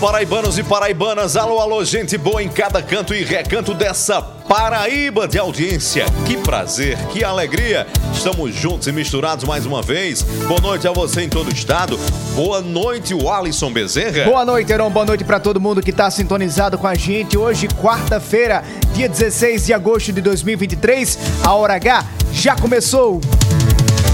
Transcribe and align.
Paraibanos 0.00 0.56
e 0.56 0.62
paraibanas, 0.62 1.36
alô, 1.36 1.60
alô, 1.60 1.84
gente 1.84 2.16
boa 2.16 2.42
em 2.42 2.48
cada 2.48 2.82
canto 2.82 3.14
e 3.14 3.22
recanto 3.22 3.74
dessa 3.74 4.22
Paraíba 4.22 5.28
de 5.28 5.38
audiência. 5.38 6.06
Que 6.26 6.36
prazer, 6.36 6.98
que 7.12 7.22
alegria. 7.22 7.86
Estamos 8.12 8.52
juntos 8.52 8.88
e 8.88 8.92
misturados 8.92 9.44
mais 9.44 9.64
uma 9.64 9.80
vez. 9.80 10.22
Boa 10.22 10.60
noite 10.60 10.88
a 10.88 10.90
você 10.90 11.22
em 11.22 11.28
todo 11.28 11.48
o 11.48 11.52
estado. 11.52 11.96
Boa 12.34 12.60
noite, 12.60 13.14
o 13.14 13.30
Alisson 13.30 13.70
Bezerra. 13.72 14.24
Boa 14.24 14.44
noite, 14.44 14.72
Heron. 14.72 14.90
Boa 14.90 15.06
noite 15.06 15.22
para 15.22 15.38
todo 15.38 15.60
mundo 15.60 15.80
que 15.80 15.90
está 15.90 16.10
sintonizado 16.10 16.76
com 16.76 16.88
a 16.88 16.96
gente. 16.96 17.38
Hoje, 17.38 17.68
quarta-feira, 17.68 18.64
dia 18.92 19.08
16 19.08 19.66
de 19.66 19.72
agosto 19.72 20.12
de 20.12 20.20
2023. 20.20 21.16
A 21.44 21.54
hora 21.54 21.74
H 21.74 22.04
já 22.32 22.56
começou. 22.56 23.20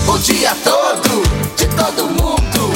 O 0.07 0.19
dia 0.19 0.55
todo, 0.63 1.23
de 1.57 1.67
todo 1.69 2.11
mundo. 2.11 2.76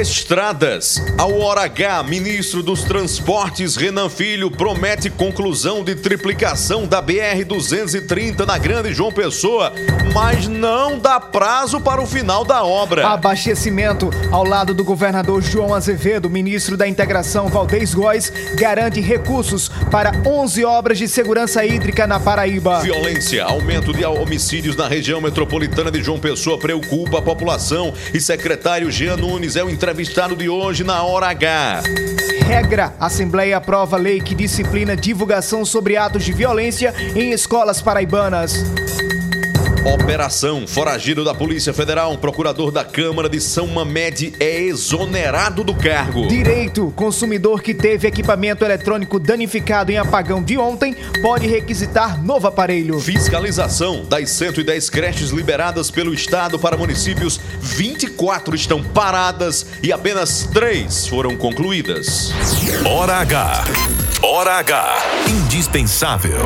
Estradas. 0.00 1.02
Ao 1.18 1.38
Hora 1.40 1.64
H, 1.64 2.02
ministro 2.04 2.62
dos 2.62 2.82
Transportes 2.82 3.76
Renan 3.76 4.08
Filho 4.08 4.50
promete 4.50 5.10
conclusão 5.10 5.84
de 5.84 5.94
triplicação 5.94 6.86
da 6.86 7.02
BR-230 7.02 8.46
na 8.46 8.56
Grande 8.56 8.94
João 8.94 9.12
Pessoa, 9.12 9.74
mas 10.14 10.48
não 10.48 10.98
dá 10.98 11.20
prazo 11.20 11.82
para 11.82 12.00
o 12.00 12.06
final 12.06 12.46
da 12.46 12.64
obra. 12.64 13.08
Abastecimento 13.08 14.08
ao 14.32 14.42
lado 14.42 14.72
do 14.72 14.82
governador 14.82 15.42
João 15.42 15.74
Azevedo, 15.74 16.30
ministro 16.30 16.78
da 16.78 16.88
Integração 16.88 17.48
Valdez 17.48 17.92
Góes, 17.92 18.32
garante 18.54 19.02
recursos 19.02 19.68
para 19.90 20.12
11 20.24 20.64
obras 20.64 20.96
de 20.96 21.08
segurança 21.08 21.62
hídrica 21.66 22.06
na 22.06 22.18
Paraíba. 22.18 22.80
Violência, 22.80 23.44
aumento 23.44 23.92
de 23.92 24.02
homicídios 24.06 24.76
na 24.76 24.88
região 24.88 25.20
metropolitana 25.20 25.90
de 25.90 26.02
João 26.02 26.18
Pessoa 26.18 26.58
preocupa 26.58 27.18
a 27.18 27.22
população 27.22 27.92
e 28.14 28.20
secretário 28.20 28.90
Jean 28.90 29.18
Nunes 29.18 29.56
é 29.56 29.62
o 29.62 29.68
entrevistado 29.90 30.36
de 30.36 30.48
hoje 30.48 30.84
na 30.84 31.02
Hora 31.02 31.26
H. 31.30 31.82
Regra: 32.46 32.94
Assembleia 33.00 33.56
aprova 33.56 33.96
lei 33.96 34.20
que 34.20 34.36
disciplina 34.36 34.94
divulgação 34.94 35.64
sobre 35.64 35.96
atos 35.96 36.24
de 36.24 36.32
violência 36.32 36.94
em 37.16 37.32
escolas 37.32 37.82
paraibanas. 37.82 38.54
Operação 39.84 40.66
Foragido 40.66 41.24
da 41.24 41.34
Polícia 41.34 41.72
Federal, 41.72 42.12
um 42.12 42.16
procurador 42.16 42.70
da 42.70 42.84
Câmara 42.84 43.30
de 43.30 43.40
São 43.40 43.66
Mamede 43.66 44.34
é 44.38 44.60
exonerado 44.60 45.64
do 45.64 45.74
cargo. 45.74 46.28
Direito: 46.28 46.92
consumidor 46.94 47.62
que 47.62 47.72
teve 47.72 48.06
equipamento 48.06 48.62
eletrônico 48.62 49.18
danificado 49.18 49.90
em 49.90 49.96
apagão 49.96 50.42
de 50.42 50.58
ontem 50.58 50.94
pode 51.22 51.46
requisitar 51.46 52.22
novo 52.22 52.46
aparelho. 52.46 53.00
Fiscalização 53.00 54.04
das 54.04 54.28
110 54.30 54.90
creches 54.90 55.30
liberadas 55.30 55.90
pelo 55.90 56.12
Estado 56.12 56.58
para 56.58 56.76
municípios, 56.76 57.40
24 57.60 58.54
estão 58.54 58.82
paradas 58.82 59.64
e 59.82 59.90
apenas 59.92 60.46
3 60.52 61.06
foram 61.06 61.36
concluídas. 61.36 62.32
Hora 62.84 63.14
H. 63.14 63.64
Hora 64.22 64.58
H. 64.58 64.96
Indispensável. 65.26 66.38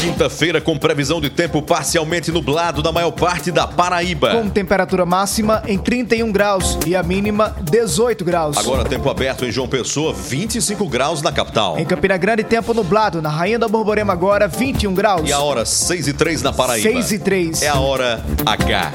Quinta-feira 0.00 0.60
com 0.60 0.76
previsão 0.76 1.20
de 1.20 1.30
tempo 1.30 1.62
parcialmente 1.62 2.30
nublado 2.30 2.82
na 2.82 2.92
maior 2.92 3.10
parte 3.10 3.50
da 3.50 3.66
Paraíba. 3.66 4.32
Com 4.32 4.48
temperatura 4.48 5.06
máxima 5.06 5.62
em 5.66 5.78
31 5.78 6.30
graus 6.30 6.78
e 6.86 6.94
a 6.94 7.02
mínima 7.02 7.56
18 7.62 8.24
graus. 8.24 8.56
Agora 8.56 8.84
tempo 8.84 9.08
aberto 9.08 9.44
em 9.44 9.50
João 9.50 9.66
Pessoa, 9.66 10.12
25 10.12 10.86
graus 10.88 11.22
na 11.22 11.32
capital. 11.32 11.78
Em 11.78 11.84
Campina 11.84 12.16
Grande, 12.16 12.44
tempo 12.44 12.74
nublado. 12.74 13.22
Na 13.22 13.30
Rainha 13.30 13.58
da 13.58 13.68
Borborema 13.68 14.12
agora 14.12 14.46
21 14.46 14.94
graus. 14.94 15.28
E 15.28 15.32
a 15.32 15.40
hora 15.40 15.64
6 15.64 16.08
e 16.08 16.12
3 16.12 16.42
na 16.42 16.52
Paraíba. 16.52 16.90
6 16.90 17.12
e 17.12 17.18
3. 17.18 17.62
É 17.62 17.68
a 17.68 17.78
hora 17.80 18.22
H. 18.44 18.92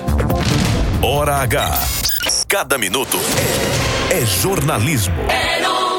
Hora 1.02 1.36
H. 1.38 1.80
Cada 2.48 2.78
minuto 2.78 3.18
é, 4.12 4.20
é 4.20 4.26
jornalismo. 4.26 5.16
Heron 5.30 5.91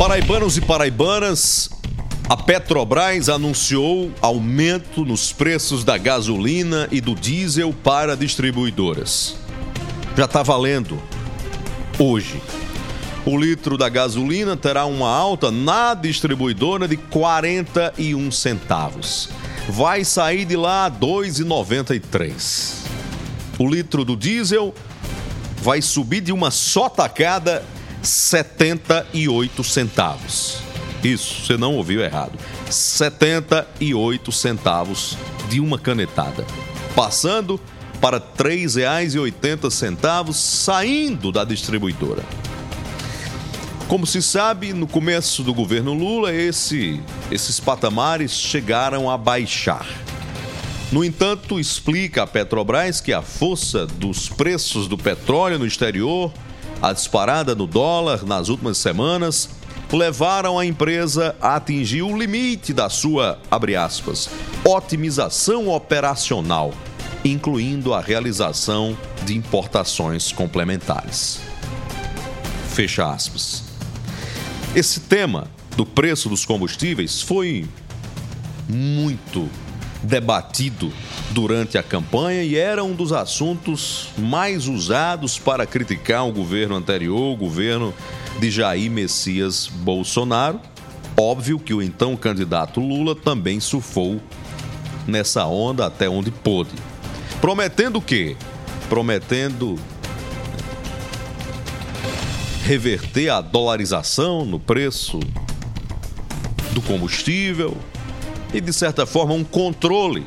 Paraibanos 0.00 0.56
e 0.56 0.62
paraibanas, 0.62 1.68
a 2.26 2.34
Petrobras 2.34 3.28
anunciou 3.28 4.10
aumento 4.22 5.04
nos 5.04 5.30
preços 5.30 5.84
da 5.84 5.98
gasolina 5.98 6.88
e 6.90 7.02
do 7.02 7.14
diesel 7.14 7.74
para 7.84 8.16
distribuidoras. 8.16 9.36
Já 10.16 10.24
está 10.24 10.42
valendo 10.42 10.98
hoje. 11.98 12.40
O 13.26 13.36
litro 13.36 13.76
da 13.76 13.90
gasolina 13.90 14.56
terá 14.56 14.86
uma 14.86 15.14
alta 15.14 15.50
na 15.50 15.92
distribuidora 15.92 16.88
de 16.88 16.96
41 16.96 18.30
centavos. 18.32 19.28
Vai 19.68 20.02
sair 20.02 20.46
de 20.46 20.56
lá 20.56 20.86
a 20.86 20.90
2,93. 20.90 22.86
O 23.58 23.68
litro 23.68 24.02
do 24.06 24.16
diesel 24.16 24.74
vai 25.62 25.82
subir 25.82 26.22
de 26.22 26.32
uma 26.32 26.50
só 26.50 26.88
tacada 26.88 27.62
78 28.02 29.62
centavos. 29.64 30.58
Isso, 31.02 31.46
você 31.46 31.56
não 31.56 31.76
ouviu 31.76 32.02
errado. 32.02 32.38
78 32.68 34.30
centavos 34.32 35.16
de 35.48 35.60
uma 35.60 35.78
canetada. 35.78 36.44
Passando 36.94 37.60
para 38.00 38.18
R$ 38.18 38.24
3,80 38.38 40.32
saindo 40.32 41.32
da 41.32 41.44
distribuidora. 41.44 42.24
Como 43.88 44.06
se 44.06 44.22
sabe, 44.22 44.72
no 44.72 44.86
começo 44.86 45.42
do 45.42 45.52
governo 45.52 45.92
Lula, 45.92 46.32
esse, 46.32 47.00
esses 47.30 47.58
patamares 47.58 48.32
chegaram 48.32 49.10
a 49.10 49.18
baixar. 49.18 49.86
No 50.92 51.04
entanto, 51.04 51.58
explica 51.58 52.22
a 52.22 52.26
Petrobras 52.26 53.00
que 53.00 53.12
a 53.12 53.20
força 53.20 53.86
dos 53.86 54.28
preços 54.28 54.86
do 54.86 54.96
petróleo 54.96 55.58
no 55.58 55.66
exterior, 55.66 56.32
a 56.80 56.92
disparada 56.92 57.54
no 57.54 57.66
dólar 57.66 58.24
nas 58.24 58.48
últimas 58.48 58.78
semanas, 58.78 59.50
levaram 59.92 60.58
a 60.58 60.64
empresa 60.64 61.34
a 61.40 61.56
atingir 61.56 62.02
o 62.02 62.16
limite 62.16 62.72
da 62.72 62.88
sua, 62.88 63.38
aspas, 63.78 64.30
otimização 64.64 65.68
operacional, 65.68 66.72
incluindo 67.24 67.92
a 67.92 68.00
realização 68.00 68.96
de 69.24 69.36
importações 69.36 70.32
complementares. 70.32 71.40
Fecha 72.70 73.10
aspas. 73.10 73.64
Esse 74.74 75.00
tema 75.00 75.48
do 75.76 75.84
preço 75.84 76.28
dos 76.28 76.44
combustíveis 76.44 77.20
foi 77.20 77.68
muito 78.68 79.48
debatido 80.02 80.92
durante 81.30 81.78
a 81.78 81.82
campanha 81.82 82.42
e 82.42 82.56
era 82.56 82.82
um 82.82 82.92
dos 82.92 83.12
assuntos 83.12 84.08
mais 84.18 84.66
usados 84.66 85.38
para 85.38 85.64
criticar 85.64 86.26
o 86.26 86.32
governo 86.32 86.74
anterior, 86.74 87.32
o 87.32 87.36
governo 87.36 87.94
de 88.38 88.50
Jair 88.50 88.90
Messias 88.90 89.66
Bolsonaro. 89.66 90.60
Óbvio 91.16 91.58
que 91.58 91.74
o 91.74 91.82
então 91.82 92.16
candidato 92.16 92.80
Lula 92.80 93.14
também 93.14 93.60
surfou 93.60 94.20
nessa 95.06 95.46
onda 95.46 95.86
até 95.86 96.08
onde 96.08 96.30
pôde. 96.30 96.74
Prometendo 97.40 97.96
o 97.96 98.02
quê? 98.02 98.36
Prometendo 98.88 99.78
reverter 102.64 103.30
a 103.30 103.40
dolarização 103.40 104.44
no 104.44 104.58
preço 104.58 105.20
do 106.72 106.82
combustível 106.82 107.76
e, 108.52 108.60
de 108.60 108.72
certa 108.72 109.06
forma, 109.06 109.34
um 109.34 109.44
controle 109.44 110.24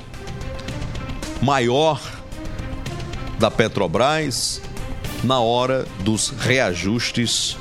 maior 1.43 2.01
da 3.37 3.51
Petrobras 3.51 4.61
na 5.25 5.41
hora 5.41 5.85
dos 5.99 6.29
reajustes 6.29 7.57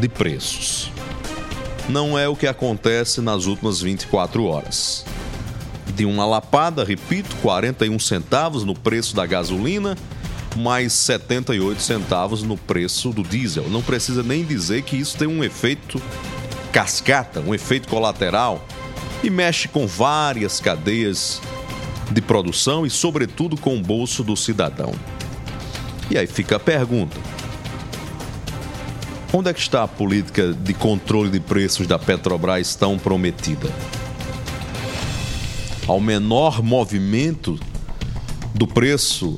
de 0.00 0.08
preços. 0.08 0.90
Não 1.86 2.18
é 2.18 2.26
o 2.26 2.34
que 2.34 2.46
acontece 2.46 3.20
nas 3.20 3.44
últimas 3.44 3.82
24 3.82 4.44
horas. 4.46 5.04
De 5.94 6.06
uma 6.06 6.24
lapada, 6.24 6.82
repito, 6.82 7.36
41 7.42 7.98
centavos 7.98 8.64
no 8.64 8.74
preço 8.74 9.14
da 9.14 9.26
gasolina, 9.26 9.94
mais 10.56 10.94
78 10.94 11.82
centavos 11.82 12.42
no 12.42 12.56
preço 12.56 13.10
do 13.10 13.22
diesel. 13.22 13.68
Não 13.68 13.82
precisa 13.82 14.22
nem 14.22 14.46
dizer 14.46 14.80
que 14.82 14.96
isso 14.96 15.18
tem 15.18 15.28
um 15.28 15.44
efeito 15.44 16.00
cascata, 16.72 17.40
um 17.40 17.54
efeito 17.54 17.86
colateral 17.86 18.66
e 19.22 19.28
mexe 19.28 19.68
com 19.68 19.86
várias 19.86 20.58
cadeias 20.58 21.38
de 22.10 22.20
produção 22.20 22.84
e, 22.84 22.90
sobretudo, 22.90 23.56
com 23.56 23.76
o 23.76 23.82
bolso 23.82 24.22
do 24.22 24.36
cidadão. 24.36 24.92
E 26.10 26.18
aí 26.18 26.26
fica 26.26 26.56
a 26.56 26.60
pergunta: 26.60 27.16
onde 29.32 29.48
é 29.48 29.54
que 29.54 29.60
está 29.60 29.82
a 29.82 29.88
política 29.88 30.52
de 30.52 30.74
controle 30.74 31.30
de 31.30 31.40
preços 31.40 31.86
da 31.86 31.98
Petrobras 31.98 32.74
tão 32.74 32.98
prometida? 32.98 33.70
Ao 35.86 36.00
menor 36.00 36.62
movimento 36.62 37.58
do 38.54 38.66
preço 38.66 39.36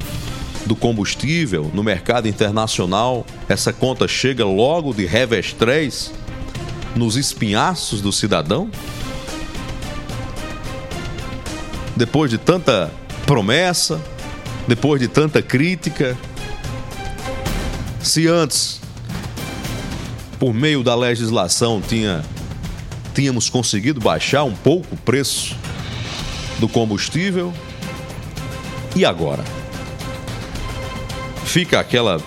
do 0.66 0.74
combustível 0.74 1.70
no 1.74 1.82
mercado 1.82 2.26
internacional, 2.26 3.24
essa 3.48 3.72
conta 3.72 4.08
chega 4.08 4.44
logo 4.44 4.92
de 4.92 5.06
revés 5.06 5.52
3 5.52 6.12
nos 6.96 7.16
espinhaços 7.16 8.00
do 8.00 8.12
cidadão? 8.12 8.70
Depois 11.96 12.30
de 12.30 12.38
tanta 12.38 12.90
promessa, 13.26 14.00
depois 14.66 15.00
de 15.00 15.08
tanta 15.08 15.40
crítica, 15.40 16.16
se 18.02 18.26
antes, 18.26 18.80
por 20.38 20.52
meio 20.52 20.82
da 20.82 20.94
legislação, 20.94 21.80
tinha, 21.80 22.24
tínhamos 23.14 23.48
conseguido 23.48 24.00
baixar 24.00 24.44
um 24.44 24.54
pouco 24.54 24.94
o 24.94 24.98
preço 24.98 25.56
do 26.58 26.68
combustível, 26.68 27.52
e 28.96 29.04
agora? 29.04 29.44
Fica 31.44 31.80
aquela 31.80 32.20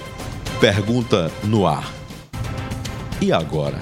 pergunta 0.60 1.31
no 1.44 1.68
ar. 1.68 1.94
E 3.22 3.31
agora? 3.31 3.80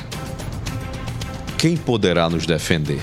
Quem 1.58 1.76
poderá 1.76 2.30
nos 2.30 2.46
defender? 2.46 3.02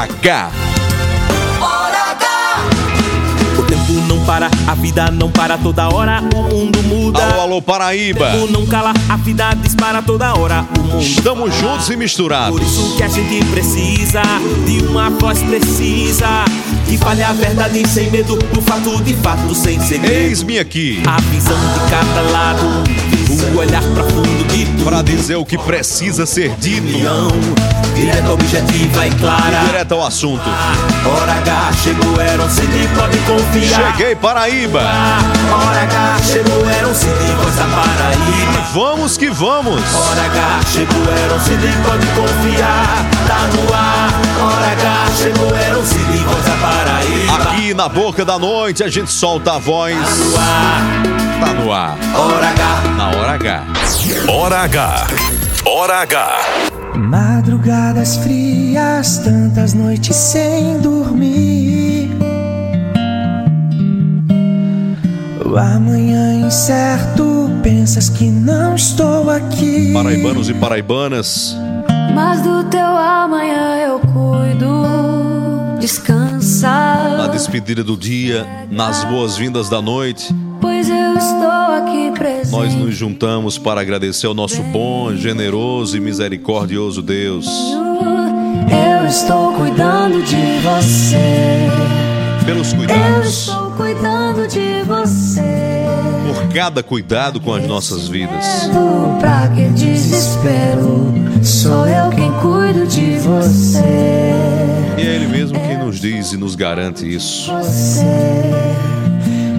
H. 0.00 0.50
Hora 1.60 2.12
H. 2.12 2.26
O 3.58 3.62
tempo 3.64 3.92
não 4.08 4.24
para, 4.24 4.48
a 4.66 4.74
vida 4.74 5.10
não 5.10 5.30
para 5.30 5.58
toda 5.58 5.88
hora, 5.94 6.22
o 6.34 6.42
mundo 6.54 6.82
muda. 6.84 7.22
Alô, 7.22 7.40
alô, 7.42 7.56
O 7.58 7.62
Paraíba. 7.62 8.30
tempo 8.30 8.46
não 8.50 8.64
cala, 8.66 8.94
a 9.10 9.16
vida 9.18 9.52
dispara 9.62 10.00
toda 10.00 10.32
hora, 10.38 10.64
o 10.78 10.82
mundo 10.84 11.02
Estamos 11.02 11.54
fala. 11.54 11.72
juntos 11.72 11.90
e 11.90 11.96
misturados. 11.98 12.58
Por 12.58 12.62
isso 12.66 12.96
que 12.96 13.02
a 13.02 13.08
gente 13.08 13.44
precisa 13.50 14.22
de 14.66 14.78
uma 14.86 15.10
voz 15.10 15.42
precisa 15.42 16.46
que 16.86 16.96
fale 16.96 17.22
a 17.22 17.34
verdade 17.34 17.86
sem 17.86 18.10
medo, 18.10 18.36
do 18.36 18.62
fato 18.62 19.02
de 19.02 19.12
fato 19.16 19.54
sem 19.54 19.78
segredo. 19.80 20.14
Eis-me 20.14 20.58
aqui 20.58 21.02
A 21.06 21.20
visão 21.20 21.58
de 21.58 21.90
cada 21.90 22.22
lado, 22.32 22.62
o 23.54 23.58
olhar 23.58 23.82
profundo. 23.94 24.49
Para 24.84 25.02
dizer 25.02 25.36
o 25.36 25.44
que 25.44 25.58
precisa 25.58 26.26
ser 26.26 26.54
dito. 26.56 26.86
Direta, 27.94 28.32
objetiva 28.32 29.06
e 29.06 29.10
clara. 29.12 29.64
Direto 29.66 29.94
ao 29.94 30.06
assunto. 30.06 30.48
Hora 31.04 31.32
H 31.32 31.72
chegou, 31.82 32.20
era 32.20 32.42
um 32.42 32.48
CD, 32.48 32.88
pode 32.96 33.18
confiar. 33.18 33.92
Cheguei, 33.92 34.16
Paraíba. 34.16 34.80
Hora 34.80 35.82
H 35.82 36.18
chegou, 36.24 36.62
um 36.62 36.94
CD, 36.94 37.24
voz 37.42 37.56
da 37.56 37.64
Paraíba. 37.64 38.68
Vamos 38.72 39.16
que 39.16 39.30
vamos. 39.30 39.82
Hora 39.94 40.22
H 40.26 40.60
chegou, 40.72 40.96
um 40.96 41.40
CD, 41.40 41.68
pode 41.84 42.06
confiar. 42.06 43.06
Tá 43.26 43.48
no 43.54 43.74
ar. 43.74 44.29
Hora 44.40 44.72
H 44.72 45.06
chegou, 45.16 45.54
era 45.54 45.78
um 45.78 45.84
CD, 45.84 46.18
voz 46.24 46.44
da 46.44 46.56
Paraíba. 46.56 47.50
Aqui 47.50 47.74
na 47.74 47.88
boca 47.88 48.24
da 48.24 48.38
noite 48.38 48.82
a 48.82 48.88
gente 48.88 49.10
solta 49.10 49.54
a 49.54 49.58
voz. 49.58 49.96
Tá 49.96 50.14
no 50.16 50.36
ar. 50.38 51.36
Tá 51.40 51.54
no 51.54 51.72
ar. 51.72 51.98
Hora 52.16 52.48
H. 52.48 52.80
Na 52.96 53.08
hora 53.10 53.32
H. 53.32 53.66
Hora 54.28 54.56
H. 54.62 55.06
Hora 55.66 55.94
H. 56.02 56.38
Madrugadas 56.96 58.16
frias, 58.16 59.18
tantas 59.18 59.74
noites 59.74 60.16
sem 60.16 60.80
dormir. 60.80 62.10
O 65.44 65.56
amanhã 65.56 66.46
incerto, 66.46 67.50
pensas 67.62 68.08
que 68.08 68.24
não 68.24 68.74
estou 68.74 69.30
aqui. 69.30 69.92
Paraibanos 69.92 70.48
e 70.48 70.54
paraibanas, 70.54 71.56
Mas 72.14 72.42
do 72.42 72.64
teu 72.64 72.86
amanhã 72.86 73.76
eu 73.78 74.00
cuido. 74.00 74.70
Descansa. 75.80 76.68
na 77.16 77.26
despedida 77.28 77.82
do 77.82 77.96
dia, 77.96 78.46
nas 78.70 79.02
boas-vindas 79.04 79.68
da 79.68 79.80
noite, 79.80 80.34
Pois 80.60 80.88
eu 80.90 81.14
estou 81.16 81.50
aqui 81.78 82.10
presente. 82.12 82.50
nós 82.52 82.74
nos 82.74 82.94
juntamos 82.94 83.56
para 83.56 83.80
agradecer 83.80 84.26
ao 84.26 84.34
nosso 84.34 84.62
bom, 84.64 85.14
generoso 85.16 85.96
e 85.96 86.00
misericordioso 86.00 87.00
Deus. 87.02 87.46
Eu 88.70 89.06
estou 89.08 89.54
cuidando 89.54 90.22
de 90.22 90.36
você. 90.62 91.16
Pelos 92.44 92.72
Eu 92.72 92.78
cuidados, 92.78 93.28
estou 93.48 93.70
cuidando 93.72 94.46
de 94.46 94.82
você. 94.86 95.59
Cada 96.54 96.82
cuidado 96.82 97.40
com 97.40 97.52
as 97.54 97.66
nossas 97.66 98.08
vidas. 98.08 98.44
Pra 99.20 99.48
que 99.48 99.68
desespero? 99.68 101.12
Sou 101.42 101.86
eu 101.86 102.10
quem 102.10 102.30
cuido 102.40 102.86
de 102.86 103.18
você. 103.18 103.78
E 104.98 105.02
é 105.02 105.14
Ele 105.14 105.28
mesmo 105.28 105.58
quem 105.60 105.78
nos 105.78 106.00
diz 106.00 106.32
e 106.32 106.36
nos 106.36 106.54
garante 106.54 107.06
isso. 107.06 107.50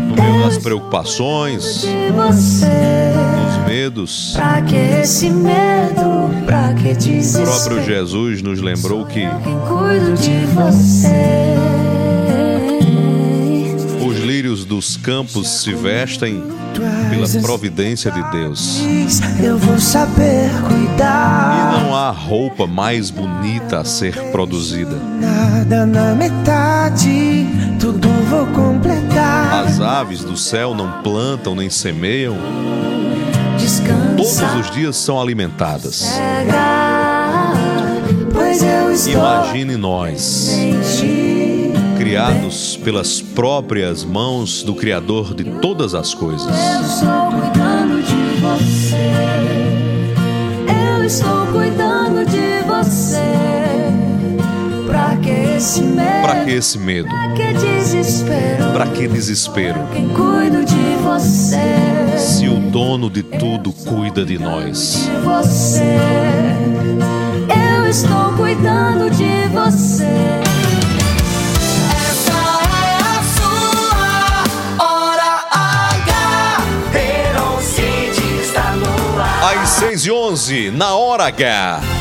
No 0.07 0.15
meio 0.21 0.43
das 0.43 0.57
preocupações, 0.57 1.85
dos 1.85 3.65
medos, 3.67 4.33
Pra 4.35 4.61
que 4.61 4.75
esse 4.75 5.29
medo? 5.29 6.29
Pra 6.45 6.73
que 6.73 6.89
o 6.91 6.95
desespero? 6.95 7.49
próprio 7.49 7.83
Jesus 7.85 8.41
nos 8.41 8.59
lembrou 8.61 9.05
que 9.05 9.21
quem 9.21 9.59
cuido 9.67 10.13
de 10.17 10.45
você. 10.53 11.55
Dos 14.71 14.95
campos 14.95 15.49
se 15.49 15.73
vestem 15.73 16.41
pela 17.09 17.27
providência 17.41 18.09
de 18.09 18.23
Deus. 18.31 18.79
Eu 19.43 19.57
vou 19.57 19.77
saber 19.77 20.49
cuidar. 20.65 21.75
E 21.77 21.83
não 21.83 21.93
há 21.93 22.09
roupa 22.09 22.65
mais 22.65 23.09
bonita 23.09 23.79
a 23.79 23.83
ser 23.83 24.15
produzida. 24.31 24.95
Nada 25.19 25.85
na 25.85 26.15
metade, 26.15 27.45
tudo 27.81 28.07
vou 28.29 28.47
completar. 28.47 29.65
As 29.65 29.81
aves 29.81 30.23
do 30.23 30.37
céu 30.37 30.73
não 30.73 31.01
plantam 31.01 31.53
nem 31.53 31.69
semeiam, 31.69 32.37
todos 34.15 34.55
os 34.57 34.71
dias 34.71 34.95
são 34.95 35.19
alimentadas. 35.19 35.95
cega, 35.95 37.51
pois 38.33 38.63
eu 38.63 38.89
estou 38.89 39.13
Imagine 39.15 39.75
nós. 39.75 40.49
Criados 42.11 42.75
pelas 42.75 43.21
próprias 43.21 44.03
mãos 44.03 44.63
do 44.63 44.75
Criador 44.75 45.33
de 45.33 45.45
todas 45.45 45.95
as 45.95 46.13
coisas. 46.13 46.45
Eu 46.45 46.81
estou 46.81 47.31
cuidando 47.31 48.03
de 48.03 48.41
você. 48.41 48.97
Eu 50.97 51.05
estou 51.05 51.45
cuidando 51.53 52.25
de 52.25 52.67
você. 52.67 53.31
Pra 54.85 55.15
que 55.23 55.29
esse 55.55 55.81
medo? 55.83 56.21
Para 56.21 56.43
que 56.43 56.51
esse 56.51 56.77
medo? 56.77 57.07
Pra 57.07 57.29
que 57.29 57.53
desespero? 57.53 58.73
Para 58.73 58.87
que 58.87 59.07
desespero? 59.07 59.79
Quem 59.93 60.09
cuido 60.09 60.65
de 60.65 60.95
você? 61.01 62.17
Se 62.17 62.45
o 62.49 62.59
dono 62.71 63.09
de 63.09 63.23
tudo 63.23 63.71
cuida 63.71 64.25
de 64.25 64.37
nós. 64.37 65.05
De 65.05 65.11
você. 65.21 65.97
Eu 67.77 67.87
estou 67.87 68.33
cuidando 68.33 69.09
de 69.11 69.47
você. 69.53 70.50
6 79.91 80.05
e 80.05 80.11
11 80.11 80.71
na 80.71 80.95
hora 80.95 81.25
H. 81.25 82.00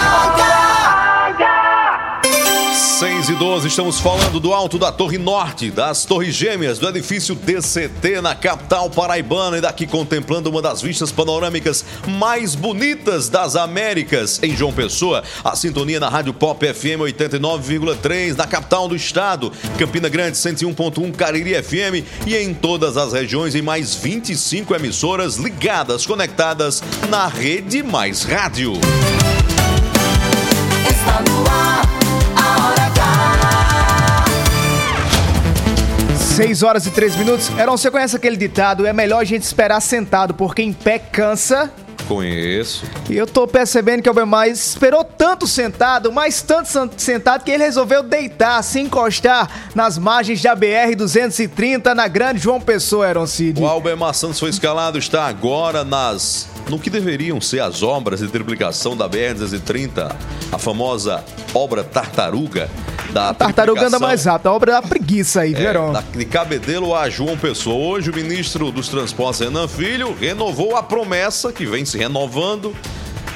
6 2.97 3.29
e 3.29 3.35
12, 3.35 3.67
estamos 3.67 3.99
falando 3.99 4.39
do 4.39 4.51
alto 4.51 4.79
da 4.79 4.91
Torre 4.91 5.19
Norte, 5.19 5.69
das 5.69 6.03
Torres 6.03 6.33
Gêmeas, 6.33 6.79
do 6.79 6.89
edifício 6.89 7.35
DCT 7.35 8.21
na 8.21 8.33
capital 8.33 8.89
paraibana 8.89 9.59
e 9.59 9.61
daqui 9.61 9.85
contemplando 9.85 10.49
uma 10.49 10.63
das 10.63 10.81
vistas 10.81 11.11
panorâmicas 11.11 11.85
mais 12.07 12.55
bonitas 12.55 13.29
das 13.29 13.55
Américas 13.55 14.41
em 14.41 14.57
João 14.57 14.73
Pessoa. 14.73 15.23
A 15.43 15.55
sintonia 15.55 15.99
na 15.99 16.09
Rádio 16.09 16.33
Pop 16.33 16.65
FM 16.65 17.01
89,3 17.01 18.35
na 18.35 18.47
capital 18.47 18.87
do 18.87 18.95
estado, 18.95 19.53
Campina 19.77 20.09
Grande 20.09 20.35
101.1 20.35 21.15
Cariri 21.15 21.53
FM 21.61 22.03
e 22.25 22.35
em 22.35 22.51
todas 22.51 22.97
as 22.97 23.13
regiões 23.13 23.53
em 23.53 23.61
mais 23.61 23.93
25 23.93 24.73
emissoras 24.73 25.35
ligadas, 25.35 26.03
conectadas 26.03 26.81
na 27.11 27.27
Rede 27.27 27.83
Mais 27.83 28.23
Rádio. 28.23 28.73
Está 30.89 31.21
no 31.29 31.47
ar. 31.47 31.96
6 36.37 36.61
horas 36.61 36.85
e 36.85 36.91
3 36.91 37.15
minutos. 37.15 37.49
Heron, 37.57 37.75
você 37.75 37.89
conhece 37.89 38.15
aquele 38.15 38.37
ditado? 38.37 38.85
É 38.85 38.93
melhor 38.93 39.21
a 39.21 39.23
gente 39.23 39.41
esperar 39.41 39.81
sentado, 39.81 40.35
porque 40.35 40.61
em 40.61 40.71
pé 40.71 40.99
cansa. 40.99 41.71
Conheço. 42.07 42.85
E 43.09 43.17
eu 43.17 43.25
tô 43.25 43.47
percebendo 43.47 44.03
que 44.03 44.07
o 44.07 44.11
Albemar 44.11 44.47
esperou 44.47 45.03
tanto 45.03 45.47
sentado, 45.47 46.11
mas 46.11 46.43
tanto 46.43 46.69
sentado, 46.95 47.43
que 47.43 47.49
ele 47.49 47.63
resolveu 47.63 48.03
deitar, 48.03 48.61
se 48.61 48.79
encostar 48.79 49.49
nas 49.73 49.97
margens 49.97 50.39
da 50.39 50.55
BR-230 50.55 51.95
na 51.95 52.07
Grande 52.07 52.39
João 52.39 52.61
Pessoa, 52.61 53.09
Heron 53.09 53.25
Cid. 53.25 53.59
O 53.59 53.65
Albemar 53.65 54.13
Santos 54.13 54.39
foi 54.39 54.51
escalado, 54.51 54.99
está 54.99 55.25
agora 55.25 55.83
nas. 55.83 56.47
No 56.69 56.77
que 56.77 56.89
deveriam 56.89 57.39
ser 57.39 57.61
as 57.61 57.81
obras 57.81 58.19
de 58.19 58.27
triplicação 58.27 58.95
da 58.95 59.07
BR-230, 59.09 60.13
a 60.51 60.57
famosa 60.57 61.23
obra 61.53 61.81
Tartaruga. 61.83 62.69
Da 63.11 63.33
Tartaruga 63.33 63.87
anda 63.87 63.99
mais 63.99 64.25
rápido, 64.25 64.47
a 64.47 64.53
obra 64.53 64.71
da 64.73 64.81
preguiça 64.81 65.41
aí, 65.41 65.53
viu, 65.55 65.69
é, 65.69 65.73
da- 65.73 66.01
de 66.01 66.25
Cabedelo 66.25 66.93
a 66.93 67.09
João 67.09 67.37
Pessoa. 67.37 67.75
Hoje, 67.77 68.09
o 68.11 68.15
ministro 68.15 68.69
dos 68.69 68.89
Transportes, 68.89 69.39
Renan 69.39 69.65
Filho, 69.67 70.13
renovou 70.19 70.75
a 70.75 70.83
promessa 70.83 71.53
que 71.53 71.65
vem 71.65 71.85
se 71.85 71.97
renovando, 71.97 72.75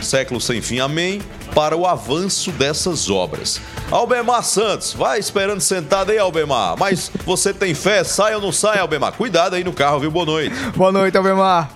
século 0.01 0.41
sem 0.41 0.61
fim, 0.61 0.79
amém, 0.79 1.21
para 1.55 1.75
o 1.77 1.87
avanço 1.87 2.51
dessas 2.51 3.09
obras. 3.09 3.61
Albemar 3.89 4.43
Santos, 4.43 4.93
vai 4.93 5.19
esperando 5.19 5.61
sentado 5.61 6.11
aí, 6.11 6.17
Albemar. 6.17 6.75
Mas 6.77 7.09
você 7.25 7.53
tem 7.53 7.73
fé? 7.73 8.03
Sai 8.03 8.35
ou 8.35 8.41
não 8.41 8.51
sai, 8.51 8.77
Albemar? 8.79 9.13
Cuidado 9.13 9.55
aí 9.55 9.63
no 9.63 9.71
carro, 9.71 10.01
viu? 10.01 10.11
Boa 10.11 10.25
noite. 10.25 10.55
Boa 10.75 10.91
noite, 10.91 11.15
Albemar. 11.15 11.69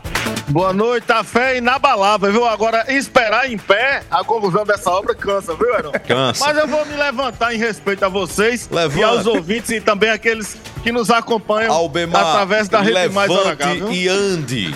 Boa 0.50 0.72
noite, 0.72 1.12
a 1.12 1.24
fé 1.24 1.54
é 1.56 1.58
inabalável, 1.58 2.32
viu? 2.32 2.46
Agora, 2.46 2.86
esperar 2.94 3.50
em 3.52 3.58
pé, 3.58 4.04
a 4.10 4.24
conclusão 4.24 4.64
dessa 4.64 4.90
obra 4.92 5.14
cansa, 5.16 5.56
viu, 5.56 5.74
Heron? 5.74 5.92
Cansa. 6.08 6.46
Mas 6.46 6.58
eu 6.58 6.68
vou 6.68 6.86
me 6.86 6.96
levantar 6.96 7.54
em 7.54 7.58
respeito 7.58 8.06
a 8.06 8.10
vocês 8.10 8.70
Levanta. 8.72 9.00
e 9.00 9.04
aos 9.04 9.26
ouvintes 9.26 9.72
e 9.72 9.82
também 9.82 10.10
aqueles 10.10 10.56
que 10.84 10.92
nos 10.92 11.10
acompanham 11.10 11.74
Albemar, 11.74 12.26
através 12.28 12.70
da 12.70 12.80
rede 12.80 13.10
mais 13.14 13.30
hora 13.30 13.52
H, 13.52 13.66
levante 13.66 13.80
viu? 13.80 13.92
e 13.92 14.08
ande. 14.08 14.76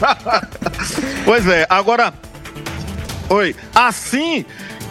Pois 1.24 1.46
é, 1.48 1.66
agora. 1.68 2.12
Oi, 3.28 3.56
assim 3.74 4.44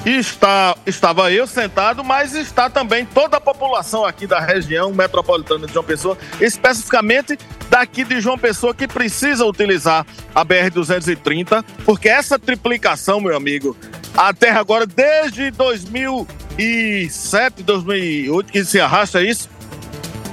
está, 0.05 0.75
estava 0.85 1.31
eu 1.31 1.47
sentado, 1.47 2.03
mas 2.03 2.35
está 2.35 2.69
também 2.69 3.05
toda 3.05 3.37
a 3.37 3.41
população 3.41 4.05
aqui 4.05 4.27
da 4.27 4.39
região 4.39 4.93
metropolitana 4.93 5.65
de 5.65 5.73
João 5.73 5.85
Pessoa, 5.85 6.17
especificamente 6.39 7.37
daqui 7.69 8.03
de 8.03 8.21
João 8.21 8.37
Pessoa, 8.37 8.73
que 8.73 8.87
precisa 8.87 9.45
utilizar 9.45 10.05
a 10.33 10.45
BR-230, 10.45 11.63
porque 11.83 12.07
essa 12.07 12.37
triplicação, 12.37 13.19
meu 13.19 13.35
amigo, 13.35 13.75
até 14.15 14.51
agora, 14.51 14.85
desde 14.85 15.49
2007, 15.51 17.63
2008, 17.63 18.51
que 18.51 18.63
se 18.63 18.79
arrasta 18.79 19.21
isso, 19.23 19.49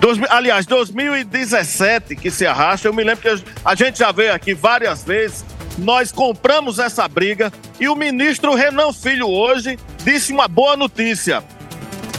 Dois 0.01 0.19
mil- 0.19 0.27
aliás, 0.33 0.67
2017 0.67 2.17
que 2.17 2.29
se 2.29 2.45
arrasta. 2.45 2.89
Eu 2.89 2.93
me 2.93 3.05
lembro 3.05 3.23
que 3.23 3.45
a 3.65 3.75
gente 3.77 4.01
já 4.01 4.11
veio 4.11 4.35
aqui 4.35 4.53
várias 4.53 5.05
vezes. 5.05 5.45
Nós 5.79 6.13
compramos 6.13 6.79
essa 6.79 7.09
briga 7.09 7.53
e 7.81 7.89
o 7.89 7.97
ministro 7.97 8.55
Renan 8.55 8.93
Filho 8.93 9.29
hoje 9.29 9.79
disse 10.05 10.33
uma 10.33 10.47
boa 10.47 10.77
notícia. 10.77 11.43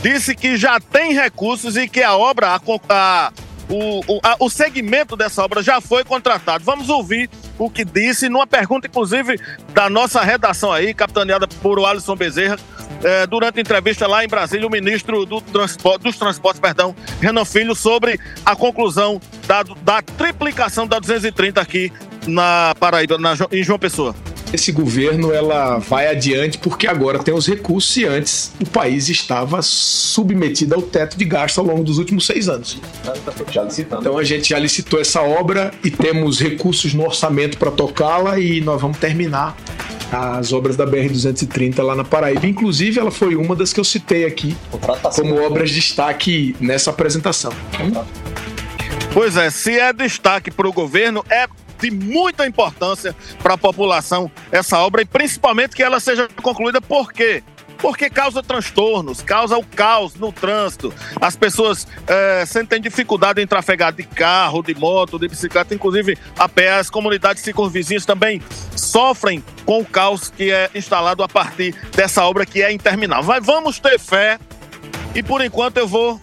Disse 0.02 0.36
que 0.36 0.58
já 0.58 0.80
tem 0.80 1.14
recursos 1.14 1.78
e 1.78 1.88
que 1.88 2.02
a 2.04 2.16
obra, 2.16 2.50
a 2.50 2.60
a- 2.90 3.32
o, 3.70 4.20
a, 4.22 4.36
o 4.40 4.50
segmento 4.50 5.16
dessa 5.16 5.42
obra 5.42 5.64
já 5.64 5.80
foi 5.80 6.04
contratado. 6.04 6.64
Vamos 6.66 6.90
ouvir 6.90 7.30
o 7.58 7.70
que 7.70 7.86
disse 7.86 8.28
numa 8.28 8.46
pergunta, 8.46 8.88
inclusive, 8.88 9.40
da 9.70 9.90
nossa 9.90 10.22
redação 10.22 10.72
aí, 10.72 10.94
capitaneada 10.94 11.48
por 11.48 11.80
Alisson 11.86 12.16
Bezerra, 12.16 12.60
eh, 13.02 13.26
durante 13.26 13.62
entrevista 13.62 14.06
lá 14.06 14.24
em 14.24 14.28
Brasília, 14.28 14.68
o 14.68 14.70
ministro 14.70 15.26
do 15.26 15.40
transporte, 15.40 16.04
dos 16.04 16.18
Transportes, 16.18 16.60
perdão, 16.60 16.94
Renan 17.22 17.46
Filho, 17.46 17.74
sobre 17.74 18.20
a 18.46 18.54
conclusão 18.56 19.22
da, 19.48 19.64
da 19.64 20.02
triplicação 20.02 20.86
da 20.86 21.00
230 21.00 21.62
aqui 21.62 21.92
na 22.28 22.74
Paraíba, 22.80 23.18
na, 23.18 23.36
em 23.52 23.64
João 23.64 23.80
Pessoa 23.80 24.16
esse 24.54 24.72
governo 24.72 25.34
ela 25.34 25.80
vai 25.80 26.08
adiante 26.08 26.60
porque 26.60 26.86
agora 26.86 27.18
tem 27.20 27.34
os 27.34 27.48
recursos 27.48 27.98
e 27.98 28.06
antes 28.06 28.52
o 28.62 28.66
país 28.66 29.10
estava 29.10 29.62
submetido 29.62 30.76
ao 30.76 30.82
teto 30.82 31.18
de 31.18 31.26
gasto 31.26 31.58
ao 31.60 31.66
longo 31.66 31.84
dos 31.84 31.98
últimos 31.98 32.26
seis 32.26 32.48
anos. 32.48 32.80
Então 34.00 34.18
a 34.18 34.24
gente 34.24 34.50
já 34.50 34.60
licitou 34.60 35.02
essa 35.02 35.22
obra 35.22 35.72
e 35.84 35.90
temos 35.90 36.40
recursos 36.40 36.94
no 36.94 37.04
orçamento 37.04 37.58
para 37.58 37.72
tocá-la 37.72 38.40
e 38.40 38.62
nós 38.62 38.80
vamos 38.80 39.00
terminar 39.00 39.58
as 40.12 40.54
obras 40.54 40.76
da 40.76 40.86
BR-230 40.86 41.82
lá 41.82 41.96
na 41.96 42.04
Paraíba. 42.04 42.46
Inclusive, 42.46 43.00
ela 43.00 43.10
foi 43.10 43.36
uma 43.36 43.56
das 43.56 43.74
que 43.74 43.80
eu 43.80 43.84
citei 43.84 44.26
aqui 44.26 44.56
como 45.16 45.42
obras 45.44 45.70
de 45.70 45.76
destaque 45.78 46.56
nessa 46.60 46.92
apresentação. 46.92 47.52
Pois 49.12 49.38
é, 49.38 49.50
se 49.50 49.80
é 49.80 49.92
destaque 49.92 50.52
para 50.52 50.68
o 50.68 50.74
governo, 50.74 51.26
é 51.30 51.48
de 51.84 51.92
muita 51.92 52.48
importância 52.48 53.14
para 53.42 53.56
a 53.56 53.58
população 53.58 54.32
essa 54.52 54.80
obra 54.80 55.02
e 55.02 55.06
principalmente 55.06 55.76
que 55.76 55.84
ela 55.84 56.00
seja 56.00 56.30
concluída 56.42 56.80
por 56.80 57.12
quê? 57.12 57.44
Porque 57.78 58.10
causa 58.10 58.42
transtornos, 58.42 59.22
causa 59.22 59.58
o 59.58 59.66
caos 59.66 60.16
no 60.16 60.32
trânsito. 60.32 60.94
As 61.20 61.36
pessoas 61.36 61.86
é, 62.08 62.46
sentem 62.46 62.80
dificuldade 62.80 63.42
em 63.42 63.48
trafegar 63.48 63.92
de 63.92 64.04
carro, 64.04 64.64
de 64.64 64.74
moto, 64.74 65.20
de 65.20 65.28
bicicleta, 65.28 65.76
inclusive 65.76 66.18
a 66.40 66.48
pé. 66.48 66.72
As 66.72 66.90
comunidades 66.90 67.44
circunvizinhas 67.44 68.06
também 68.06 68.42
sofrem 68.74 69.44
com 69.66 69.82
o 69.82 69.86
caos 69.86 70.30
que 70.30 70.50
é 70.50 70.70
instalado 70.74 71.24
a 71.24 71.28
partir 71.28 71.76
dessa 71.94 72.24
obra 72.24 72.46
que 72.46 72.62
é 72.62 72.72
interminável. 72.72 73.26
Mas 73.26 73.46
vamos 73.46 73.80
ter 73.80 74.00
fé 74.00 74.40
e 75.14 75.22
por 75.22 75.44
enquanto 75.44 75.76
eu 75.76 75.88
vou 75.88 76.22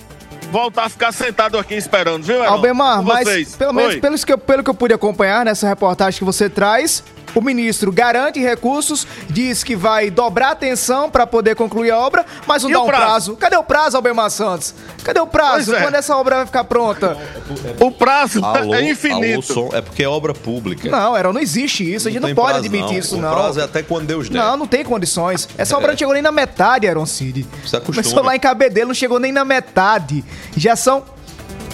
voltar 0.51 0.85
a 0.85 0.89
ficar 0.89 1.13
sentado 1.13 1.59
aqui 1.59 1.75
esperando, 1.75 2.25
viu, 2.25 2.37
Heron? 2.43 2.53
Albemar, 2.53 3.03
mas 3.03 3.55
pelo 3.57 3.73
menos 3.73 3.97
pelo 3.97 4.19
que, 4.19 4.33
eu, 4.33 4.39
pelo 4.39 4.63
que 4.65 4.71
eu 4.71 4.75
pude 4.75 4.93
acompanhar 4.95 5.45
nessa 5.45 5.69
reportagem 5.69 6.19
que 6.19 6.25
você 6.25 6.49
traz, 6.49 7.03
o 7.35 7.41
ministro 7.41 7.93
garante 7.93 8.41
recursos, 8.41 9.07
diz 9.29 9.63
que 9.63 9.77
vai 9.77 10.11
dobrar 10.11 10.49
a 10.49 10.53
atenção 10.53 11.11
para 11.11 11.27
poder 11.27 11.55
concluir 11.55 11.91
a 11.91 11.99
obra, 11.99 12.25
mas 12.47 12.63
não 12.63 12.71
e 12.71 12.73
dá 12.73 12.83
um 12.83 12.87
prazo? 12.87 13.11
prazo? 13.11 13.37
Cadê 13.37 13.57
o 13.57 13.63
prazo, 13.63 13.97
Albemar 13.97 14.31
Santos? 14.31 14.75
Cadê 15.05 15.21
o 15.21 15.27
prazo? 15.27 15.75
É. 15.75 15.83
Quando 15.83 15.95
essa 15.95 16.17
obra 16.17 16.37
vai 16.37 16.47
ficar 16.47 16.65
pronta? 16.65 17.17
O 17.79 17.91
prazo 17.91 18.45
alô, 18.45 18.75
é 18.75 18.91
infinito. 18.91 19.53
Alô, 19.53 19.71
é 19.73 19.81
porque 19.81 20.03
é 20.03 20.09
obra 20.09 20.35
pública. 20.35 20.89
Não, 20.91 21.17
era, 21.17 21.33
não 21.33 21.41
existe 21.41 21.83
isso. 21.93 22.09
A 22.09 22.11
gente 22.11 22.21
não, 22.21 22.29
não 22.29 22.35
pode 22.35 22.53
prazo, 22.53 22.67
admitir 22.67 22.93
não. 22.93 22.99
isso, 22.99 23.17
não. 23.17 23.31
O 23.31 23.35
prazo 23.35 23.61
é 23.61 23.65
até 23.65 23.83
quando 23.83 24.07
Deus 24.07 24.29
der. 24.29 24.39
Não, 24.39 24.57
não 24.57 24.67
tem 24.67 24.85
condições. 24.85 25.49
Essa 25.57 25.75
é. 25.75 25.77
obra 25.77 25.93
não 25.93 25.99
chegou 25.99 26.15
nem 26.15 26.23
na 26.23 26.33
metade, 26.33 26.87
Aaron 26.87 27.07
Cid. 27.07 27.47
Começou 27.85 28.23
lá 28.23 28.37
em 28.37 28.41
Cabedelo, 28.41 28.89
não 28.89 28.95
chegou 28.95 29.19
nem 29.19 29.33
na 29.33 29.45
metade. 29.45 30.25
Já 30.57 30.77
são 30.77 31.05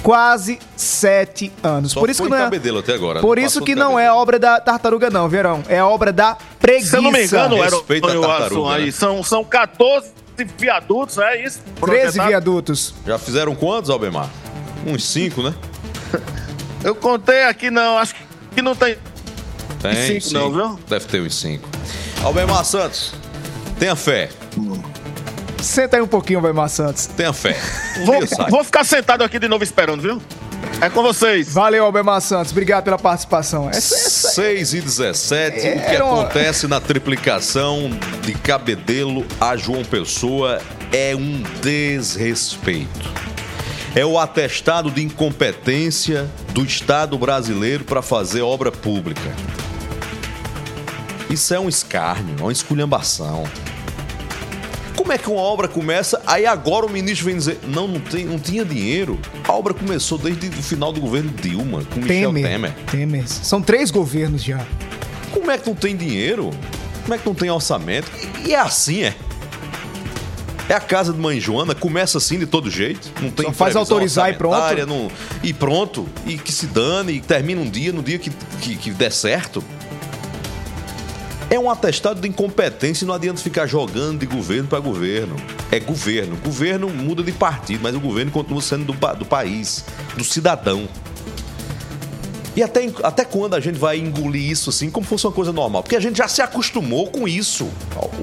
quase 0.06 0.60
sete 0.76 1.50
anos. 1.64 1.90
Só 1.90 1.98
por 1.98 2.08
isso 2.08 2.22
que 2.22 2.28
não 2.28 2.36
é, 2.36 2.78
até 2.78 2.94
agora. 2.94 3.20
Por 3.20 3.40
isso 3.40 3.60
que 3.60 3.74
não 3.74 3.98
é 3.98 4.08
obra 4.12 4.38
da 4.38 4.60
tartaruga, 4.60 5.10
não, 5.10 5.28
Verão. 5.28 5.64
É 5.68 5.82
obra 5.82 6.12
da 6.12 6.38
preguiça. 6.60 6.90
Se 6.90 6.96
eu 6.96 7.02
não 7.02 7.10
me 7.10 7.24
engano, 7.24 7.56
era 7.60 7.76
o 7.76 8.68
aí. 8.68 8.86
Né? 8.86 8.90
São, 8.92 9.20
são 9.24 9.42
14 9.42 10.12
viadutos, 10.56 11.18
é 11.18 11.42
isso? 11.42 11.60
13 11.84 12.20
viadutos. 12.20 12.94
Já 13.04 13.18
fizeram 13.18 13.56
quantos, 13.56 13.90
Albemar? 13.90 14.30
Uns 14.86 15.04
5, 15.06 15.42
né? 15.42 15.52
eu 16.84 16.94
contei 16.94 17.42
aqui, 17.42 17.68
não. 17.68 17.98
Acho 17.98 18.14
que 18.54 18.62
não 18.62 18.76
tem. 18.76 18.96
Tem, 19.82 20.20
cinco, 20.20 20.34
não, 20.34 20.52
viu? 20.52 20.80
Deve 20.88 21.04
ter 21.06 21.20
uns 21.20 21.34
5. 21.34 21.68
Albemar 22.22 22.64
Santos, 22.64 23.12
tenha 23.76 23.96
fé. 23.96 24.30
Hum. 24.56 24.80
Senta 25.66 25.96
aí 25.96 26.02
um 26.02 26.06
pouquinho, 26.06 26.40
Weimar 26.40 26.68
Santos. 26.68 27.06
Tenha 27.06 27.32
fé. 27.32 27.56
Vou, 28.04 28.20
vou 28.48 28.64
ficar 28.64 28.84
sentado 28.84 29.24
aqui 29.24 29.38
de 29.38 29.48
novo 29.48 29.64
esperando, 29.64 30.00
viu? 30.00 30.22
É 30.80 30.88
com 30.88 31.02
vocês. 31.02 31.52
Valeu, 31.52 31.84
Albemar 31.84 32.20
Santos. 32.20 32.52
Obrigado 32.52 32.84
pela 32.84 32.98
participação. 32.98 33.68
Essa, 33.68 33.94
essa... 33.94 34.28
6 34.28 34.74
e 34.74 34.80
17, 34.80 35.58
é, 35.58 35.74
o 35.74 35.90
que 35.90 36.02
uma... 36.02 36.22
acontece 36.22 36.68
na 36.68 36.80
triplicação 36.80 37.90
de 38.22 38.32
Cabedelo 38.34 39.26
a 39.40 39.56
João 39.56 39.84
Pessoa 39.84 40.60
é 40.92 41.16
um 41.16 41.42
desrespeito. 41.60 43.10
É 43.94 44.04
o 44.04 44.18
atestado 44.18 44.90
de 44.90 45.02
incompetência 45.02 46.28
do 46.52 46.64
Estado 46.64 47.18
brasileiro 47.18 47.84
para 47.84 48.02
fazer 48.02 48.42
obra 48.42 48.70
pública. 48.70 49.34
Isso 51.28 51.52
é 51.54 51.58
um 51.58 51.68
escárnio, 51.68 52.36
uma 52.40 52.52
esculhambação. 52.52 53.44
Como 55.06 55.14
é 55.14 55.18
que 55.18 55.30
uma 55.30 55.40
obra 55.40 55.68
começa, 55.68 56.20
aí 56.26 56.44
agora 56.46 56.84
o 56.84 56.90
ministro 56.90 57.26
vem 57.26 57.36
dizer, 57.36 57.60
não, 57.62 57.86
não, 57.86 58.00
tem, 58.00 58.24
não 58.24 58.40
tinha 58.40 58.64
dinheiro. 58.64 59.16
A 59.46 59.52
obra 59.52 59.72
começou 59.72 60.18
desde 60.18 60.48
o 60.48 60.52
final 60.60 60.92
do 60.92 61.00
governo 61.00 61.30
Dilma, 61.30 61.84
com 61.84 62.00
Temer, 62.00 62.32
Michel 62.32 62.50
Temer. 62.50 62.74
Temer. 62.90 63.28
São 63.28 63.62
três 63.62 63.92
governos 63.92 64.42
já. 64.42 64.66
Como 65.30 65.48
é 65.48 65.58
que 65.58 65.68
não 65.68 65.76
tem 65.76 65.96
dinheiro? 65.96 66.50
Como 67.02 67.14
é 67.14 67.18
que 67.18 67.24
não 67.24 67.36
tem 67.36 67.48
orçamento? 67.48 68.10
E, 68.44 68.48
e 68.48 68.54
é 68.54 68.58
assim, 68.58 69.04
é. 69.04 69.14
É 70.68 70.74
a 70.74 70.80
casa 70.80 71.12
de 71.12 71.20
mãe 71.20 71.38
Joana, 71.38 71.72
começa 71.72 72.18
assim 72.18 72.36
de 72.40 72.46
todo 72.46 72.68
jeito. 72.68 73.08
Não 73.22 73.30
tem 73.30 73.46
Só 73.46 73.52
faz 73.52 73.76
autorizar 73.76 74.30
e 74.30 74.34
pronto. 74.34 74.86
Não, 74.88 75.08
e 75.40 75.52
pronto. 75.52 76.08
E 76.26 76.36
que 76.36 76.50
se 76.50 76.66
dane, 76.66 77.12
e 77.12 77.20
termina 77.20 77.60
um 77.60 77.70
dia, 77.70 77.92
no 77.92 78.02
dia 78.02 78.18
que, 78.18 78.32
que, 78.60 78.74
que 78.74 78.90
der 78.90 79.12
certo. 79.12 79.62
É 81.48 81.58
um 81.58 81.70
atestado 81.70 82.20
de 82.20 82.28
incompetência 82.28 83.04
e 83.04 83.06
não 83.06 83.14
adianta 83.14 83.40
ficar 83.40 83.66
jogando 83.66 84.18
de 84.18 84.26
governo 84.26 84.68
para 84.68 84.80
governo. 84.80 85.36
É 85.70 85.78
governo. 85.78 86.36
Governo 86.44 86.88
muda 86.88 87.22
de 87.22 87.30
partido, 87.30 87.80
mas 87.82 87.94
o 87.94 88.00
governo 88.00 88.32
continua 88.32 88.60
sendo 88.60 88.92
do, 88.92 89.14
do 89.14 89.24
país, 89.24 89.84
do 90.16 90.24
cidadão. 90.24 90.88
E 92.56 92.62
até, 92.62 92.90
até 93.02 93.24
quando 93.24 93.54
a 93.54 93.60
gente 93.60 93.78
vai 93.78 93.98
engolir 93.98 94.50
isso 94.50 94.70
assim 94.70 94.90
como 94.90 95.06
fosse 95.06 95.26
uma 95.26 95.32
coisa 95.32 95.52
normal? 95.52 95.82
Porque 95.82 95.94
a 95.94 96.00
gente 96.00 96.16
já 96.16 96.26
se 96.26 96.40
acostumou 96.40 97.06
com 97.08 97.28
isso, 97.28 97.68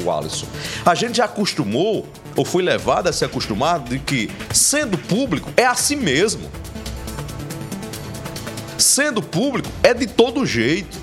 o 0.03 0.11
Alisson. 0.11 0.47
A 0.83 0.95
gente 0.95 1.17
já 1.17 1.25
acostumou, 1.25 2.07
ou 2.35 2.43
foi 2.43 2.63
levado 2.63 3.07
a 3.07 3.13
se 3.13 3.23
acostumar, 3.23 3.79
de 3.79 3.99
que 3.99 4.31
sendo 4.51 4.97
público 4.97 5.51
é 5.55 5.65
assim 5.65 5.95
mesmo. 5.95 6.49
Sendo 8.75 9.21
público 9.21 9.69
é 9.83 9.93
de 9.93 10.07
todo 10.07 10.45
jeito. 10.45 10.97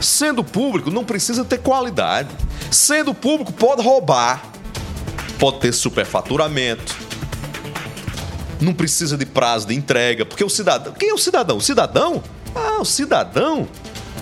Sendo 0.00 0.44
público, 0.44 0.90
não 0.90 1.04
precisa 1.04 1.44
ter 1.44 1.58
qualidade. 1.58 2.28
Sendo 2.70 3.12
público, 3.14 3.52
pode 3.52 3.82
roubar, 3.82 4.42
pode 5.38 5.58
ter 5.60 5.72
superfaturamento. 5.72 6.96
Não 8.60 8.72
precisa 8.72 9.16
de 9.16 9.24
prazo 9.24 9.66
de 9.66 9.74
entrega, 9.74 10.24
porque 10.24 10.44
o 10.44 10.48
cidadão. 10.48 10.92
Quem 10.92 11.10
é 11.10 11.14
o 11.14 11.18
cidadão? 11.18 11.56
O 11.56 11.60
cidadão? 11.60 12.22
Ah, 12.54 12.80
o 12.80 12.84
cidadão? 12.84 13.68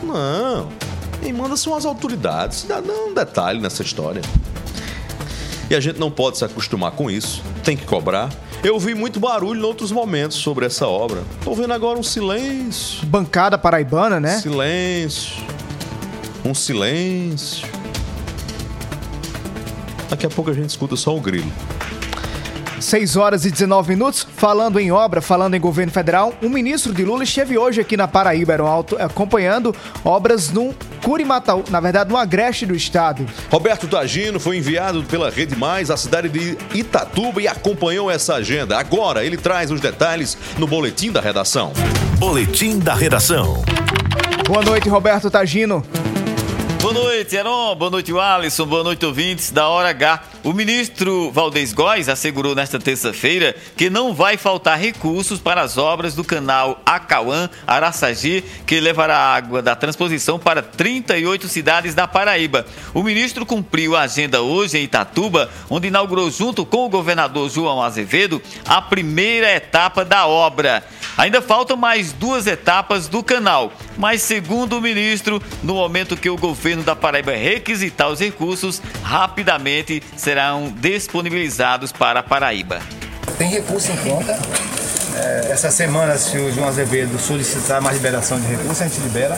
Não. 0.02 0.68
Quem 1.22 1.32
manda 1.32 1.56
são 1.56 1.74
as 1.74 1.84
autoridades. 1.84 2.58
Cidadão 2.58 2.94
é 2.94 3.10
um 3.10 3.14
detalhe 3.14 3.60
nessa 3.60 3.82
história. 3.82 4.22
E 5.68 5.74
a 5.74 5.80
gente 5.80 5.98
não 5.98 6.10
pode 6.10 6.38
se 6.38 6.44
acostumar 6.44 6.92
com 6.92 7.10
isso. 7.10 7.42
Tem 7.64 7.76
que 7.76 7.84
cobrar. 7.84 8.30
Eu 8.62 8.74
ouvi 8.74 8.94
muito 8.94 9.18
barulho 9.18 9.60
em 9.60 9.64
outros 9.64 9.90
momentos 9.90 10.36
sobre 10.36 10.66
essa 10.66 10.86
obra. 10.86 11.22
Tô 11.42 11.54
vendo 11.54 11.72
agora 11.72 11.98
um 11.98 12.02
silêncio. 12.02 13.04
Bancada 13.06 13.58
paraibana, 13.58 14.20
né? 14.20 14.38
Silêncio 14.38 15.55
um 16.46 16.54
silêncio. 16.54 17.68
Daqui 20.08 20.24
a 20.24 20.30
pouco 20.30 20.50
a 20.50 20.54
gente 20.54 20.70
escuta 20.70 20.94
só 20.94 21.14
o 21.14 21.20
grilo. 21.20 21.50
6 22.78 23.16
horas 23.16 23.44
e 23.44 23.50
19 23.50 23.88
minutos. 23.88 24.24
Falando 24.36 24.78
em 24.78 24.92
obra, 24.92 25.20
falando 25.20 25.54
em 25.54 25.60
governo 25.60 25.90
federal, 25.90 26.32
o 26.40 26.48
ministro 26.48 26.94
de 26.94 27.04
Lula 27.04 27.24
esteve 27.24 27.58
hoje 27.58 27.80
aqui 27.80 27.96
na 27.96 28.06
Paraíba, 28.06 28.52
era 28.52 28.62
Alto, 28.62 28.96
acompanhando 29.00 29.74
obras 30.04 30.50
no 30.52 30.72
Curimataú, 31.02 31.64
na 31.68 31.80
verdade, 31.80 32.10
no 32.10 32.16
agreste 32.16 32.64
do 32.64 32.76
estado. 32.76 33.26
Roberto 33.50 33.88
Tagino 33.88 34.38
foi 34.38 34.58
enviado 34.58 35.02
pela 35.04 35.30
Rede 35.30 35.56
Mais 35.56 35.90
à 35.90 35.96
cidade 35.96 36.28
de 36.28 36.56
Itatuba 36.74 37.42
e 37.42 37.48
acompanhou 37.48 38.08
essa 38.08 38.34
agenda. 38.34 38.78
Agora 38.78 39.24
ele 39.24 39.36
traz 39.36 39.70
os 39.72 39.80
detalhes 39.80 40.38
no 40.58 40.66
boletim 40.66 41.10
da 41.10 41.20
redação. 41.20 41.72
Boletim 42.18 42.78
da 42.78 42.94
redação. 42.94 43.64
Boa 44.46 44.62
noite, 44.62 44.88
Roberto 44.88 45.28
Tagino. 45.28 45.84
Boa 46.86 46.94
noite, 46.94 47.34
Heron. 47.34 47.74
Boa 47.74 47.90
noite, 47.90 48.16
Alisson. 48.16 48.64
Boa 48.64 48.84
noite, 48.84 49.04
ouvintes 49.04 49.50
da 49.50 49.66
Hora 49.66 49.88
H. 49.88 50.22
O 50.44 50.52
ministro 50.52 51.32
Valdez 51.32 51.72
Góes 51.72 52.08
assegurou 52.08 52.54
nesta 52.54 52.78
terça-feira 52.78 53.56
que 53.76 53.90
não 53.90 54.14
vai 54.14 54.36
faltar 54.36 54.78
recursos 54.78 55.40
para 55.40 55.62
as 55.62 55.76
obras 55.76 56.14
do 56.14 56.22
canal 56.22 56.80
Acauã, 56.86 57.50
Araçagi, 57.66 58.44
que 58.64 58.78
levará 58.78 59.18
água 59.18 59.60
da 59.60 59.74
transposição 59.74 60.38
para 60.38 60.62
38 60.62 61.48
cidades 61.48 61.92
da 61.92 62.06
Paraíba. 62.06 62.64
O 62.94 63.02
ministro 63.02 63.44
cumpriu 63.44 63.96
a 63.96 64.02
agenda 64.02 64.40
hoje 64.40 64.78
em 64.78 64.84
Itatuba, 64.84 65.50
onde 65.68 65.88
inaugurou 65.88 66.30
junto 66.30 66.64
com 66.64 66.86
o 66.86 66.88
governador 66.88 67.50
João 67.50 67.82
Azevedo 67.82 68.40
a 68.64 68.80
primeira 68.80 69.52
etapa 69.52 70.04
da 70.04 70.28
obra. 70.28 70.84
Ainda 71.16 71.40
faltam 71.40 71.76
mais 71.76 72.12
duas 72.12 72.46
etapas 72.46 73.08
do 73.08 73.22
canal, 73.22 73.72
mas 73.96 74.20
segundo 74.20 74.76
o 74.76 74.82
ministro, 74.82 75.42
no 75.62 75.74
momento 75.74 76.16
que 76.16 76.28
o 76.28 76.36
governo 76.36 76.82
da 76.82 76.94
Paraíba 76.94 77.32
requisitar 77.32 78.08
os 78.08 78.20
recursos, 78.20 78.82
rapidamente 79.02 80.02
serão 80.14 80.70
disponibilizados 80.76 81.90
para 81.90 82.20
a 82.20 82.22
Paraíba. 82.22 82.80
Tem 83.38 83.48
recurso 83.48 83.90
em 83.92 83.96
conta. 83.96 84.85
É, 85.16 85.48
essa 85.50 85.70
semana, 85.70 86.18
se 86.18 86.36
o 86.36 86.52
João 86.52 86.68
Azevedo 86.68 87.18
solicitar 87.18 87.80
mais 87.80 87.96
liberação 87.96 88.38
de 88.38 88.46
recursos, 88.46 88.82
a 88.82 88.88
gente 88.88 89.00
libera. 89.00 89.36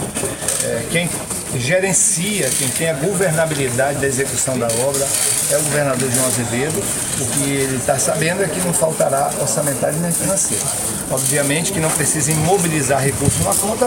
É, 0.64 0.82
quem 0.90 1.08
gerencia, 1.56 2.50
quem 2.58 2.68
tem 2.68 2.90
a 2.90 2.94
governabilidade 2.94 3.98
da 3.98 4.06
execução 4.06 4.58
da 4.58 4.66
obra 4.66 5.06
é 5.50 5.56
o 5.56 5.62
governador 5.62 6.10
João 6.10 6.26
Azevedo. 6.26 6.82
O 7.20 7.26
que 7.26 7.50
ele 7.50 7.76
está 7.76 7.98
sabendo 7.98 8.42
é 8.42 8.48
que 8.48 8.60
não 8.60 8.72
faltará 8.72 9.30
orçamentário 9.40 9.98
nem 10.00 10.12
financeiro. 10.12 10.64
Obviamente 11.10 11.72
que 11.72 11.80
não 11.80 11.90
precisa 11.90 12.30
imobilizar 12.30 13.00
recursos 13.00 13.38
numa 13.38 13.54
conta 13.54 13.86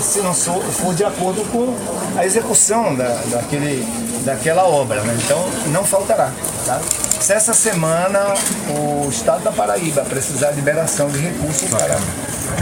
se 0.00 0.20
não 0.20 0.34
for 0.34 0.94
de 0.94 1.04
acordo 1.04 1.44
com 1.50 1.74
a 2.18 2.24
execução 2.24 2.94
da, 2.94 3.08
daquele, 3.30 3.84
daquela 4.24 4.64
obra. 4.64 5.00
Né? 5.02 5.18
Então, 5.24 5.44
não 5.72 5.84
faltará. 5.84 6.30
Tá? 6.66 6.80
Se 7.24 7.32
essa 7.32 7.54
semana 7.54 8.34
o 8.68 9.08
Estado 9.08 9.44
da 9.44 9.50
Paraíba 9.50 10.04
precisar 10.04 10.50
de 10.50 10.56
liberação 10.56 11.08
de 11.08 11.16
recursos 11.16 11.70
para 11.70 11.96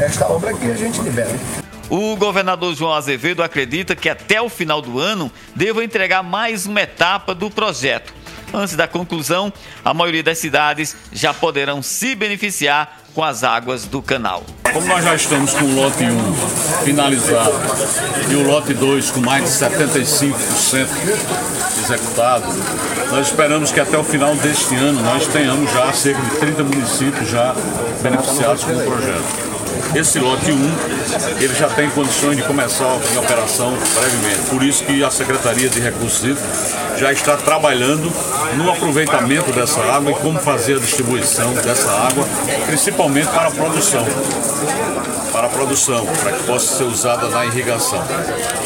esta 0.00 0.30
obra 0.30 0.52
aqui, 0.52 0.70
a 0.70 0.76
gente 0.76 1.00
libera. 1.00 1.32
O 1.90 2.14
governador 2.14 2.72
João 2.72 2.92
Azevedo 2.92 3.42
acredita 3.42 3.96
que 3.96 4.08
até 4.08 4.40
o 4.40 4.48
final 4.48 4.80
do 4.80 5.00
ano 5.00 5.32
deva 5.52 5.82
entregar 5.82 6.22
mais 6.22 6.64
uma 6.64 6.80
etapa 6.80 7.34
do 7.34 7.50
projeto. 7.50 8.14
Antes 8.54 8.76
da 8.76 8.86
conclusão, 8.86 9.52
a 9.84 9.94
maioria 9.94 10.22
das 10.22 10.38
cidades 10.38 10.94
já 11.12 11.32
poderão 11.32 11.82
se 11.82 12.14
beneficiar 12.14 12.98
com 13.14 13.22
as 13.22 13.44
águas 13.44 13.84
do 13.84 14.02
canal. 14.02 14.44
Como 14.72 14.86
nós 14.86 15.04
já 15.04 15.14
estamos 15.14 15.52
com 15.52 15.64
o 15.64 15.74
lote 15.74 16.02
1 16.02 16.84
finalizado 16.84 17.52
e 18.30 18.34
o 18.34 18.46
lote 18.46 18.72
2 18.74 19.10
com 19.10 19.20
mais 19.20 19.44
de 19.44 19.50
75% 19.50 20.86
executado, 21.84 22.46
nós 23.10 23.28
esperamos 23.28 23.70
que 23.70 23.80
até 23.80 23.98
o 23.98 24.04
final 24.04 24.34
deste 24.36 24.74
ano 24.76 25.02
nós 25.02 25.26
tenhamos 25.26 25.70
já 25.72 25.92
cerca 25.92 26.22
de 26.22 26.36
30 26.36 26.64
municípios 26.64 27.28
já 27.28 27.54
beneficiados 28.02 28.64
com 28.64 28.72
o 28.72 28.84
projeto. 28.84 29.51
Esse 29.94 30.18
lote 30.18 30.50
1, 30.50 31.42
ele 31.42 31.54
já 31.54 31.68
tem 31.68 31.90
condições 31.90 32.36
de 32.36 32.42
começar 32.42 32.86
a 32.86 32.94
operação 32.96 33.76
brevemente. 33.94 34.48
Por 34.48 34.62
isso 34.62 34.82
que 34.84 35.04
a 35.04 35.10
Secretaria 35.10 35.68
de 35.68 35.80
Recursos 35.80 36.24
Hídricos 36.24 36.72
já 36.96 37.12
está 37.12 37.36
trabalhando 37.36 38.10
no 38.56 38.70
aproveitamento 38.70 39.52
dessa 39.52 39.80
água 39.80 40.12
e 40.12 40.14
como 40.14 40.38
fazer 40.38 40.76
a 40.76 40.78
distribuição 40.78 41.52
dessa 41.54 41.90
água, 41.90 42.26
principalmente 42.66 43.28
para 43.28 43.48
a 43.48 43.50
produção. 43.50 44.06
Para 45.30 45.46
a 45.46 45.50
produção, 45.50 46.06
para 46.06 46.32
que 46.32 46.44
possa 46.44 46.76
ser 46.76 46.84
usada 46.84 47.28
na 47.28 47.44
irrigação. 47.46 48.02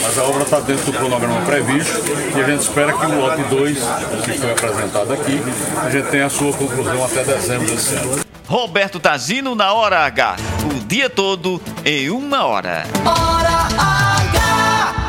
Mas 0.02 0.18
a 0.18 0.22
obra 0.24 0.42
está 0.42 0.60
dentro 0.60 0.86
do 0.86 0.92
cronograma 0.92 1.40
previsto 1.42 2.02
e 2.36 2.40
a 2.40 2.44
gente 2.44 2.60
espera 2.60 2.92
que 2.92 3.06
o 3.06 3.20
lote 3.20 3.42
2, 3.42 3.78
que 4.24 4.38
foi 4.38 4.52
apresentado 4.52 5.12
aqui, 5.12 5.42
a 5.84 5.90
gente 5.90 6.08
tenha 6.08 6.26
a 6.26 6.30
sua 6.30 6.52
conclusão 6.52 7.04
até 7.04 7.24
dezembro 7.24 7.66
desse 7.66 7.94
ano. 7.94 8.25
Roberto 8.48 9.00
Tazino 9.00 9.56
na 9.56 9.72
Hora 9.72 10.00
H. 10.06 10.36
O 10.70 10.86
dia 10.86 11.10
todo 11.10 11.60
em 11.84 12.10
uma 12.10 12.44
hora. 12.44 12.84
Hora 13.04 13.66
H! 13.76 15.08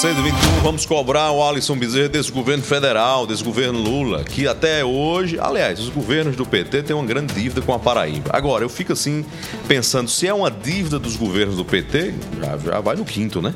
121, 0.00 0.60
vamos 0.62 0.86
cobrar 0.86 1.30
o 1.30 1.46
Alisson 1.46 1.76
Bezerra 1.76 2.08
desse 2.08 2.32
governo 2.32 2.62
federal, 2.62 3.26
desse 3.26 3.44
governo 3.44 3.78
Lula, 3.78 4.24
que 4.24 4.48
até 4.48 4.82
hoje, 4.82 5.38
aliás, 5.38 5.78
os 5.78 5.90
governos 5.90 6.36
do 6.36 6.46
PT 6.46 6.84
têm 6.84 6.96
uma 6.96 7.04
grande 7.04 7.34
dívida 7.34 7.60
com 7.60 7.72
a 7.74 7.78
Paraíba. 7.78 8.30
Agora, 8.32 8.64
eu 8.64 8.68
fico 8.70 8.94
assim, 8.94 9.26
pensando, 9.68 10.10
se 10.10 10.26
é 10.26 10.32
uma 10.32 10.50
dívida 10.50 10.98
dos 10.98 11.16
governos 11.16 11.56
do 11.56 11.64
PT, 11.66 12.14
já, 12.40 12.56
já 12.56 12.80
vai 12.80 12.96
no 12.96 13.04
quinto, 13.04 13.42
né? 13.42 13.54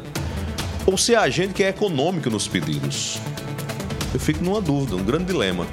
Ou 0.86 0.98
se 0.98 1.14
é 1.14 1.18
a 1.18 1.30
gente 1.30 1.54
que 1.54 1.62
é 1.62 1.68
econômico 1.68 2.28
nos 2.28 2.46
pedidos. 2.46 3.18
Eu 4.12 4.20
fico 4.20 4.44
numa 4.44 4.60
dúvida, 4.60 4.96
um 4.96 5.04
grande 5.04 5.24
dilema. 5.24 5.66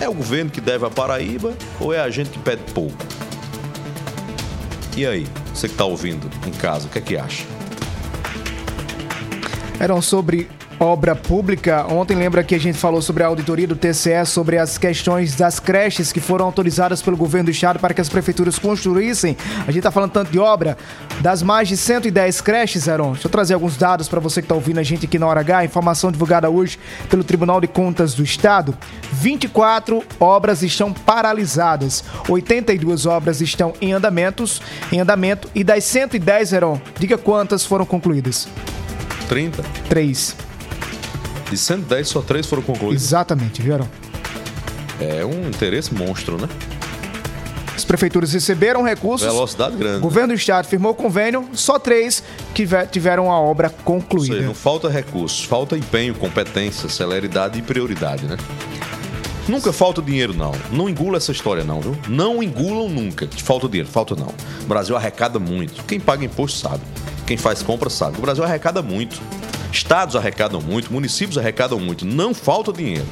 É 0.00 0.08
o 0.08 0.14
governo 0.14 0.50
que 0.50 0.62
deve 0.62 0.86
a 0.86 0.90
Paraíba 0.90 1.54
ou 1.78 1.92
é 1.92 2.00
a 2.00 2.08
gente 2.08 2.30
que 2.30 2.38
pede 2.38 2.62
pouco? 2.72 2.96
E 4.96 5.06
aí, 5.06 5.26
você 5.54 5.68
que 5.68 5.74
está 5.74 5.84
ouvindo 5.84 6.28
em 6.46 6.52
casa, 6.52 6.86
o 6.86 6.90
que 6.90 6.98
é 6.98 7.02
que 7.02 7.16
acha? 7.18 7.44
Eram 9.78 10.00
sobre 10.00 10.48
obra 10.80 11.14
pública. 11.14 11.86
Ontem 11.90 12.16
lembra 12.16 12.42
que 12.42 12.54
a 12.54 12.58
gente 12.58 12.78
falou 12.78 13.02
sobre 13.02 13.22
a 13.22 13.26
auditoria 13.26 13.68
do 13.68 13.76
TCE, 13.76 14.24
sobre 14.24 14.56
as 14.56 14.78
questões 14.78 15.36
das 15.36 15.60
creches 15.60 16.10
que 16.10 16.20
foram 16.20 16.46
autorizadas 16.46 17.02
pelo 17.02 17.18
governo 17.18 17.46
do 17.46 17.50
estado 17.50 17.78
para 17.78 17.92
que 17.92 18.00
as 18.00 18.08
prefeituras 18.08 18.58
construíssem. 18.58 19.36
A 19.68 19.70
gente 19.70 19.82
tá 19.82 19.90
falando 19.90 20.12
tanto 20.12 20.32
de 20.32 20.38
obra, 20.38 20.78
das 21.20 21.42
mais 21.42 21.68
de 21.68 21.76
110 21.76 22.40
creches, 22.40 22.88
Heron. 22.88 23.12
Deixa 23.12 23.26
eu 23.26 23.30
trazer 23.30 23.52
alguns 23.52 23.76
dados 23.76 24.08
para 24.08 24.18
você 24.20 24.40
que 24.40 24.48
tá 24.48 24.54
ouvindo 24.54 24.80
a 24.80 24.82
gente 24.82 25.04
aqui 25.04 25.18
na 25.18 25.26
Hora 25.26 25.40
H, 25.40 25.66
informação 25.66 26.10
divulgada 26.10 26.48
hoje 26.48 26.78
pelo 27.10 27.22
Tribunal 27.22 27.60
de 27.60 27.68
Contas 27.68 28.14
do 28.14 28.24
Estado. 28.24 28.74
24 29.12 30.02
obras 30.18 30.62
estão 30.62 30.94
paralisadas, 30.94 32.02
82 32.26 33.04
obras 33.04 33.42
estão 33.42 33.74
em 33.82 33.92
andamentos, 33.92 34.62
em 34.90 34.98
andamento 34.98 35.46
e 35.54 35.62
das 35.62 35.84
110, 35.84 36.54
Heron, 36.54 36.80
diga 36.98 37.18
quantas 37.18 37.66
foram 37.66 37.84
concluídas. 37.84 38.48
30? 39.28 39.62
3. 39.88 40.49
De 41.50 41.56
110, 41.56 42.08
só 42.08 42.20
3 42.22 42.46
foram 42.46 42.62
concluídos. 42.62 43.02
Exatamente, 43.02 43.60
viu, 43.60 43.74
Heron? 43.74 43.88
É 45.00 45.24
um 45.24 45.48
interesse 45.48 45.92
monstro, 45.94 46.38
né? 46.40 46.48
As 47.74 47.84
prefeituras 47.84 48.32
receberam 48.32 48.82
recursos. 48.82 49.26
Velocidade 49.26 49.76
grande. 49.76 49.98
O 49.98 50.00
governo 50.02 50.28
do 50.28 50.36
estado 50.36 50.66
firmou 50.66 50.94
convênio, 50.94 51.48
só 51.54 51.78
três 51.78 52.22
que 52.54 52.64
ve- 52.66 52.86
tiveram 52.86 53.32
a 53.32 53.40
obra 53.40 53.68
Ou 53.68 53.84
concluída. 53.84 54.34
seja, 54.34 54.46
não 54.46 54.54
falta 54.54 54.88
recursos, 54.88 55.44
falta 55.44 55.76
empenho, 55.76 56.14
competência, 56.14 56.88
celeridade 56.88 57.58
e 57.58 57.62
prioridade, 57.62 58.26
né? 58.26 58.36
Nunca 59.48 59.72
falta 59.72 60.00
dinheiro, 60.02 60.34
não. 60.34 60.52
Não 60.70 60.88
engula 60.88 61.16
essa 61.16 61.32
história, 61.32 61.64
não, 61.64 61.80
viu? 61.80 61.96
Não 62.06 62.42
engulam 62.42 62.88
nunca. 62.88 63.26
Falta 63.42 63.66
dinheiro, 63.66 63.88
falta 63.88 64.14
não. 64.14 64.32
O 64.62 64.66
Brasil 64.68 64.94
arrecada 64.94 65.38
muito. 65.40 65.82
Quem 65.84 65.98
paga 65.98 66.24
imposto 66.24 66.58
sabe. 66.58 66.82
Quem 67.26 67.36
faz 67.38 67.62
compra 67.62 67.88
sabe. 67.90 68.18
O 68.18 68.20
Brasil 68.20 68.44
arrecada 68.44 68.82
muito. 68.82 69.20
Estados 69.72 70.16
arrecadam 70.16 70.60
muito, 70.60 70.92
municípios 70.92 71.38
arrecadam 71.38 71.78
muito. 71.78 72.04
Não 72.04 72.34
falta 72.34 72.72
dinheiro. 72.72 73.06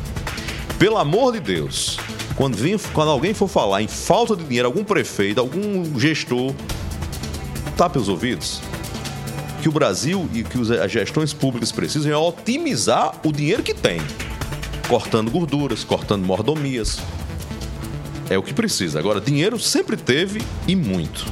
Pelo 0.78 0.98
amor 0.98 1.32
de 1.32 1.40
Deus, 1.40 1.98
quando, 2.36 2.56
vem, 2.56 2.78
quando 2.92 3.10
alguém 3.10 3.34
for 3.34 3.48
falar 3.48 3.82
em 3.82 3.88
falta 3.88 4.36
de 4.36 4.44
dinheiro, 4.44 4.66
algum 4.66 4.84
prefeito, 4.84 5.40
algum 5.40 5.98
gestor, 5.98 6.54
tape 7.76 7.98
os 7.98 8.08
ouvidos. 8.08 8.60
Que 9.60 9.68
o 9.68 9.72
Brasil 9.72 10.28
e 10.32 10.44
que 10.44 10.58
as 10.80 10.90
gestões 10.90 11.32
públicas 11.32 11.72
precisam 11.72 12.12
é 12.12 12.16
otimizar 12.16 13.12
o 13.24 13.32
dinheiro 13.32 13.62
que 13.62 13.74
tem. 13.74 14.00
Cortando 14.88 15.30
gorduras, 15.30 15.82
cortando 15.82 16.24
mordomias. 16.24 17.00
É 18.30 18.38
o 18.38 18.42
que 18.42 18.54
precisa. 18.54 18.98
Agora, 18.98 19.20
dinheiro 19.20 19.58
sempre 19.58 19.96
teve 19.96 20.40
e 20.66 20.76
muito. 20.76 21.26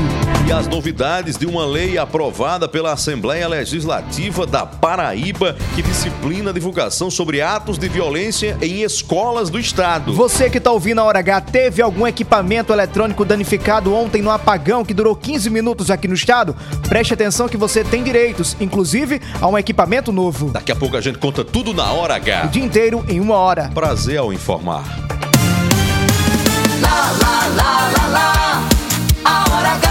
E 0.47 0.51
as 0.51 0.67
novidades 0.67 1.37
de 1.37 1.45
uma 1.45 1.65
lei 1.65 1.97
aprovada 1.97 2.67
pela 2.67 2.93
Assembleia 2.93 3.47
Legislativa 3.47 4.47
da 4.47 4.65
Paraíba 4.65 5.55
que 5.75 5.83
disciplina 5.83 6.49
a 6.49 6.53
divulgação 6.53 7.11
sobre 7.11 7.39
atos 7.39 7.77
de 7.77 7.87
violência 7.87 8.57
em 8.61 8.78
escolas 8.83 9.49
do 9.49 9.59
estado. 9.59 10.13
Você 10.13 10.49
que 10.49 10.57
está 10.57 10.71
ouvindo 10.71 10.99
a 10.99 11.03
Hora 11.03 11.19
H, 11.19 11.41
teve 11.41 11.81
algum 11.81 12.07
equipamento 12.07 12.73
eletrônico 12.73 13.25
danificado 13.25 13.93
ontem 13.93 14.21
no 14.21 14.31
apagão 14.31 14.83
que 14.85 14.93
durou 14.93 15.15
15 15.15 15.49
minutos 15.49 15.91
aqui 15.91 16.07
no 16.07 16.13
estado? 16.13 16.55
Preste 16.87 17.13
atenção 17.13 17.47
que 17.47 17.57
você 17.57 17.83
tem 17.83 18.03
direitos, 18.03 18.55
inclusive 18.59 19.21
a 19.41 19.47
um 19.47 19.57
equipamento 19.57 20.11
novo. 20.11 20.51
Daqui 20.51 20.71
a 20.71 20.75
pouco 20.75 20.97
a 20.97 21.01
gente 21.01 21.17
conta 21.17 21.43
tudo 21.43 21.73
na 21.73 21.91
Hora 21.91 22.15
H. 22.15 22.45
O 22.45 22.49
dia 22.49 22.63
inteiro 22.63 23.03
em 23.07 23.19
uma 23.19 23.35
hora. 23.35 23.69
Prazer 23.73 24.17
ao 24.17 24.33
informar. 24.33 24.83
Lá, 26.81 27.11
lá, 27.21 27.47
lá, 27.55 27.91
lá, 27.97 28.07
lá. 28.07 28.69
A 29.23 29.55
hora 29.55 29.71
H 29.73 29.88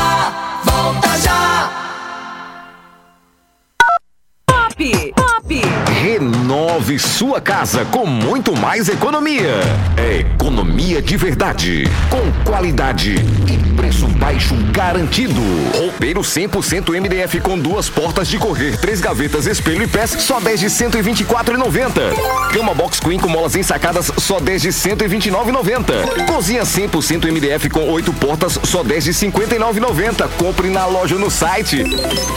Renove 6.48 6.98
sua 6.98 7.42
casa 7.42 7.84
com 7.84 8.06
muito 8.06 8.56
mais 8.56 8.88
economia. 8.88 9.60
É 9.98 10.20
economia 10.20 11.02
de 11.02 11.14
verdade, 11.14 11.84
com 12.08 12.50
qualidade 12.50 13.16
e 13.46 13.74
preço 13.74 14.06
baixo 14.06 14.54
garantido. 14.72 15.42
Roupeiro 15.76 16.22
100% 16.22 16.98
MDF 16.98 17.38
com 17.42 17.58
duas 17.58 17.90
portas 17.90 18.28
de 18.28 18.38
correr, 18.38 18.78
três 18.78 18.98
gavetas, 18.98 19.46
espelho 19.46 19.82
e 19.82 19.86
pés, 19.86 20.16
só 20.20 20.40
10 20.40 20.60
de 20.60 20.66
124,90. 20.68 22.54
Cama 22.54 22.72
box 22.72 22.98
queen 22.98 23.20
com 23.20 23.28
molas 23.28 23.54
ensacadas, 23.54 24.10
só 24.16 24.40
10 24.40 24.62
de 24.62 24.68
129,90. 24.70 26.24
Cozinha 26.24 26.62
100% 26.62 27.30
MDF 27.30 27.68
com 27.68 27.90
oito 27.90 28.10
portas, 28.14 28.58
só 28.64 28.82
10 28.82 29.04
de 29.04 29.10
59,90. 29.12 30.26
Compre 30.38 30.70
na 30.70 30.86
loja 30.86 31.16
no 31.16 31.30
site. 31.30 31.84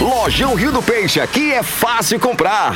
Lojão 0.02 0.54
Rio 0.54 0.74
do 0.74 0.84
Peixe, 0.84 1.21
aqui 1.21 1.54
é 1.54 1.63
fácil 1.63 2.19
comprar. 2.19 2.76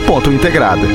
múltipla.integrada. 0.01 0.87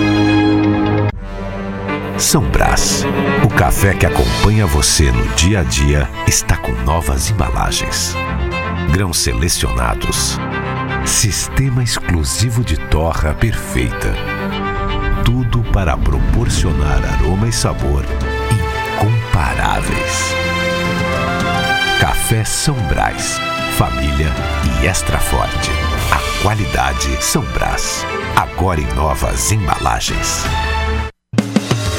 São 2.19 2.43
Brás, 2.43 3.05
o 3.45 3.49
café 3.49 3.95
que 3.95 4.07
acompanha 4.07 4.67
você 4.67 5.11
no 5.11 5.27
dia 5.35 5.61
a 5.61 5.63
dia, 5.63 6.09
está 6.27 6.57
com 6.57 6.73
novas 6.83 7.31
embalagens. 7.31 8.15
Grãos 8.91 9.19
selecionados. 9.19 10.39
Sistema 11.05 11.83
exclusivo 11.83 12.65
de 12.65 12.77
torra 12.89 13.35
perfeita. 13.35 14.15
Tudo 15.25 15.63
para 15.73 15.97
proporcionar 15.97 17.03
aroma 17.15 17.49
e 17.49 17.53
sabor 17.53 18.05
incomparáveis. 18.97 20.35
Café 22.01 22.45
São 22.45 22.75
Brás, 22.89 23.39
família 23.77 24.33
e 24.65 24.87
extra 24.87 25.19
forte. 25.19 25.71
Qualidade 26.47 27.25
São 27.25 27.43
Brás, 27.43 28.07
agora 28.37 28.81
em 28.81 28.87
novas 28.95 29.51
embalagens. 29.51 30.45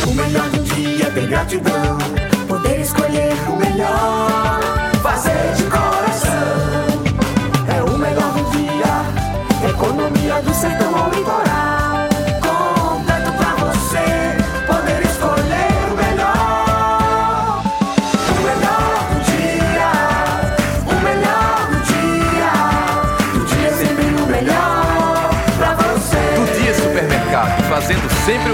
O 0.07 0.13
melhor 0.13 0.49
do 0.49 0.63
dia 0.63 1.07
é 1.07 1.10
ter 1.10 1.27
gratidão. 1.27 1.97
Poder 2.47 2.79
escolher 2.79 3.33
o 3.49 3.57
melhor. 3.57 4.62
Fazer 5.03 5.53
de 5.53 5.63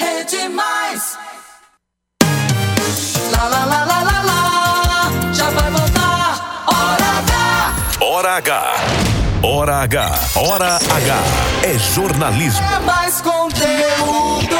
Rede 0.00 0.48
Mais. 0.48 1.18
Lá, 3.32 3.44
lá, 3.48 3.64
lá, 3.66 3.84
lá, 3.84 4.02
lá, 4.02 4.22
lá. 4.22 5.32
Já 5.34 5.50
vai 5.50 5.70
voltar. 5.70 6.64
Hora 6.66 7.10
H. 7.18 7.74
Hora 8.00 8.36
H. 8.36 8.74
Hora 9.42 9.76
H. 9.82 10.20
Hora 10.36 10.76
H. 10.76 11.18
É 11.64 11.78
jornalismo. 11.78 12.66
É 12.66 12.78
mais 12.80 13.20
conteúdo. 13.20 14.56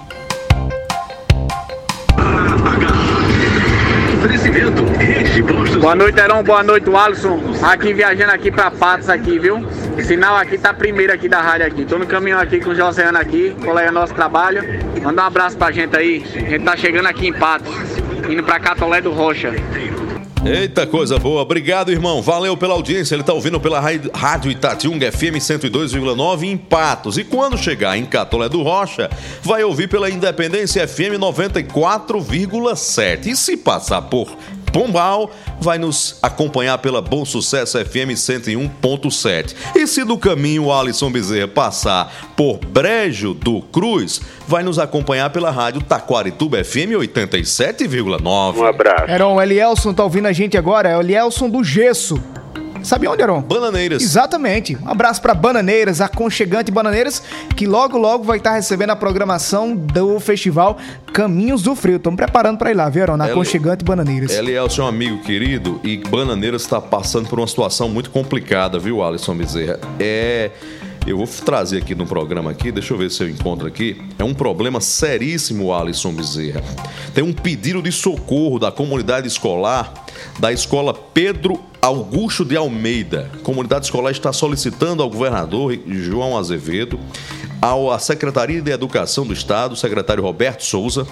Boa 5.80 5.94
noite, 5.94 6.20
Heron. 6.20 6.42
Boa 6.42 6.62
noite, 6.62 6.94
Alisson. 6.94 7.40
Aqui 7.62 7.94
viajando 7.94 8.32
aqui 8.32 8.50
pra 8.50 8.70
Patos 8.70 9.08
aqui, 9.08 9.38
viu? 9.38 9.56
O 9.56 10.02
sinal 10.02 10.36
aqui 10.36 10.58
tá 10.58 10.74
primeiro 10.74 11.12
aqui 11.12 11.28
da 11.28 11.40
rádio 11.40 11.66
aqui. 11.66 11.84
Tô 11.84 11.98
no 11.98 12.06
caminho 12.06 12.38
aqui 12.38 12.60
com 12.60 12.70
o 12.70 12.74
Josiano 12.74 13.18
aqui, 13.18 13.56
colega 13.64 13.90
nosso 13.90 14.12
trabalho. 14.12 14.62
Manda 15.02 15.22
um 15.22 15.26
abraço 15.26 15.56
pra 15.56 15.72
gente 15.72 15.96
aí. 15.96 16.22
A 16.34 16.38
gente 16.38 16.64
tá 16.64 16.76
chegando 16.76 17.06
aqui 17.06 17.28
em 17.28 17.32
Patos, 17.32 17.72
indo 18.28 18.42
pra 18.42 18.60
Catolé 18.60 19.00
do 19.00 19.10
Rocha. 19.10 19.54
Eita, 20.44 20.86
coisa 20.86 21.18
boa. 21.18 21.42
Obrigado, 21.42 21.90
irmão. 21.92 22.22
Valeu 22.22 22.56
pela 22.56 22.72
audiência. 22.72 23.14
Ele 23.14 23.22
tá 23.22 23.34
ouvindo 23.34 23.60
pela 23.60 23.78
Rádio 23.78 24.50
Itatiunga 24.50 25.12
FM 25.12 25.36
102,9 25.36 26.44
em 26.44 26.56
Patos. 26.56 27.18
E 27.18 27.24
quando 27.24 27.58
chegar 27.58 27.98
em 27.98 28.06
Catolé 28.06 28.48
do 28.48 28.62
Rocha, 28.62 29.10
vai 29.42 29.62
ouvir 29.62 29.88
pela 29.88 30.08
Independência 30.08 30.88
FM 30.88 31.20
94,7. 31.20 33.26
E 33.26 33.36
se 33.36 33.58
passar 33.58 34.00
por 34.02 34.34
Pombal, 34.72 35.30
vai 35.60 35.78
nos 35.78 36.18
acompanhar 36.22 36.78
pela 36.78 37.02
Bom 37.02 37.24
Sucesso 37.24 37.78
FM 37.78 38.14
101.7. 38.14 39.54
E 39.74 39.86
se 39.86 40.04
do 40.04 40.16
caminho 40.16 40.64
o 40.64 40.72
Alisson 40.72 41.10
Bezerra 41.10 41.48
passar 41.48 42.30
por 42.36 42.58
Brejo 42.58 43.34
do 43.34 43.60
Cruz, 43.62 44.20
vai 44.46 44.62
nos 44.62 44.78
acompanhar 44.78 45.30
pela 45.30 45.50
Rádio 45.50 45.82
Taquarituba 45.82 46.62
FM 46.64 46.96
87,9. 46.98 48.56
Um 48.56 48.64
abraço. 48.64 49.10
Heron, 49.10 49.34
o 49.34 49.42
Elielson 49.42 49.92
tá 49.92 50.04
ouvindo 50.04 50.26
a 50.26 50.32
gente 50.32 50.56
agora, 50.56 50.88
é 50.88 50.96
o 50.96 51.00
Elielson 51.00 51.48
do 51.48 51.62
Gesso. 51.62 52.20
Sabe 52.82 53.06
onde, 53.08 53.22
Heron? 53.22 53.40
Bananeiras. 53.42 54.02
Exatamente. 54.02 54.76
Um 54.82 54.88
abraço 54.88 55.20
pra 55.20 55.34
Bananeiras, 55.34 56.00
aconchegante 56.00 56.70
Bananeiras, 56.70 57.22
que 57.56 57.66
logo, 57.66 57.96
logo 57.98 58.24
vai 58.24 58.38
estar 58.38 58.52
recebendo 58.54 58.90
a 58.90 58.96
programação 58.96 59.74
do 59.74 60.18
festival 60.20 60.78
Caminhos 61.12 61.62
do 61.62 61.74
Frio. 61.74 61.96
Estamos 61.96 62.16
preparando 62.16 62.58
pra 62.58 62.70
ir 62.70 62.74
lá, 62.74 62.88
viu? 62.88 63.06
Na 63.16 63.24
Eli- 63.24 63.32
aconchegante 63.32 63.84
Bananeiras. 63.84 64.30
Elielson 64.32 64.82
é 64.82 64.84
um 64.84 64.88
amigo 64.88 65.18
querido 65.22 65.80
e 65.82 65.98
Bananeiras 65.98 66.62
está 66.62 66.80
passando 66.80 67.28
por 67.28 67.38
uma 67.38 67.46
situação 67.48 67.88
muito 67.88 68.10
complicada, 68.10 68.78
viu, 68.78 69.02
Alisson 69.02 69.34
Bezerra? 69.36 69.78
É. 69.98 70.50
Eu 71.10 71.16
vou 71.16 71.26
trazer 71.26 71.78
aqui 71.78 71.92
no 71.92 72.06
programa 72.06 72.52
aqui, 72.52 72.70
deixa 72.70 72.94
eu 72.94 72.96
ver 72.96 73.10
se 73.10 73.20
eu 73.20 73.28
encontro 73.28 73.66
aqui. 73.66 74.00
É 74.16 74.22
um 74.22 74.32
problema 74.32 74.80
seríssimo, 74.80 75.74
Alisson 75.74 76.12
Bezerra. 76.12 76.62
Tem 77.12 77.24
um 77.24 77.32
pedido 77.32 77.82
de 77.82 77.90
socorro 77.90 78.60
da 78.60 78.70
comunidade 78.70 79.26
escolar 79.26 79.92
da 80.38 80.52
escola 80.52 80.94
Pedro 80.94 81.58
Augusto 81.82 82.44
de 82.44 82.56
Almeida. 82.56 83.28
A 83.34 83.38
comunidade 83.38 83.86
escolar 83.86 84.12
está 84.12 84.32
solicitando 84.32 85.02
ao 85.02 85.10
governador 85.10 85.76
João 85.84 86.38
Azevedo, 86.38 87.00
à 87.60 87.98
Secretaria 87.98 88.62
de 88.62 88.70
Educação 88.70 89.26
do 89.26 89.32
Estado, 89.32 89.74
secretário 89.74 90.22
Roberto 90.22 90.64
Souza, 90.64 91.08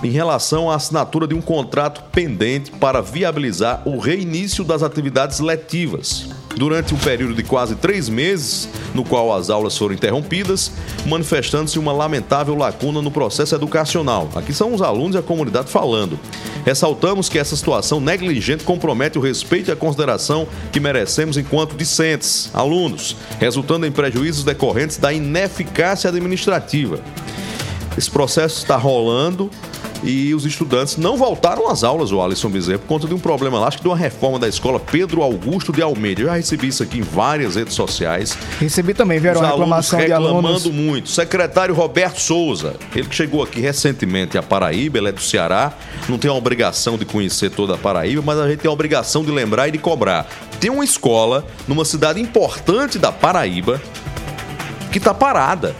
em 0.00 0.10
relação 0.10 0.70
à 0.70 0.76
assinatura 0.76 1.26
de 1.26 1.34
um 1.34 1.40
contrato 1.40 2.04
pendente 2.12 2.70
para 2.70 3.00
viabilizar 3.00 3.82
o 3.84 3.98
reinício 3.98 4.62
das 4.62 4.84
atividades 4.84 5.40
letivas. 5.40 6.28
Durante 6.56 6.92
um 6.92 6.98
período 6.98 7.34
de 7.34 7.42
quase 7.42 7.76
três 7.76 8.08
meses, 8.08 8.68
no 8.94 9.04
qual 9.04 9.32
as 9.32 9.48
aulas 9.48 9.76
foram 9.76 9.94
interrompidas, 9.94 10.72
manifestando-se 11.06 11.78
uma 11.78 11.92
lamentável 11.92 12.56
lacuna 12.56 13.00
no 13.00 13.10
processo 13.10 13.54
educacional. 13.54 14.28
Aqui 14.34 14.52
são 14.52 14.74
os 14.74 14.82
alunos 14.82 15.14
e 15.14 15.18
a 15.18 15.22
comunidade 15.22 15.70
falando. 15.70 16.18
Ressaltamos 16.64 17.28
que 17.28 17.38
essa 17.38 17.54
situação 17.54 18.00
negligente 18.00 18.64
compromete 18.64 19.18
o 19.18 19.22
respeito 19.22 19.70
e 19.70 19.72
a 19.72 19.76
consideração 19.76 20.48
que 20.72 20.80
merecemos 20.80 21.36
enquanto 21.36 21.76
discentes, 21.76 22.50
alunos, 22.52 23.16
resultando 23.38 23.86
em 23.86 23.92
prejuízos 23.92 24.44
decorrentes 24.44 24.96
da 24.96 25.12
ineficácia 25.12 26.10
administrativa. 26.10 27.00
Esse 27.96 28.10
processo 28.10 28.58
está 28.58 28.76
rolando 28.76 29.50
e 30.02 30.34
os 30.34 30.44
estudantes 30.44 30.96
não 30.96 31.16
voltaram 31.16 31.68
às 31.68 31.82
aulas, 31.82 32.12
o 32.12 32.22
Alisson 32.22 32.48
Bezerra, 32.48 32.78
por 32.78 32.86
conta 32.86 33.06
de 33.06 33.14
um 33.14 33.18
problema 33.18 33.58
lá, 33.58 33.68
acho 33.68 33.78
que 33.78 33.82
de 33.82 33.88
uma 33.88 33.96
reforma 33.96 34.38
da 34.38 34.48
escola 34.48 34.78
Pedro 34.78 35.22
Augusto 35.22 35.72
de 35.72 35.82
Almeida. 35.82 36.22
Eu 36.22 36.26
já 36.26 36.34
recebi 36.34 36.68
isso 36.68 36.82
aqui 36.82 36.98
em 36.98 37.02
várias 37.02 37.56
redes 37.56 37.74
sociais. 37.74 38.36
Recebi 38.60 38.94
também, 38.94 39.18
alunos 39.18 39.40
Reclamação 39.40 39.98
de 39.98 40.06
reclamando 40.06 40.48
alunos. 40.48 40.66
muito. 40.66 41.08
Secretário 41.08 41.74
Roberto 41.74 42.20
Souza, 42.20 42.76
ele 42.94 43.08
que 43.08 43.14
chegou 43.14 43.42
aqui 43.42 43.60
recentemente 43.60 44.38
a 44.38 44.42
Paraíba, 44.42 44.98
ele 44.98 45.08
é 45.08 45.12
do 45.12 45.20
Ceará, 45.20 45.72
não 46.08 46.18
tem 46.18 46.30
a 46.30 46.34
obrigação 46.34 46.96
de 46.96 47.04
conhecer 47.04 47.50
toda 47.50 47.74
a 47.74 47.78
Paraíba, 47.78 48.22
mas 48.24 48.38
a 48.38 48.48
gente 48.48 48.60
tem 48.60 48.68
a 48.68 48.72
obrigação 48.72 49.24
de 49.24 49.30
lembrar 49.30 49.68
e 49.68 49.72
de 49.72 49.78
cobrar. 49.78 50.26
Tem 50.60 50.70
uma 50.70 50.84
escola 50.84 51.44
numa 51.66 51.84
cidade 51.84 52.20
importante 52.20 52.98
da 52.98 53.10
Paraíba 53.10 53.80
que 54.92 54.98
está 54.98 55.12
parada. 55.12 55.74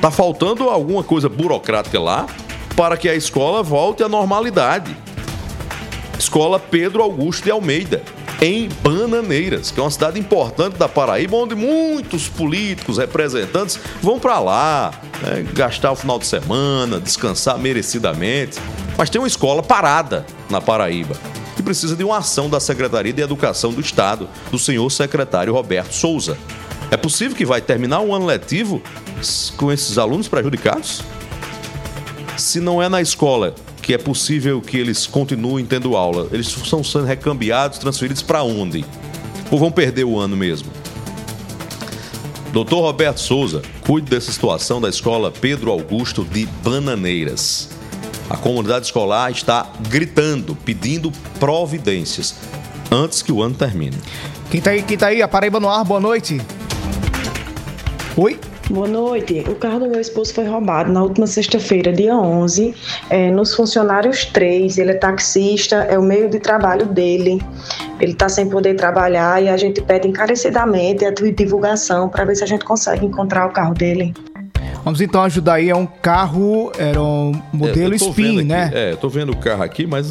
Tá 0.00 0.10
faltando 0.10 0.68
alguma 0.68 1.02
coisa 1.02 1.28
burocrática 1.28 1.98
lá 1.98 2.26
para 2.78 2.96
que 2.96 3.08
a 3.08 3.14
escola 3.16 3.60
volte 3.60 4.04
à 4.04 4.08
normalidade. 4.08 4.96
Escola 6.16 6.60
Pedro 6.60 7.02
Augusto 7.02 7.42
de 7.42 7.50
Almeida, 7.50 8.04
em 8.40 8.68
Bananeiras, 8.68 9.72
que 9.72 9.80
é 9.80 9.82
uma 9.82 9.90
cidade 9.90 10.20
importante 10.20 10.76
da 10.76 10.88
Paraíba, 10.88 11.36
onde 11.36 11.56
muitos 11.56 12.28
políticos, 12.28 12.96
representantes 12.96 13.80
vão 14.00 14.20
para 14.20 14.38
lá, 14.38 14.92
né, 15.20 15.44
gastar 15.54 15.90
o 15.90 15.96
final 15.96 16.20
de 16.20 16.26
semana, 16.28 17.00
descansar 17.00 17.58
merecidamente. 17.58 18.60
Mas 18.96 19.10
tem 19.10 19.20
uma 19.20 19.26
escola 19.26 19.60
parada 19.60 20.24
na 20.48 20.60
Paraíba, 20.60 21.16
que 21.56 21.64
precisa 21.64 21.96
de 21.96 22.04
uma 22.04 22.18
ação 22.18 22.48
da 22.48 22.60
Secretaria 22.60 23.12
de 23.12 23.22
Educação 23.22 23.72
do 23.72 23.80
Estado, 23.80 24.28
do 24.52 24.58
senhor 24.58 24.88
secretário 24.90 25.52
Roberto 25.52 25.92
Souza. 25.92 26.38
É 26.92 26.96
possível 26.96 27.36
que 27.36 27.44
vai 27.44 27.60
terminar 27.60 28.02
o 28.02 28.14
ano 28.14 28.24
letivo 28.24 28.80
com 29.56 29.72
esses 29.72 29.98
alunos 29.98 30.28
prejudicados? 30.28 31.02
Se 32.38 32.60
não 32.60 32.80
é 32.80 32.88
na 32.88 33.02
escola 33.02 33.52
que 33.82 33.92
é 33.92 33.98
possível 33.98 34.60
que 34.60 34.76
eles 34.76 35.08
continuem 35.08 35.66
tendo 35.66 35.96
aula, 35.96 36.28
eles 36.30 36.46
estão 36.46 36.84
sendo 36.84 37.04
recambiados, 37.04 37.78
transferidos 37.78 38.22
para 38.22 38.44
onde? 38.44 38.84
Ou 39.50 39.58
vão 39.58 39.72
perder 39.72 40.04
o 40.04 40.16
ano 40.16 40.36
mesmo? 40.36 40.70
Doutor 42.52 42.80
Roberto 42.80 43.18
Souza, 43.18 43.60
cuide 43.84 44.08
dessa 44.08 44.30
situação 44.30 44.80
da 44.80 44.88
escola 44.88 45.32
Pedro 45.32 45.72
Augusto 45.72 46.24
de 46.24 46.46
Bananeiras. 46.62 47.70
A 48.30 48.36
comunidade 48.36 48.86
escolar 48.86 49.32
está 49.32 49.72
gritando, 49.88 50.54
pedindo 50.54 51.10
providências 51.40 52.36
antes 52.88 53.20
que 53.20 53.32
o 53.32 53.42
ano 53.42 53.56
termine. 53.56 53.98
Quem 54.48 54.60
tá 54.60 54.70
aí, 54.70 54.82
quem 54.84 54.96
tá 54.96 55.08
aí? 55.08 55.22
A 55.22 55.26
Paraíba 55.26 55.58
no 55.58 55.68
ar, 55.68 55.84
boa 55.84 55.98
noite. 55.98 56.40
Oi? 58.16 58.38
Boa 58.70 58.86
noite. 58.86 59.44
O 59.48 59.54
carro 59.54 59.80
do 59.80 59.88
meu 59.88 60.00
esposo 60.00 60.34
foi 60.34 60.46
roubado 60.46 60.92
na 60.92 61.02
última 61.02 61.26
sexta-feira, 61.26 61.90
dia 61.90 62.14
11, 62.14 62.74
é, 63.08 63.30
nos 63.30 63.54
funcionários 63.54 64.26
3. 64.26 64.76
Ele 64.76 64.90
é 64.90 64.94
taxista, 64.94 65.76
é 65.76 65.98
o 65.98 66.02
meio 66.02 66.28
de 66.28 66.38
trabalho 66.38 66.84
dele. 66.84 67.40
Ele 67.98 68.12
está 68.12 68.28
sem 68.28 68.46
poder 68.46 68.74
trabalhar 68.74 69.42
e 69.42 69.48
a 69.48 69.56
gente 69.56 69.80
pede 69.80 70.06
encarecidamente 70.06 71.02
a 71.06 71.10
divulgação 71.10 72.10
para 72.10 72.26
ver 72.26 72.36
se 72.36 72.44
a 72.44 72.46
gente 72.46 72.62
consegue 72.62 73.06
encontrar 73.06 73.46
o 73.46 73.52
carro 73.52 73.72
dele. 73.72 74.12
Vamos 74.84 75.00
então 75.00 75.22
ajudar 75.22 75.54
aí. 75.54 75.70
É 75.70 75.76
um 75.76 75.86
carro, 75.86 76.70
era 76.78 77.00
um 77.02 77.40
modelo 77.52 77.92
É, 77.92 77.96
eu 77.96 77.98
tô 77.98 78.10
Spin, 78.10 78.42
né? 78.42 78.70
É, 78.74 78.92
eu 78.92 78.96
tô 78.98 79.08
vendo 79.08 79.32
o 79.32 79.36
carro 79.36 79.62
aqui, 79.62 79.86
mas 79.86 80.10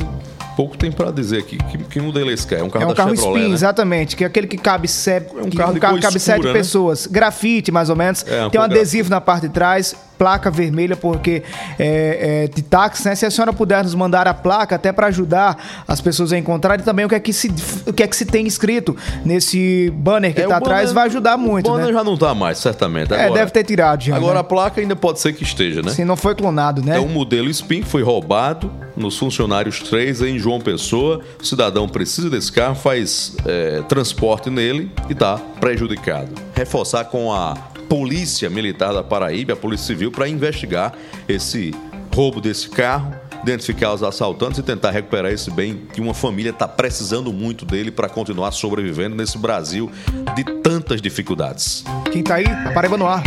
pouco 0.57 0.75
tem 0.75 0.91
para 0.91 1.11
dizer 1.11 1.37
aqui. 1.37 1.55
Que, 1.55 1.77
que 1.77 2.01
modelo 2.01 2.31
é 2.31 2.33
esse 2.33 2.47
carro? 2.47 2.63
É 2.63 2.65
um 2.65 2.69
carro 2.71 2.83
é 2.85 2.87
um 2.87 2.93
carro 2.95 3.09
Chevrolet, 3.15 3.37
Spin, 3.39 3.49
né? 3.49 3.53
exatamente, 3.53 4.15
que 4.15 4.23
é 4.23 4.27
aquele 4.27 4.47
que 4.47 4.57
cabe 4.57 4.87
sete, 4.87 5.27
um 5.35 5.51
carro 5.51 5.73
de 5.75 5.79
carro 5.79 5.95
que 5.97 6.01
cabe 6.01 6.19
sete 6.19 6.37
escura, 6.37 6.51
né? 6.53 6.59
pessoas. 6.59 7.05
Grafite, 7.05 7.71
mais 7.71 7.91
ou 7.91 7.95
menos. 7.95 8.25
É, 8.27 8.43
um 8.43 8.49
Tem 8.49 8.59
um 8.59 8.63
adesivo 8.63 9.07
na 9.11 9.21
parte 9.21 9.43
de 9.47 9.53
trás, 9.53 9.95
placa 10.17 10.49
vermelha, 10.49 10.95
porque 10.95 11.43
é, 11.77 12.45
é 12.45 12.47
de 12.47 12.63
táxi, 12.63 13.07
né? 13.07 13.13
Se 13.13 13.23
a 13.23 13.29
senhora 13.29 13.53
puder 13.53 13.83
nos 13.83 13.93
mandar 13.93 14.27
a 14.27 14.33
placa, 14.33 14.75
até 14.75 14.91
para 14.91 15.05
ajudar 15.07 15.83
as 15.87 16.01
pessoas 16.01 16.33
a 16.33 16.37
encontrar 16.39 16.79
e 16.79 16.81
também 16.81 17.05
o 17.05 17.09
que 17.09 17.13
é 17.15 17.19
que 17.19 17.31
se, 17.31 17.53
o 17.85 17.93
que 17.93 18.01
é 18.01 18.07
que 18.07 18.15
se 18.15 18.25
tem 18.25 18.47
escrito 18.47 18.97
nesse 19.23 19.91
banner 19.95 20.33
que 20.33 20.41
É, 20.41 20.47
tá 20.47 20.57
atrás, 20.57 20.85
banner- 20.85 20.95
vai 20.95 21.05
ajudar 21.05 21.37
muito, 21.37 21.67
O 21.69 21.73
banner 21.73 21.87
né? 21.87 21.93
já 21.93 22.03
não 22.03 22.17
tá 22.17 22.33
mais, 22.33 22.57
certamente. 22.57 23.13
É, 23.13 23.25
Agora, 23.25 23.41
deve 23.41 23.51
ter 23.51 23.63
tirado 23.63 24.03
já. 24.03 24.15
Agora 24.15 24.35
né? 24.35 24.39
a 24.39 24.43
placa 24.43 24.81
ainda 24.81 24.95
pode 24.95 25.19
ser 25.19 25.33
que 25.33 25.43
esteja, 25.43 25.83
né? 25.83 25.91
Se 25.91 26.03
não 26.03 26.17
foi 26.17 26.33
clonado, 26.33 26.81
né? 26.83 26.97
É 26.97 26.99
um 26.99 27.07
modelo 27.09 27.47
Spin 27.49 27.81
que 27.81 27.87
foi 27.87 28.01
roubado 28.01 28.71
nos 28.95 29.15
funcionários 29.17 29.79
3 29.81 30.23
em 30.23 30.39
João 30.47 30.61
Pessoa, 30.61 31.19
o 31.41 31.45
cidadão 31.45 31.89
precisa 31.89 32.29
desse 32.29 32.49
carro, 32.49 32.73
faz 32.73 33.35
é, 33.45 33.81
transporte 33.81 34.49
nele 34.49 34.89
e 35.09 35.11
está 35.11 35.37
prejudicado. 35.59 36.31
Reforçar 36.55 37.03
com 37.03 37.33
a 37.33 37.53
Polícia 37.89 38.49
Militar 38.49 38.93
da 38.93 39.03
Paraíba, 39.03 39.51
a 39.51 39.55
Polícia 39.57 39.87
Civil, 39.87 40.09
para 40.09 40.25
investigar 40.29 40.93
esse 41.27 41.75
roubo 42.15 42.39
desse 42.39 42.69
carro, 42.69 43.13
identificar 43.43 43.93
os 43.93 44.01
assaltantes 44.01 44.59
e 44.59 44.63
tentar 44.63 44.91
recuperar 44.91 45.33
esse 45.33 45.51
bem 45.51 45.81
que 45.91 45.99
uma 45.99 46.13
família 46.13 46.51
está 46.51 46.65
precisando 46.65 47.33
muito 47.33 47.65
dele 47.65 47.91
para 47.91 48.07
continuar 48.07 48.51
sobrevivendo 48.51 49.17
nesse 49.17 49.37
Brasil 49.37 49.91
de 50.33 50.45
tantas 50.61 51.01
dificuldades. 51.01 51.83
Quem 52.09 52.23
tá 52.23 52.35
aí? 52.35 52.45
Paraíba 52.73 52.97
no 52.97 53.05
ar. 53.05 53.21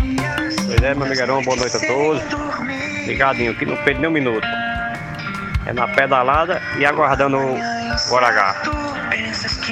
Pois 0.67 0.83
é, 0.83 0.95
meu 0.95 1.05
amigarão, 1.05 1.43
boa 1.43 1.57
noite 1.57 1.77
a 1.77 1.81
todos. 1.81 2.23
Ligadinho, 3.07 3.55
que 3.59 3.67
não 3.67 3.77
perde 3.85 4.01
nem 4.01 4.09
um 4.09 4.13
minuto. 4.13 4.70
É 5.71 5.73
na 5.73 5.87
pedalada 5.87 6.61
e 6.79 6.85
aguardando 6.85 7.39
o 7.39 8.17
H. 8.19 8.63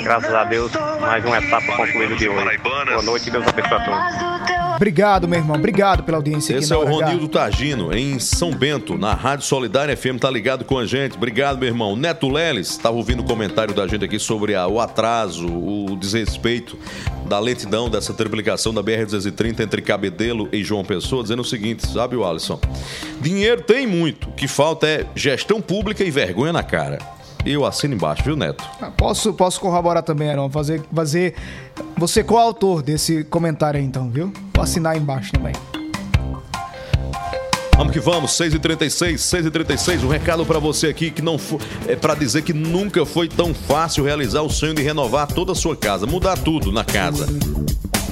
Graças 0.04 0.32
a 0.32 0.44
Deus, 0.44 0.70
mais 1.00 1.24
uma 1.24 1.38
etapa 1.38 1.66
concluída 1.76 2.14
de 2.14 2.28
hoje. 2.28 2.58
Boa 2.58 3.02
noite 3.02 3.28
e 3.28 3.32
Deus 3.32 3.44
abençoe 3.48 3.74
a 3.74 3.84
todos. 3.84 4.57
Obrigado, 4.78 5.26
meu 5.26 5.40
irmão. 5.40 5.56
Obrigado 5.56 6.04
pela 6.04 6.18
audiência 6.18 6.54
Esse 6.56 6.72
é 6.72 6.76
aqui 6.76 6.84
o 6.84 6.88
Hora 6.88 6.96
H. 6.98 7.06
Ronildo 7.06 7.28
Tagino, 7.28 7.92
em 7.92 8.16
São 8.20 8.52
Bento, 8.52 8.96
na 8.96 9.12
Rádio 9.12 9.44
Solidária 9.44 9.96
FM, 9.96 10.20
tá 10.20 10.30
ligado 10.30 10.64
com 10.64 10.78
a 10.78 10.86
gente. 10.86 11.16
Obrigado, 11.16 11.58
meu 11.58 11.66
irmão. 11.66 11.96
Neto 11.96 12.28
Leles, 12.28 12.70
estava 12.70 12.96
ouvindo 12.96 13.20
o 13.20 13.24
comentário 13.24 13.74
da 13.74 13.88
gente 13.88 14.04
aqui 14.04 14.20
sobre 14.20 14.54
a- 14.54 14.68
o 14.68 14.78
atraso, 14.78 15.48
o 15.48 15.96
desrespeito 15.96 16.78
da 17.26 17.40
lentidão 17.40 17.90
dessa 17.90 18.14
triplicação 18.14 18.72
da 18.72 18.80
BR-230 18.80 19.58
entre 19.64 19.82
Cabedelo 19.82 20.48
e 20.52 20.62
João 20.62 20.84
Pessoa, 20.84 21.22
dizendo 21.24 21.42
o 21.42 21.44
seguinte, 21.44 21.84
sabe, 21.84 22.14
o 22.14 22.24
Alisson? 22.24 22.60
Dinheiro 23.20 23.62
tem 23.62 23.84
muito, 23.84 24.28
o 24.28 24.32
que 24.32 24.46
falta 24.46 24.86
é 24.86 25.04
gestão 25.16 25.60
pública 25.60 26.04
e 26.04 26.10
vergonha 26.12 26.52
na 26.52 26.62
cara. 26.62 27.00
Eu 27.50 27.64
assino 27.64 27.94
embaixo, 27.94 28.22
viu, 28.22 28.36
Neto? 28.36 28.62
Ah, 28.78 28.90
Posso, 28.90 29.32
posso 29.32 29.58
corroborar 29.58 30.02
também, 30.02 30.28
Aaron. 30.28 30.50
Fazer, 30.50 30.82
fazer. 30.94 31.34
Você 31.96 32.22
coautor 32.22 32.82
desse 32.82 33.24
comentário 33.24 33.80
aí, 33.80 33.86
então, 33.86 34.10
viu? 34.10 34.30
Vou 34.52 34.62
assinar 34.62 34.96
embaixo 34.98 35.32
também. 35.32 35.54
Vamos 37.74 37.92
que 37.92 38.00
vamos, 38.00 38.32
6h36, 38.32 39.14
6h36, 39.14 40.04
um 40.04 40.08
recado 40.08 40.44
pra 40.44 40.58
você 40.58 40.88
aqui 40.88 41.12
que 41.12 41.22
não 41.22 41.38
foi, 41.38 41.60
é 41.86 41.94
para 41.94 42.14
dizer 42.16 42.42
que 42.42 42.52
nunca 42.52 43.06
foi 43.06 43.28
tão 43.28 43.54
fácil 43.54 44.04
realizar 44.04 44.42
o 44.42 44.50
sonho 44.50 44.74
de 44.74 44.82
renovar 44.82 45.28
toda 45.28 45.52
a 45.52 45.54
sua 45.54 45.76
casa, 45.76 46.04
mudar 46.04 46.36
tudo 46.36 46.72
na 46.72 46.84
casa. 46.84 47.26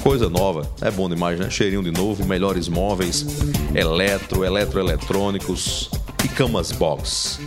Coisa 0.01 0.29
nova, 0.29 0.71
é 0.81 0.89
bom 0.89 1.09
demais, 1.09 1.37
né? 1.37 1.49
Cheirinho 1.49 1.83
de 1.83 1.91
novo, 1.91 2.25
melhores 2.25 2.69
móveis, 2.69 3.25
eletro, 3.75 4.45
eletroeletrônicos 4.45 5.91
e 6.23 6.29
camas 6.29 6.71
box. 6.71 7.37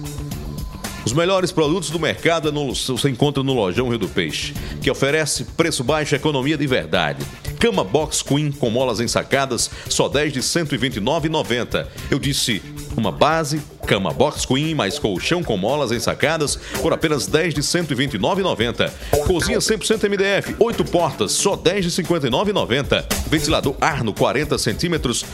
Os 1.05 1.13
melhores 1.15 1.51
produtos 1.51 1.91
do 1.91 1.99
mercado 1.99 2.49
é 2.49 2.53
no- 2.53 2.75
você 2.75 3.09
encontra 3.09 3.43
no 3.43 3.55
Lojão 3.55 3.89
Rio 3.89 3.99
do 3.99 4.09
Peixe, 4.09 4.53
que 4.83 4.91
oferece 4.91 5.45
preço 5.57 5.83
baixo 5.83 6.15
e 6.15 6.17
economia 6.17 6.57
de 6.59 6.67
verdade. 6.67 7.25
Cama 7.59 7.83
Box 7.85 8.23
Queen 8.23 8.51
com 8.53 8.71
molas 8.71 9.01
ensacadas, 9.01 9.71
só 9.89 10.09
10 10.09 10.33
de 10.33 10.39
R$ 10.41 10.45
129,90. 10.45 11.87
Eu 12.11 12.19
disse 12.19 12.63
uma 12.97 13.11
base, 13.13 13.61
cama 13.87 14.13
Box 14.13 14.47
Queen 14.47 14.75
mais 14.75 14.99
colchão 14.99 15.43
com 15.43 15.57
molas 15.57 15.91
ensacadas 15.93 16.57
por 16.81 16.93
apenas 16.93 17.27
10 17.27 17.55
de 17.55 17.61
R$ 17.61 17.67
129,90. 17.67 18.91
Cozinha 19.27 19.59
100% 19.59 20.05
MDF, 20.09 20.55
8 20.59 20.85
portas, 20.85 21.33
só 21.33 21.57
10 21.57 21.85
de 21.87 21.91
R$ 22.03 22.09
59,90. 22.09 23.05
Ventilador 23.29 23.75
Arno 23.81 24.13
40 24.15 24.57
centímetros, 24.59 25.25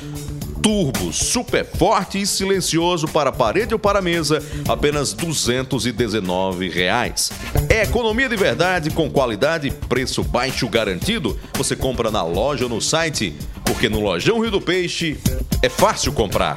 turbo, 0.67 1.12
super 1.12 1.64
forte 1.64 2.21
e 2.21 2.27
silencioso 2.27 3.07
para 3.07 3.31
parede 3.31 3.73
ou 3.73 3.79
para 3.79 4.03
mesa, 4.03 4.43
apenas 4.67 5.12
219 5.12 6.69
reais. 6.69 7.31
É 7.69 7.85
economia 7.85 8.29
de 8.29 8.35
verdade, 8.35 8.91
com 8.91 9.09
qualidade 9.09 9.69
e 9.69 9.71
preço 9.71 10.25
baixo 10.25 10.69
garantido. 10.69 11.39
Você 11.55 11.77
compra 11.77 12.11
na 12.11 12.25
loja 12.25 12.64
ou 12.64 12.69
no 12.69 12.81
site, 12.81 13.33
porque 13.64 13.89
no 13.89 14.01
Lojão 14.01 14.41
Rio 14.41 14.51
do 14.51 14.61
Peixe 14.61 15.17
é 15.62 15.69
fácil 15.69 16.12
comprar. 16.12 16.57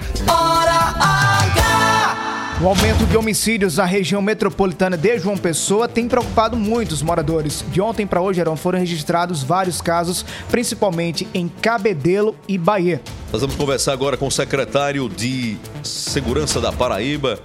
O 2.61 2.67
aumento 2.67 3.05
de 3.05 3.15
homicídios 3.15 3.77
na 3.77 3.85
região 3.85 4.21
metropolitana 4.21 4.97
de 4.97 5.17
João 5.17 5.37
Pessoa 5.37 5.87
tem 5.87 6.09
preocupado 6.09 6.57
muitos 6.57 7.01
moradores. 7.01 7.63
De 7.71 7.79
ontem 7.79 8.05
para 8.05 8.19
hoje, 8.19 8.41
foram 8.57 8.77
registrados 8.77 9.41
vários 9.41 9.79
casos, 9.79 10.25
principalmente 10.51 11.25
em 11.33 11.47
Cabedelo 11.47 12.35
e 12.49 12.57
Bahia. 12.57 13.01
Nós 13.31 13.39
vamos 13.39 13.55
conversar 13.55 13.93
agora 13.93 14.17
com 14.17 14.27
o 14.27 14.31
secretário 14.31 15.07
de 15.07 15.55
Segurança 15.81 16.59
da 16.59 16.69
Paraíba, 16.69 17.39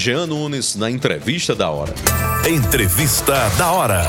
Jean 0.00 0.26
Nunes, 0.26 0.76
na 0.76 0.90
entrevista 0.90 1.54
da 1.54 1.68
hora. 1.68 1.92
Entrevista 2.48 3.34
da 3.58 3.70
hora. 3.70 4.02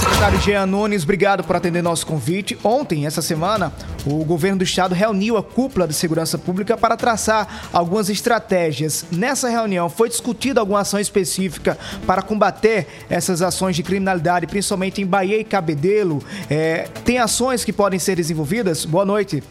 Secretário 0.00 0.40
Jean 0.40 0.66
Nunes, 0.66 1.04
obrigado 1.04 1.44
por 1.44 1.54
atender 1.54 1.82
nosso 1.82 2.04
convite. 2.04 2.58
Ontem, 2.64 3.06
essa 3.06 3.22
semana, 3.22 3.72
o 4.04 4.24
governo 4.24 4.58
do 4.58 4.64
estado 4.64 4.92
reuniu 4.92 5.36
a 5.36 5.42
cúpula 5.42 5.86
de 5.86 5.94
segurança 5.94 6.36
pública 6.36 6.76
para 6.76 6.96
traçar 6.96 7.68
algumas 7.72 8.08
estratégias. 8.10 9.04
Nessa 9.12 9.48
reunião, 9.48 9.88
foi 9.88 10.08
discutida 10.08 10.58
alguma 10.58 10.80
ação 10.80 10.98
específica 10.98 11.78
para 12.04 12.20
combater 12.20 12.88
essas 13.08 13.40
ações 13.40 13.76
de 13.76 13.84
criminalidade, 13.84 14.48
principalmente 14.48 15.00
em 15.00 15.06
Bahia 15.06 15.38
e 15.38 15.44
Cabedelo. 15.44 16.24
É, 16.50 16.88
tem 17.04 17.18
ações 17.18 17.64
que 17.64 17.72
podem 17.72 18.00
ser 18.00 18.16
desenvolvidas? 18.16 18.84
Boa 18.84 19.04
noite. 19.04 19.44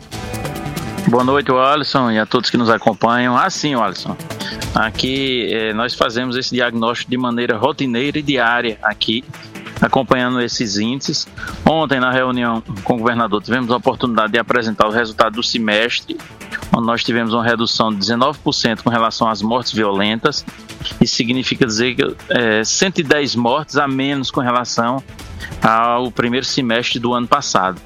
Boa 1.08 1.24
noite, 1.24 1.52
Alisson, 1.52 2.12
e 2.12 2.18
a 2.18 2.26
todos 2.26 2.50
que 2.50 2.58
nos 2.58 2.70
acompanham. 2.70 3.38
Ah, 3.38 3.50
sim, 3.50 3.76
Alisson. 3.76 4.16
Aqui 4.74 5.54
eh, 5.54 5.74
nós 5.74 5.94
fazemos 5.94 6.36
esse 6.36 6.56
diagnóstico 6.56 7.12
de 7.12 7.18
maneira 7.18 7.58
rotineira 7.58 8.18
e 8.18 8.22
diária 8.22 8.80
aqui, 8.82 9.24
acompanhando 9.82 10.42
esses 10.42 10.78
índices. 10.78 11.28
Ontem, 11.70 12.00
na 12.00 12.10
reunião 12.10 12.64
com 12.84 12.96
o 12.96 12.98
governador, 13.00 13.44
tivemos 13.44 13.70
a 13.70 13.76
oportunidade 13.76 14.32
de 14.32 14.40
apresentar 14.40 14.88
o 14.88 14.92
resultado 14.92 15.34
do 15.34 15.44
semestre, 15.44 16.18
onde 16.76 16.88
nós 16.88 17.04
tivemos 17.04 17.34
uma 17.34 17.44
redução 17.44 17.94
de 17.94 17.98
19% 17.98 18.82
com 18.82 18.90
relação 18.90 19.28
às 19.28 19.42
mortes 19.42 19.74
violentas. 19.74 20.46
Isso 21.00 21.16
significa 21.16 21.66
dizer 21.66 21.96
que 21.96 22.16
eh, 22.30 22.64
110 22.64 23.36
mortes 23.36 23.78
a 23.78 23.88
menos 23.88 24.32
com 24.32 24.40
relação 24.40 25.04
ao 25.62 26.10
primeiro 26.12 26.46
semestre 26.46 26.98
do 26.98 27.14
ano 27.14 27.28
passado. 27.28 27.80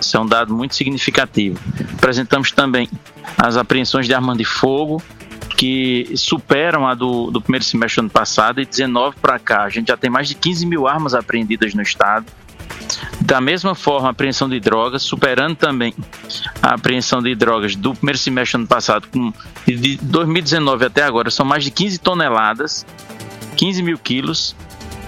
Isso 0.00 0.16
é 0.16 0.20
um 0.20 0.26
dado 0.26 0.54
muito 0.54 0.74
significativo. 0.74 1.58
Apresentamos 1.94 2.52
também 2.52 2.88
as 3.36 3.56
apreensões 3.56 4.06
de 4.06 4.14
armas 4.14 4.36
de 4.36 4.44
fogo, 4.44 5.02
que 5.56 6.12
superam 6.14 6.86
a 6.86 6.94
do, 6.94 7.30
do 7.30 7.40
primeiro 7.40 7.64
semestre 7.64 7.96
do 7.96 8.04
ano 8.04 8.10
passado, 8.10 8.60
e 8.60 8.66
19 8.66 9.16
para 9.20 9.38
cá. 9.38 9.64
A 9.64 9.68
gente 9.68 9.88
já 9.88 9.96
tem 9.96 10.08
mais 10.08 10.28
de 10.28 10.34
15 10.34 10.66
mil 10.66 10.86
armas 10.86 11.14
apreendidas 11.14 11.74
no 11.74 11.82
estado. 11.82 12.26
Da 13.20 13.40
mesma 13.40 13.74
forma, 13.74 14.08
a 14.08 14.10
apreensão 14.10 14.48
de 14.48 14.60
drogas, 14.60 15.02
superando 15.02 15.56
também 15.56 15.92
a 16.62 16.74
apreensão 16.74 17.20
de 17.20 17.34
drogas 17.34 17.74
do 17.74 17.94
primeiro 17.94 18.18
semestre 18.18 18.56
do 18.56 18.60
ano 18.62 18.68
passado, 18.68 19.08
com, 19.08 19.32
de 19.66 19.98
2019 20.00 20.86
até 20.86 21.02
agora, 21.02 21.30
são 21.30 21.44
mais 21.44 21.64
de 21.64 21.70
15 21.70 21.98
toneladas, 21.98 22.86
15 23.56 23.82
mil 23.82 23.98
quilos 23.98 24.54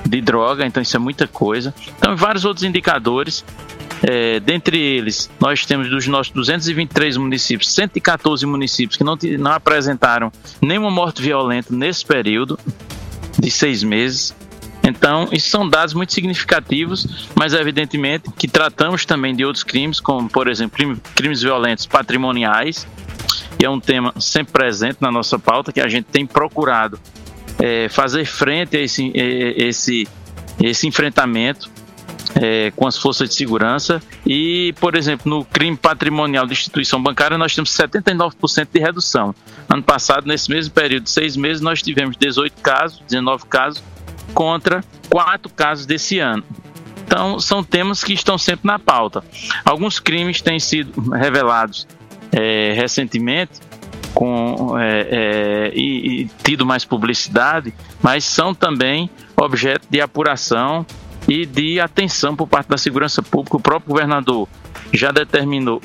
de 0.05 0.21
droga, 0.21 0.67
então 0.67 0.83
isso 0.83 0.97
é 0.97 0.99
muita 0.99 1.29
coisa. 1.29 1.73
Então, 1.99 2.17
vários 2.17 2.45
outros 2.45 2.65
indicadores. 2.65 3.45
É, 4.03 4.41
dentre 4.41 4.79
eles, 4.79 5.31
nós 5.39 5.67
temos 5.67 5.89
dos 5.91 6.07
nossos 6.07 6.33
223 6.33 7.17
municípios, 7.17 7.73
114 7.73 8.47
municípios 8.47 8.97
que 8.97 9.05
não, 9.05 9.19
não 9.39 9.53
apresentaram 9.53 10.33
nenhuma 10.61 10.91
morte 10.91 11.21
violenta 11.21 11.75
nesse 11.75 12.05
período 12.05 12.59
de 13.39 13.51
seis 13.51 13.83
meses. 13.83 14.35
Então, 14.83 15.29
isso 15.31 15.51
são 15.51 15.69
dados 15.69 15.93
muito 15.93 16.13
significativos, 16.15 17.29
mas 17.35 17.53
evidentemente 17.53 18.31
que 18.37 18.49
tratamos 18.49 19.05
também 19.05 19.35
de 19.35 19.45
outros 19.45 19.63
crimes, 19.63 20.01
como, 20.01 20.29
por 20.29 20.49
exemplo, 20.49 20.77
crime- 20.77 20.97
crimes 21.15 21.43
violentos 21.43 21.87
patrimoniais, 21.87 22.87
que 23.59 23.67
é 23.67 23.69
um 23.69 23.79
tema 23.79 24.15
sempre 24.19 24.55
presente 24.55 24.97
na 25.01 25.13
nossa 25.13 25.39
pauta, 25.39 25.71
que 25.71 25.81
a 25.81 25.89
gente 25.89 26.07
tem 26.07 26.25
procurado 26.25 26.99
é, 27.59 27.91
fazer 27.91 28.25
frente 28.25 28.77
a 28.79 28.81
esse, 28.81 29.13
eh, 29.15 29.55
esse, 29.69 30.09
esse 30.63 30.87
enfrentamento 30.89 31.71
é, 32.35 32.73
com 32.77 32.87
as 32.87 32.97
forças 32.97 33.29
de 33.29 33.35
segurança. 33.35 34.03
E, 34.27 34.75
por 34.81 34.95
exemplo, 34.95 35.31
no 35.31 35.45
crime 35.45 35.77
patrimonial 35.77 36.47
de 36.47 36.53
instituição 36.53 37.03
bancária, 37.03 37.39
nós 37.39 37.55
temos 37.55 37.71
79% 37.71 38.69
de 38.73 38.81
redução. 38.81 39.35
Ano 39.69 39.83
passado, 39.83 40.27
nesse 40.27 40.51
mesmo 40.51 40.73
período 40.73 41.05
de 41.05 41.11
seis 41.11 41.37
meses, 41.37 41.61
nós 41.61 41.83
tivemos 41.83 42.17
18 42.17 42.61
casos, 42.61 43.03
19 43.09 43.47
casos, 43.47 43.83
contra 44.35 44.85
quatro 45.09 45.51
casos 45.51 45.87
desse 45.87 46.19
ano. 46.19 46.45
Então, 47.05 47.41
são 47.41 47.65
temas 47.65 48.05
que 48.05 48.13
estão 48.13 48.39
sempre 48.39 48.67
na 48.67 48.79
pauta. 48.79 49.25
Alguns 49.65 49.99
crimes 49.99 50.41
têm 50.41 50.61
sido 50.61 51.11
revelados 51.11 51.87
é, 52.31 52.73
recentemente 52.75 53.59
com, 54.15 54.79
é, 54.79 55.09
é, 55.11 55.73
e, 55.75 56.23
e 56.23 56.31
tido 56.45 56.65
mais 56.65 56.85
publicidade, 56.85 57.75
mas 58.01 58.25
são 58.25 58.55
também 58.55 59.11
objeto 59.37 59.87
de 59.91 60.01
apuração 60.01 60.87
e 61.29 61.47
de 61.47 61.81
atenção 61.81 62.35
por 62.35 62.47
parte 62.47 62.69
da 62.69 62.79
segurança 62.79 63.23
pública. 63.23 63.57
O 63.57 63.61
próprio 63.61 63.91
governador 63.91 64.49
já 64.93 65.11
determinou 65.11 65.81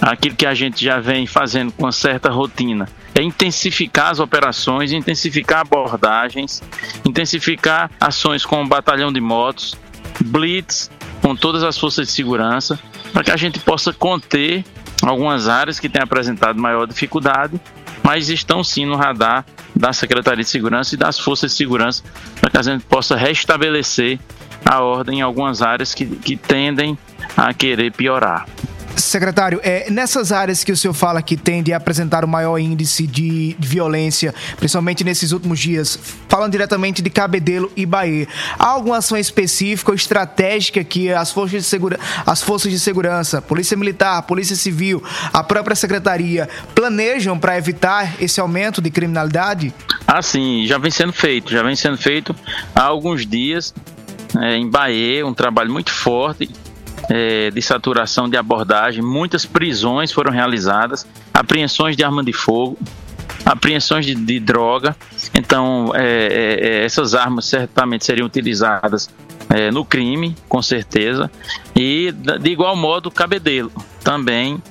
aquilo 0.00 0.36
que 0.36 0.46
a 0.46 0.54
gente 0.54 0.84
já 0.84 0.98
vem 0.98 1.26
fazendo 1.26 1.72
com 1.72 1.84
uma 1.84 1.92
certa 1.92 2.30
rotina, 2.30 2.88
é 3.14 3.22
intensificar 3.22 4.10
as 4.10 4.20
operações, 4.20 4.92
intensificar 4.92 5.60
abordagens, 5.60 6.62
intensificar 7.04 7.90
ações 8.00 8.46
com 8.46 8.62
o 8.62 8.66
batalhão 8.66 9.12
de 9.12 9.20
motos, 9.20 9.76
blitz 10.20 10.90
com 11.20 11.36
todas 11.36 11.62
as 11.62 11.76
forças 11.76 12.06
de 12.06 12.12
segurança, 12.12 12.78
para 13.12 13.24
que 13.24 13.30
a 13.30 13.36
gente 13.36 13.58
possa 13.58 13.92
conter 13.92 14.64
algumas 15.02 15.48
áreas 15.48 15.78
que 15.78 15.88
têm 15.88 16.02
apresentado 16.02 16.58
maior 16.58 16.86
dificuldade, 16.86 17.60
mas 18.02 18.28
estão 18.28 18.64
sim 18.64 18.86
no 18.86 18.96
radar 18.96 19.44
da 19.74 19.92
Secretaria 19.92 20.42
de 20.42 20.50
Segurança 20.50 20.94
e 20.94 20.98
das 20.98 21.18
forças 21.18 21.52
de 21.52 21.56
segurança, 21.56 22.02
para 22.40 22.50
que 22.50 22.58
a 22.58 22.62
gente 22.62 22.84
possa 22.84 23.16
restabelecer 23.16 24.18
a 24.70 24.80
ordem 24.80 25.18
em 25.18 25.22
algumas 25.22 25.62
áreas 25.62 25.92
que, 25.92 26.06
que 26.06 26.36
tendem 26.36 26.96
a 27.36 27.52
querer 27.52 27.90
piorar. 27.90 28.46
Secretário, 28.96 29.60
é, 29.64 29.90
nessas 29.90 30.30
áreas 30.30 30.62
que 30.62 30.70
o 30.70 30.76
senhor 30.76 30.94
fala 30.94 31.22
que 31.22 31.36
tende 31.36 31.72
a 31.72 31.76
apresentar 31.76 32.24
o 32.24 32.28
maior 32.28 32.58
índice 32.58 33.04
de, 33.06 33.56
violência, 33.58 34.32
principalmente 34.58 35.02
nesses 35.02 35.32
últimos 35.32 35.58
dias, 35.58 35.98
falando 36.28 36.52
diretamente 36.52 37.02
de 37.02 37.10
Cabedelo 37.10 37.72
e 37.76 37.84
Bahia, 37.84 38.28
há 38.58 38.66
alguma 38.66 38.98
ação 38.98 39.18
específica 39.18 39.90
ou 39.90 39.94
estratégica 39.94 40.84
que 40.84 41.10
as 41.10 41.32
forças 41.32 41.62
de, 41.62 41.68
segura, 41.68 41.98
as 42.24 42.42
forças 42.42 42.70
de 42.70 42.78
segurança, 42.78 43.42
Polícia 43.42 43.76
Militar, 43.76 44.22
Polícia 44.22 44.54
Civil, 44.54 45.02
a 45.32 45.42
própria 45.42 45.74
Secretaria, 45.74 46.48
planejam 46.76 47.36
para 47.38 47.58
evitar 47.58 48.22
esse 48.22 48.40
aumento 48.40 48.80
de 48.80 48.90
criminalidade? 48.90 49.74
Ah, 50.06 50.22
sim, 50.22 50.64
já 50.66 50.78
vem 50.78 50.90
sendo 50.90 51.12
feito, 51.12 51.50
já 51.50 51.62
vem 51.62 51.74
sendo 51.74 51.96
feito 51.96 52.36
há 52.74 52.82
alguns 52.82 53.26
dias 53.26 53.74
é, 54.38 54.56
em 54.56 54.68
Bahia, 54.68 55.26
um 55.26 55.34
trabalho 55.34 55.72
muito 55.72 55.90
forte 55.90 56.48
é, 57.08 57.50
de 57.50 57.62
saturação 57.62 58.28
de 58.28 58.36
abordagem, 58.36 59.02
muitas 59.02 59.44
prisões 59.44 60.12
foram 60.12 60.30
realizadas, 60.30 61.06
apreensões 61.32 61.96
de 61.96 62.04
arma 62.04 62.22
de 62.22 62.32
fogo, 62.32 62.78
apreensões 63.44 64.06
de, 64.06 64.14
de 64.14 64.38
droga. 64.38 64.96
Então, 65.34 65.92
é, 65.94 66.58
é, 66.60 66.84
essas 66.84 67.14
armas 67.14 67.46
certamente 67.46 68.04
seriam 68.04 68.26
utilizadas 68.26 69.10
é, 69.48 69.70
no 69.70 69.84
crime, 69.84 70.36
com 70.48 70.62
certeza. 70.62 71.30
E, 71.74 72.12
de 72.12 72.50
igual 72.50 72.76
modo, 72.76 73.08
o 73.08 73.10
cabedelo 73.10 73.72
também 74.04 74.62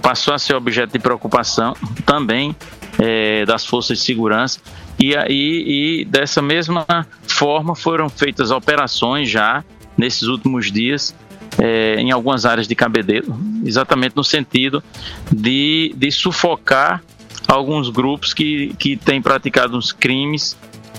passou 0.00 0.34
a 0.34 0.38
ser 0.38 0.54
objeto 0.54 0.92
de 0.92 0.98
preocupação, 0.98 1.74
também 2.04 2.54
é, 2.98 3.44
das 3.44 3.64
forças 3.66 3.98
de 3.98 4.04
segurança. 4.04 4.60
E, 4.98 5.16
aí, 5.16 6.00
e 6.00 6.04
dessa 6.04 6.40
mesma 6.40 6.86
forma 7.26 7.74
foram 7.74 8.08
feitas 8.08 8.50
operações 8.50 9.28
já 9.28 9.64
nesses 9.96 10.22
últimos 10.22 10.70
dias 10.70 11.14
é, 11.58 11.96
em 11.96 12.10
algumas 12.10 12.44
áreas 12.44 12.66
de 12.66 12.74
Cabedelo, 12.74 13.36
exatamente 13.64 14.16
no 14.16 14.24
sentido 14.24 14.82
de, 15.30 15.94
de 15.96 16.10
sufocar 16.10 17.02
alguns 17.46 17.90
grupos 17.90 18.32
que, 18.32 18.74
que 18.78 18.96
têm 18.96 19.20
praticado 19.20 19.76
uns 19.76 19.92
crimes 19.92 20.56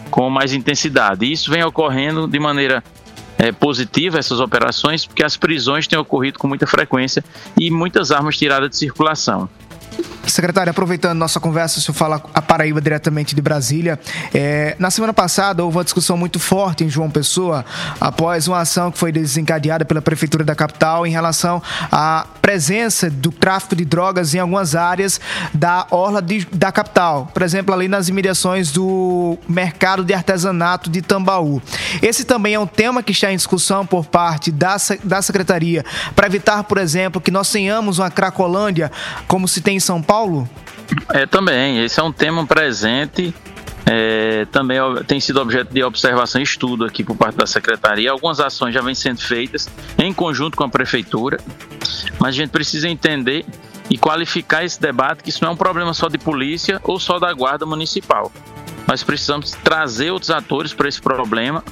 com 0.10 0.30
mais 0.30 0.54
intensidade. 0.54 1.26
E 1.26 1.32
isso 1.32 1.50
vem 1.50 1.64
ocorrendo 1.64 2.28
de 2.28 2.40
maneira 2.40 2.84
é, 3.38 3.52
positiva, 3.52 4.18
essas 4.18 4.40
operações, 4.40 5.06
porque 5.06 5.24
as 5.24 5.36
prisões 5.36 5.88
têm 5.88 6.00
ocorrido 6.00 6.40
com 6.40 6.48
muita 6.48 6.66
frequência 6.66 7.24
e 7.60 7.70
muitas 7.70 8.12
armas 8.12 8.38
tiradas 8.38 8.70
de 8.70 8.78
circulação. 8.78 9.50
Secretário, 10.28 10.72
aproveitando 10.72 11.18
nossa 11.18 11.40
conversa, 11.40 11.80
o 11.80 11.82
senhor 11.82 11.96
fala 11.96 12.22
a 12.34 12.42
Paraíba 12.42 12.82
diretamente 12.82 13.36
de 13.36 13.42
Brasília. 13.42 14.00
É, 14.34 14.76
na 14.80 14.90
semana 14.90 15.14
passada 15.14 15.64
houve 15.64 15.78
uma 15.78 15.84
discussão 15.84 16.18
muito 16.18 16.40
forte 16.40 16.84
em 16.84 16.90
João 16.90 17.10
Pessoa 17.10 17.64
após 18.02 18.48
uma 18.48 18.60
ação 18.60 18.92
que 18.92 18.98
foi 18.98 19.12
desencadeada 19.12 19.86
pela 19.86 20.02
Prefeitura 20.02 20.44
da 20.44 20.56
capital 20.56 21.06
em 21.06 21.12
relação 21.12 21.62
à 21.92 22.26
presença 22.42 23.10
do 23.10 23.32
tráfico 23.32 23.76
de 23.76 23.86
drogas 23.86 24.34
em 24.34 24.40
algumas 24.40 24.76
áreas 24.76 25.20
da 25.54 25.88
orla 25.92 26.22
de, 26.22 26.46
da 26.52 26.72
capital. 26.72 27.30
Por 27.34 27.42
exemplo, 27.42 27.74
ali 27.74 27.88
nas 27.88 28.10
imediações 28.10 28.72
do 28.72 29.38
mercado 29.48 30.04
de 30.04 30.14
artesanato 30.14 30.90
de 30.90 31.02
Tambaú. 31.02 31.62
Esse 32.02 32.24
também 32.24 32.56
é 32.56 32.60
um 32.60 32.68
tema 32.68 33.02
que 33.02 33.12
está 33.12 33.32
em 33.32 33.36
discussão 33.36 33.86
por 33.86 34.06
parte 34.06 34.52
da, 34.52 34.78
da 35.04 35.22
Secretaria 35.22 35.86
para 36.16 36.28
evitar, 36.28 36.64
por 36.64 36.78
exemplo, 36.78 37.22
que 37.22 37.32
nós 37.32 37.52
tenhamos 37.52 38.00
uma 38.00 38.12
Cracolândia 38.12 38.92
como 39.28 39.48
se 39.48 39.62
tem 39.62 39.78
em 39.78 39.80
São 39.86 40.02
Paulo? 40.02 40.50
É, 41.14 41.26
também. 41.26 41.84
Esse 41.84 42.00
é 42.00 42.04
um 42.04 42.12
tema 42.12 42.46
presente. 42.46 43.34
É, 43.86 44.46
também 44.46 44.80
tem 45.06 45.20
sido 45.20 45.40
objeto 45.40 45.72
de 45.72 45.84
observação 45.84 46.42
e 46.42 46.44
estudo 46.44 46.86
aqui 46.86 47.04
por 47.04 47.16
parte 47.16 47.36
da 47.36 47.46
secretaria. 47.46 48.10
Algumas 48.10 48.40
ações 48.40 48.74
já 48.74 48.82
vêm 48.82 48.96
sendo 48.96 49.22
feitas 49.22 49.70
em 50.00 50.12
conjunto 50.12 50.58
com 50.58 50.64
a 50.64 50.70
prefeitura, 50.70 51.38
mas 52.20 52.30
a 52.30 52.32
gente 52.32 52.50
precisa 52.50 52.90
entender 52.90 53.46
e 53.88 53.96
qualificar 53.96 54.66
esse 54.66 54.82
debate 54.82 55.22
que 55.22 55.30
isso 55.30 55.44
não 55.44 55.52
é 55.52 55.54
um 55.54 55.58
problema 55.58 55.94
só 55.94 56.08
de 56.08 56.18
polícia 56.18 56.82
ou 56.84 57.00
só 57.00 57.20
da 57.20 57.32
guarda 57.32 57.64
municipal. 57.64 58.32
Nós 58.88 59.04
precisamos 59.04 59.52
trazer 59.52 60.10
outros 60.10 60.32
atores 60.32 60.74
para 60.74 60.90
esse 60.90 61.00
problema 61.00 61.64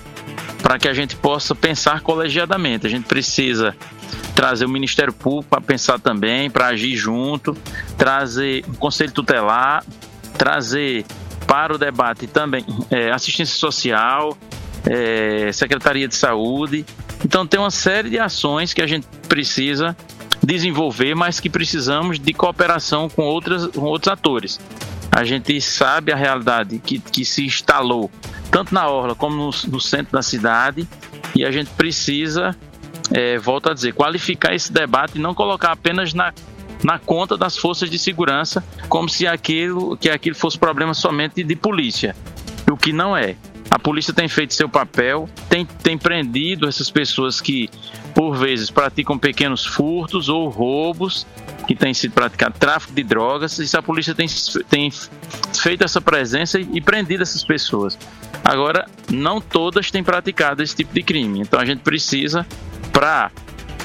para 0.62 0.78
que 0.78 0.88
a 0.88 0.94
gente 0.94 1.16
possa 1.16 1.56
pensar 1.56 2.02
colegiadamente. 2.02 2.86
A 2.86 2.90
gente 2.90 3.06
precisa 3.06 3.76
trazer 4.36 4.66
o 4.66 4.70
Ministério 4.70 5.14
Público 5.14 5.50
para 5.50 5.62
pensar 5.62 6.00
também, 6.00 6.50
para 6.50 6.68
agir 6.68 6.96
junto, 6.96 7.56
trazer 7.98 8.64
o 8.68 8.78
Conselho 8.78 9.12
Tutelar, 9.12 9.84
trazer 10.38 11.06
para 11.48 11.76
o 11.76 11.78
debate 11.78 12.28
também 12.28 12.66
é, 12.90 13.12
assistência 13.12 13.56
social, 13.56 14.38
é, 14.90 15.52
Secretaria 15.52 16.08
de 16.08 16.16
Saúde. 16.16 16.86
Então 17.24 17.46
tem 17.46 17.60
uma 17.60 17.72
série 17.72 18.10
de 18.10 18.20
ações 18.20 18.74
que 18.74 18.82
a 18.82 18.88
gente 18.88 19.08
precisa 19.28 19.96
desenvolver, 20.44 21.16
mas 21.16 21.40
que 21.40 21.50
precisamos 21.50 22.20
de 22.20 22.34
cooperação 22.34 23.10
com, 23.10 23.24
outras, 23.24 23.68
com 23.68 23.82
outros 23.82 24.12
atores. 24.12 24.60
A 25.12 25.24
gente 25.24 25.62
sabe 25.62 26.12
a 26.12 26.16
realidade 26.16 26.80
que, 26.80 27.00
que 27.00 27.24
se 27.24 27.46
instalou 27.46 28.10
tanto 28.50 28.74
na 28.74 28.88
orla 28.88 29.16
como 29.16 29.36
no, 29.36 29.52
no 29.72 29.80
centro 29.80 30.14
da 30.14 30.22
cidade 30.22 30.88
e 31.36 31.46
a 31.46 31.52
gente 31.52 31.70
precisa 31.72 32.56
é, 33.14 33.38
volto 33.38 33.70
a 33.70 33.74
dizer, 33.74 33.94
qualificar 33.94 34.56
esse 34.56 34.74
debate 34.74 35.18
e 35.18 35.22
não 35.22 35.36
colocar 35.36 35.72
apenas 35.72 36.14
na, 36.14 36.34
na 36.84 36.98
conta 36.98 37.38
das 37.38 37.56
forças 37.56 37.90
de 37.90 38.00
segurança, 38.00 38.64
como 38.90 39.08
se 39.08 39.28
aquilo, 39.28 39.96
que 39.96 40.10
aquilo 40.10 40.36
fosse 40.36 40.58
problema 40.58 40.96
somente 40.96 41.44
de 41.44 41.56
polícia, 41.56 42.16
o 42.70 42.76
que 42.76 42.92
não 42.92 43.16
é. 43.16 43.36
A 43.70 43.80
polícia 43.80 44.14
tem 44.14 44.28
feito 44.28 44.54
seu 44.54 44.68
papel, 44.68 45.30
tem, 45.48 45.66
tem 45.66 45.98
prendido 45.98 46.68
essas 46.68 46.92
pessoas 46.92 47.40
que, 47.40 47.70
por 48.14 48.36
vezes, 48.36 48.70
praticam 48.70 49.18
pequenos 49.18 49.66
furtos 49.66 50.28
ou 50.28 50.50
roubos, 50.50 51.26
que 51.68 51.76
têm 51.76 51.94
sido 51.94 52.12
praticado 52.12 52.56
tráfico 52.60 52.94
de 52.94 53.04
drogas, 53.04 53.58
e 53.58 53.78
a 53.78 53.82
polícia 53.82 54.14
tem, 54.14 54.28
tem 54.70 54.92
feito 55.60 55.84
essa 55.84 56.02
presença 56.02 56.60
e, 56.60 56.68
e 56.74 56.82
prendido 56.82 57.24
essas 57.24 57.44
pessoas. 57.44 57.98
Agora, 58.44 58.88
não 59.10 59.40
todas 59.40 59.90
têm 59.90 60.04
praticado 60.04 60.62
esse 60.62 60.76
tipo 60.76 60.94
de 60.94 61.02
crime, 61.02 61.40
então 61.40 61.60
a 61.60 61.66
gente 61.66 61.80
precisa 61.80 62.46
para 62.94 63.32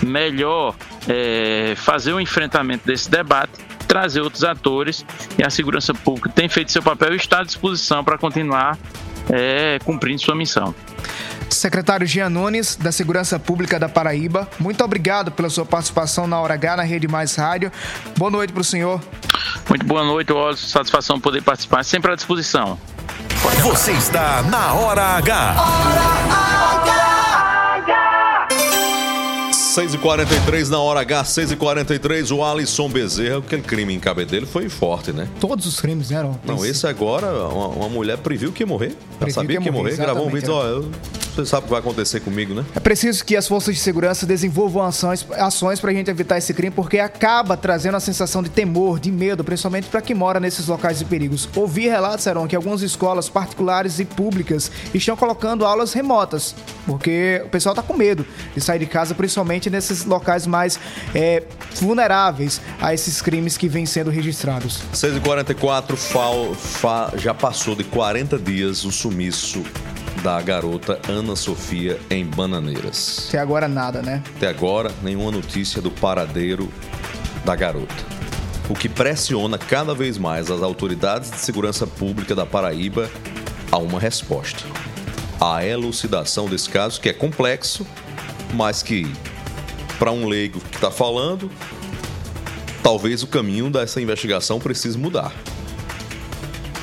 melhor 0.02 0.76
é, 1.08 1.74
fazer 1.76 2.12
o 2.12 2.20
enfrentamento 2.20 2.86
desse 2.86 3.10
debate, 3.10 3.52
trazer 3.88 4.20
outros 4.20 4.44
atores 4.44 5.04
e 5.36 5.44
a 5.44 5.50
segurança 5.50 5.92
pública 5.92 6.30
tem 6.32 6.48
feito 6.48 6.70
seu 6.70 6.82
papel 6.82 7.14
e 7.14 7.16
está 7.16 7.40
à 7.40 7.44
disposição 7.44 8.04
para 8.04 8.16
continuar 8.16 8.78
é, 9.30 9.78
cumprindo 9.84 10.20
sua 10.20 10.36
missão. 10.36 10.74
Secretário 11.50 12.06
Jean 12.06 12.28
Nunes, 12.28 12.76
da 12.76 12.92
Segurança 12.92 13.38
Pública 13.38 13.78
da 13.78 13.88
Paraíba, 13.88 14.46
muito 14.60 14.84
obrigado 14.84 15.32
pela 15.32 15.48
sua 15.48 15.64
participação 15.64 16.26
na 16.26 16.38
Hora 16.38 16.54
H, 16.54 16.76
na 16.76 16.82
Rede 16.82 17.08
Mais 17.08 17.34
Rádio. 17.34 17.72
Boa 18.16 18.30
noite 18.30 18.52
para 18.52 18.60
o 18.60 18.64
senhor. 18.64 19.00
Muito 19.68 19.84
boa 19.84 20.04
noite, 20.04 20.30
Wallace. 20.30 20.66
Satisfação 20.66 21.18
poder 21.18 21.42
participar, 21.42 21.82
sempre 21.84 22.12
à 22.12 22.14
disposição. 22.14 22.78
Você 23.62 23.92
está 23.92 24.42
na 24.42 24.74
Hora 24.74 25.02
H. 25.16 25.54
Hora 25.56 26.42
H. 26.42 26.47
6h43 29.78 30.70
na 30.70 30.80
hora 30.80 31.00
H, 31.02 31.22
6h43, 31.22 32.36
o 32.36 32.42
Alisson 32.42 32.88
Bezerra, 32.88 33.38
aquele 33.38 33.62
crime 33.62 33.94
em 33.94 34.00
cabelo 34.00 34.44
foi 34.44 34.68
forte, 34.68 35.12
né? 35.12 35.28
Todos 35.38 35.66
os 35.66 35.80
crimes 35.80 36.10
eram. 36.10 36.36
Não, 36.44 36.66
esse 36.66 36.84
agora, 36.84 37.28
uma, 37.46 37.68
uma 37.68 37.88
mulher 37.88 38.18
previu 38.18 38.50
que 38.50 38.64
ia 38.64 38.66
morrer. 38.66 38.96
Já 39.20 39.30
sabia 39.30 39.60
que 39.60 39.66
ia 39.66 39.72
morrer, 39.72 39.96
gravou 39.96 40.26
um 40.26 40.30
vídeo, 40.30 40.52
ó, 40.52 40.64
eu, 40.64 40.90
você 41.44 41.46
sabe 41.46 41.62
o 41.62 41.64
que 41.66 41.70
vai 41.70 41.78
acontecer 41.78 42.18
comigo, 42.18 42.52
né? 42.52 42.64
É 42.74 42.80
preciso 42.80 43.24
que 43.24 43.36
as 43.36 43.46
forças 43.46 43.72
de 43.72 43.80
segurança 43.80 44.26
desenvolvam 44.26 44.82
ações, 44.82 45.24
ações 45.36 45.78
pra 45.78 45.92
gente 45.92 46.10
evitar 46.10 46.36
esse 46.36 46.52
crime, 46.52 46.72
porque 46.72 46.98
acaba 46.98 47.56
trazendo 47.56 47.96
a 47.96 48.00
sensação 48.00 48.42
de 48.42 48.50
temor, 48.50 48.98
de 48.98 49.12
medo, 49.12 49.44
principalmente 49.44 49.86
para 49.86 50.00
quem 50.00 50.16
mora 50.16 50.40
nesses 50.40 50.66
locais 50.66 50.98
de 50.98 51.04
perigos. 51.04 51.48
Ouvi 51.54 51.86
relatos, 51.86 52.26
Heron, 52.26 52.48
que 52.48 52.56
algumas 52.56 52.82
escolas 52.82 53.28
particulares 53.28 54.00
e 54.00 54.04
públicas 54.04 54.72
estão 54.92 55.16
colocando 55.16 55.64
aulas 55.64 55.92
remotas, 55.92 56.56
porque 56.84 57.40
o 57.44 57.48
pessoal 57.48 57.72
tá 57.72 57.82
com 57.82 57.94
medo 57.94 58.26
de 58.56 58.60
sair 58.60 58.80
de 58.80 58.86
casa, 58.86 59.14
principalmente 59.14 59.67
nesses 59.70 60.04
locais 60.04 60.46
mais 60.46 60.78
é, 61.14 61.42
vulneráveis 61.76 62.60
a 62.80 62.92
esses 62.94 63.20
crimes 63.22 63.56
que 63.56 63.68
vêm 63.68 63.86
sendo 63.86 64.10
registrados. 64.10 64.80
6h44, 64.94 65.96
FAO, 65.96 66.54
FA, 66.54 67.12
já 67.16 67.34
passou 67.34 67.74
de 67.74 67.84
40 67.84 68.38
dias 68.38 68.84
o 68.84 68.92
sumiço 68.92 69.62
da 70.22 70.40
garota 70.40 70.98
Ana 71.08 71.36
Sofia 71.36 71.98
em 72.10 72.24
Bananeiras. 72.24 73.26
Até 73.28 73.38
agora 73.38 73.68
nada, 73.68 74.02
né? 74.02 74.22
Até 74.36 74.48
agora, 74.48 74.90
nenhuma 75.02 75.30
notícia 75.30 75.80
do 75.80 75.90
paradeiro 75.90 76.68
da 77.44 77.54
garota. 77.54 77.94
o 78.68 78.74
que 78.74 78.88
pressiona 78.88 79.56
cada 79.56 79.94
vez 79.94 80.18
mais 80.18 80.50
as 80.50 80.60
autoridades 80.60 81.30
de 81.30 81.38
segurança 81.38 81.86
pública 81.86 82.34
da 82.34 82.44
Paraíba 82.44 83.08
a 83.72 83.78
uma 83.78 83.98
resposta. 83.98 84.62
A 85.40 85.64
elucidação 85.64 86.46
desse 86.46 86.68
caso, 86.68 87.00
que 87.00 87.08
é 87.08 87.12
complexo, 87.12 87.86
mas 88.52 88.82
que, 88.82 89.10
para 89.98 90.12
um 90.12 90.26
leigo 90.26 90.60
que 90.60 90.76
está 90.76 90.90
falando, 90.90 91.50
talvez 92.82 93.22
o 93.22 93.26
caminho 93.26 93.70
dessa 93.70 94.00
investigação 94.00 94.58
precise 94.58 94.96
mudar. 94.96 95.32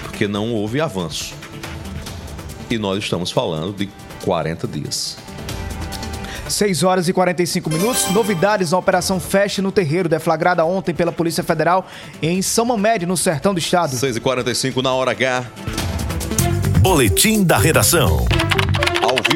Porque 0.03 0.27
não 0.27 0.53
houve 0.53 0.81
avanço. 0.81 1.33
E 2.69 2.77
nós 2.77 3.03
estamos 3.03 3.31
falando 3.31 3.73
de 3.73 3.89
40 4.23 4.67
dias. 4.67 5.17
6 6.49 6.83
horas 6.83 7.07
e 7.07 7.13
45 7.13 7.69
minutos. 7.69 8.09
Novidades 8.11 8.71
na 8.71 8.77
Operação 8.77 9.19
Feste 9.19 9.61
no 9.61 9.71
Terreiro, 9.71 10.07
deflagrada 10.07 10.63
ontem 10.63 10.93
pela 10.93 11.11
Polícia 11.11 11.43
Federal 11.43 11.87
em 12.21 12.41
São 12.41 12.65
Mamede, 12.65 13.05
no 13.05 13.17
sertão 13.17 13.53
do 13.53 13.59
estado. 13.59 13.95
6 13.95 14.17
e 14.17 14.19
45 14.19 14.81
na 14.81 14.93
hora 14.93 15.11
H. 15.11 15.45
Boletim 16.81 17.43
da 17.43 17.57
redação. 17.57 18.27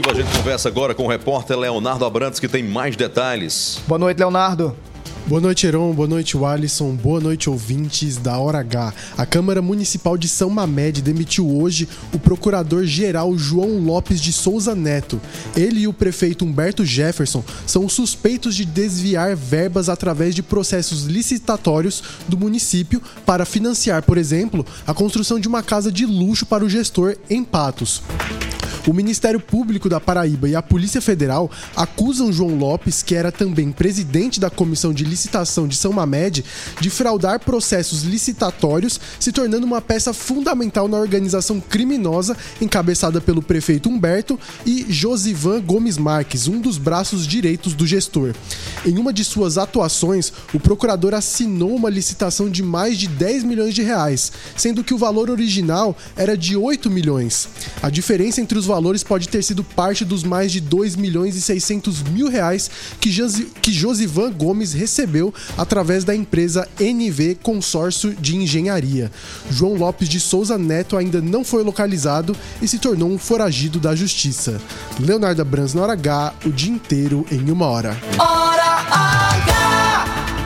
A 0.07 0.13
gente 0.13 0.31
conversa 0.35 0.69
agora 0.69 0.95
com 0.95 1.03
o 1.03 1.07
repórter 1.07 1.57
Leonardo 1.57 2.05
Abrantes, 2.05 2.39
que 2.39 2.47
tem 2.47 2.63
mais 2.63 2.95
detalhes. 2.95 3.81
Boa 3.87 3.99
noite, 3.99 4.17
Leonardo. 4.17 4.75
Boa 5.27 5.41
noite, 5.41 5.67
Heron. 5.67 5.93
Boa 5.93 6.07
noite, 6.07 6.35
Walisson. 6.35 6.95
Boa 6.95 7.19
noite, 7.19 7.49
ouvintes 7.49 8.17
da 8.17 8.37
Hora 8.37 8.59
H. 8.59 8.93
A 9.15 9.25
Câmara 9.25 9.61
Municipal 9.61 10.17
de 10.17 10.27
São 10.27 10.49
Mamede 10.49 11.03
demitiu 11.03 11.47
hoje 11.47 11.87
o 12.11 12.17
procurador-geral 12.17 13.37
João 13.37 13.77
Lopes 13.77 14.19
de 14.21 14.33
Souza 14.33 14.73
Neto. 14.73 15.21
Ele 15.55 15.81
e 15.81 15.87
o 15.87 15.93
prefeito 15.93 16.43
Humberto 16.43 16.83
Jefferson 16.83 17.43
são 17.67 17.87
suspeitos 17.87 18.55
de 18.55 18.65
desviar 18.65 19.35
verbas 19.35 19.87
através 19.87 20.33
de 20.33 20.41
processos 20.41 21.03
licitatórios 21.03 22.01
do 22.27 22.37
município 22.37 23.01
para 23.23 23.45
financiar, 23.45 24.01
por 24.01 24.17
exemplo, 24.17 24.65
a 24.87 24.93
construção 24.95 25.39
de 25.39 25.47
uma 25.47 25.61
casa 25.61 25.91
de 25.91 26.07
luxo 26.07 26.45
para 26.45 26.65
o 26.65 26.69
gestor 26.69 27.15
em 27.29 27.43
Patos. 27.43 28.01
O 28.87 28.93
Ministério 28.93 29.39
Público 29.39 29.89
da 29.89 29.99
Paraíba 29.99 30.47
e 30.47 30.55
a 30.55 30.61
Polícia 30.61 31.01
Federal 31.01 31.51
acusam 31.75 32.31
João 32.31 32.55
Lopes, 32.55 33.03
que 33.03 33.13
era 33.13 33.31
também 33.31 33.71
presidente 33.71 34.39
da 34.39 34.49
Comissão 34.49 34.93
de 34.93 35.03
Licitação 35.19 35.67
de 35.67 35.75
São 35.75 35.91
Mamede, 35.91 36.45
de 36.79 36.89
fraudar 36.89 37.41
processos 37.41 38.03
licitatórios, 38.03 38.97
se 39.19 39.33
tornando 39.33 39.65
uma 39.65 39.81
peça 39.81 40.13
fundamental 40.13 40.87
na 40.87 40.97
organização 40.97 41.59
criminosa 41.59 42.37
encabeçada 42.61 43.19
pelo 43.19 43.41
prefeito 43.41 43.89
Humberto 43.89 44.39
e 44.65 44.85
Josivan 44.87 45.59
Gomes 45.59 45.97
Marques, 45.97 46.47
um 46.47 46.61
dos 46.61 46.77
braços 46.77 47.27
direitos 47.27 47.73
do 47.73 47.85
gestor. 47.85 48.33
Em 48.85 48.97
uma 48.97 49.11
de 49.11 49.25
suas 49.25 49.57
atuações, 49.57 50.31
o 50.53 50.59
procurador 50.59 51.13
assinou 51.13 51.75
uma 51.75 51.89
licitação 51.89 52.49
de 52.49 52.63
mais 52.63 52.97
de 52.97 53.09
10 53.09 53.43
milhões 53.43 53.75
de 53.75 53.81
reais, 53.81 54.31
sendo 54.55 54.85
que 54.85 54.93
o 54.93 54.97
valor 54.97 55.29
original 55.29 55.97
era 56.15 56.37
de 56.37 56.55
8 56.55 56.89
milhões. 56.89 57.49
A 57.83 57.89
diferença 57.89 58.39
entre 58.39 58.57
os 58.57 58.65
valores 58.65 59.03
pode 59.03 59.27
ter 59.27 59.43
sido 59.43 59.65
parte 59.65 60.05
dos 60.05 60.23
mais 60.23 60.49
de 60.49 60.61
2 60.61 60.95
milhões 60.95 61.35
e 61.35 61.41
600 61.41 62.03
mil 62.03 62.29
reais 62.29 62.71
que 63.01 63.71
Josivan 63.71 64.31
Gomes 64.31 64.71
recebeu 64.71 64.98
através 65.57 66.03
da 66.03 66.15
empresa 66.15 66.67
NV 66.79 67.39
Consórcio 67.41 68.13
de 68.13 68.35
Engenharia. 68.35 69.11
João 69.49 69.75
Lopes 69.75 70.09
de 70.09 70.19
Souza 70.19 70.57
Neto 70.57 70.97
ainda 70.97 71.21
não 71.21 71.43
foi 71.43 71.63
localizado 71.63 72.35
e 72.61 72.67
se 72.67 72.79
tornou 72.79 73.09
um 73.09 73.17
foragido 73.17 73.79
da 73.79 73.95
justiça. 73.95 74.61
Leonardo 74.99 75.43
Brans 75.45 75.73
na 75.73 75.81
hora 75.81 75.93
H, 75.93 76.33
o 76.45 76.49
dia 76.49 76.71
inteiro 76.71 77.25
em 77.31 77.51
uma 77.51 77.67
hora. 77.67 77.97
Hora 78.17 78.85
H! 78.91 79.58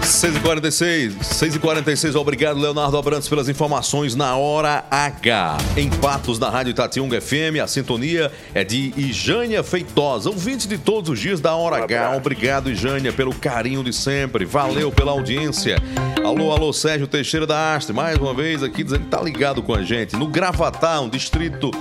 6h46, 0.04 1.18
6h46, 1.20 2.16
obrigado 2.16 2.60
Leonardo 2.60 2.97
Abrantes 2.97 3.30
pelas 3.30 3.47
informações 3.47 4.16
na 4.16 4.36
hora 4.36 4.84
H. 4.91 5.58
Em 5.78 5.89
Patos, 5.89 6.38
na 6.38 6.49
Rádio 6.49 6.72
Itatiunga 6.72 7.22
FM, 7.22 7.62
a 7.64 7.68
sintonia 7.68 8.30
é 8.54 8.66
de 8.66 8.93
Ijânia 8.97 9.64
Feitosa, 9.64 10.30
ouvinte 10.30 10.68
de 10.68 10.78
todos 10.78 11.10
os 11.10 11.20
dias 11.20 11.39
da 11.39 11.56
hora 11.56 11.86
H. 11.86 12.18
Obrigado, 12.18 12.70
Ijânia, 12.70 13.14
pelo 13.14 13.34
carinho 13.34 13.82
de 13.82 13.93
sempre, 13.93 14.43
valeu 14.43 14.91
pela 14.91 15.14
audiência. 15.14 15.82
Alô, 16.22 16.51
alô, 16.51 16.74
Sérgio 16.74 17.08
Teixeira 17.08 17.47
da 17.47 17.74
Astre, 17.74 17.95
mais 17.95 18.18
uma 18.18 18.34
vez 18.34 18.62
aqui 18.62 18.84
dizendo 18.84 19.06
que 19.06 19.10
tá 19.10 19.22
ligado 19.22 19.64
com 19.64 19.74
a 19.74 19.84
gente. 19.84 20.18
No 20.18 20.28
Gravatá, 20.28 20.99
um 20.99 21.08
distrito 21.08 21.72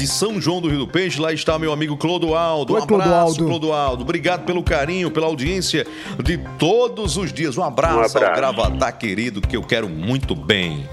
de 0.00 0.06
São 0.06 0.40
João 0.40 0.62
do 0.62 0.68
Rio 0.68 0.78
do 0.78 0.88
Peixe, 0.88 1.20
lá 1.20 1.30
está 1.30 1.58
meu 1.58 1.72
amigo 1.72 1.94
Clodoaldo. 1.96 2.72
Um 2.72 2.76
abraço, 2.76 2.98
Clodoaldo. 3.04 3.44
Clodoaldo. 3.44 4.02
Obrigado 4.02 4.46
pelo 4.46 4.62
carinho, 4.62 5.10
pela 5.10 5.26
audiência 5.26 5.86
de 6.22 6.38
todos 6.58 7.18
os 7.18 7.30
dias. 7.30 7.58
Um 7.58 7.64
abraço, 7.70 7.96
Um 7.96 8.04
abraço. 8.18 8.24
ao 8.26 8.34
Gravatá 8.36 8.92
querido, 8.92 9.40
que 9.40 9.56
eu 9.56 9.62
quero 9.62 9.88
muito 9.88 10.34
bem. 10.34 10.88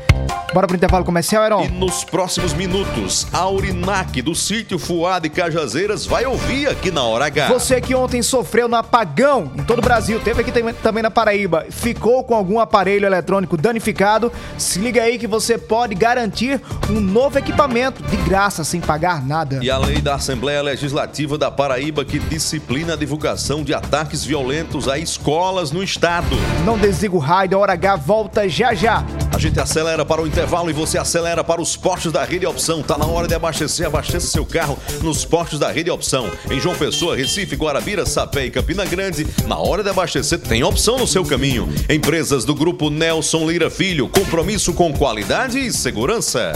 Bora 0.54 0.66
pro 0.66 0.76
intervalo 0.78 1.04
comercial, 1.04 1.44
Heron? 1.44 1.66
E 1.66 1.68
nos 1.68 2.04
próximos 2.06 2.54
minutos, 2.54 3.28
a 3.34 3.48
Urinac 3.50 4.22
do 4.22 4.34
sítio 4.34 4.80
Fuado 4.80 5.28
e 5.28 5.30
Cajazeiras 5.30 6.06
vai 6.06 6.26
ouvir 6.26 6.68
aqui 6.70 6.90
na 6.90 7.04
Hora 7.04 7.26
H. 7.26 7.50
Você 7.50 7.82
que 7.82 7.94
ontem 7.94 8.22
sofreu 8.22 8.68
no 8.70 8.76
apagão 8.78 9.52
em 9.58 9.64
todo 9.64 9.80
o 9.80 9.82
Brasil, 9.82 10.20
teve 10.22 10.42
aqui 10.42 10.52
tam- 10.52 10.74
também 10.82 11.04
na 11.04 11.12
Paraíba, 11.12 11.66
ficou 11.70 12.24
com 12.24 12.34
algum 12.34 12.60
aparelho 12.60 13.06
eletrônico 13.06 13.58
danificado, 13.58 14.32
se 14.58 14.80
liga 14.80 15.04
aí 15.04 15.20
que 15.20 15.28
você 15.28 15.58
pode 15.58 15.94
garantir 15.94 16.62
um 16.90 17.00
novo 17.02 17.38
equipamento 17.38 18.02
de 18.04 18.16
graça, 18.18 18.64
sem 18.64 18.80
pagar 18.80 19.24
nada. 19.26 19.60
E 19.62 19.70
a 19.70 19.78
lei 19.78 20.00
da 20.02 20.16
Assembleia 20.16 20.62
Legislativa 20.62 21.38
da 21.38 21.52
Paraíba 21.52 22.06
que 22.06 22.20
disciplina 22.20 22.94
a 22.94 22.96
divulgação 22.96 23.64
de 23.64 23.74
ataques 23.74 24.24
violentos 24.24 24.88
a 24.88 24.98
escolas 24.98 25.72
no 25.72 25.84
estado. 25.84 26.36
Não 26.68 26.78
desliga 26.78 27.16
o 27.16 27.18
rádio, 27.18 27.58
a 27.58 27.62
Hora 27.62 27.72
H 27.72 27.96
volta 27.96 28.50
já 28.50 28.74
já. 28.74 29.02
A 29.34 29.40
gente 29.40 29.58
acelera 29.58 30.04
para 30.04 30.22
o 30.22 30.28
intervalo 30.28 30.70
e 30.70 30.74
você 30.74 30.98
acelera 30.98 31.42
para 31.42 31.62
os 31.62 31.78
postos 31.78 32.12
da 32.12 32.26
Rede 32.26 32.46
Opção. 32.46 32.84
Tá 32.84 32.98
na 32.98 33.06
hora 33.06 33.26
de 33.26 33.34
abastecer, 33.34 33.88
abasteça 33.88 34.28
seu 34.28 34.46
carro 34.46 34.78
nos 35.02 35.24
postos 35.24 35.60
da 35.60 35.72
Rede 35.72 35.90
Opção. 35.90 36.30
Em 36.52 36.60
João 36.60 36.76
Pessoa, 36.76 37.16
Recife, 37.16 37.56
Guarabira, 37.56 38.06
Sapé 38.06 38.48
e 38.48 38.52
Campina 38.52 38.84
Grande, 38.84 39.26
na 39.48 39.58
hora 39.58 39.82
de 39.82 39.90
abastecer 39.90 40.40
tem 40.40 40.62
opção 40.62 40.98
no 40.98 41.08
seu 41.08 41.24
caminho. 41.24 41.70
Empresas 41.90 42.44
do 42.44 42.54
grupo 42.54 42.90
Nelson 42.90 43.50
Lira 43.50 43.70
Filho, 43.70 44.10
compromisso 44.10 44.74
com 44.74 44.92
qualidade 44.92 45.58
e 45.58 45.72
segurança. 45.72 46.52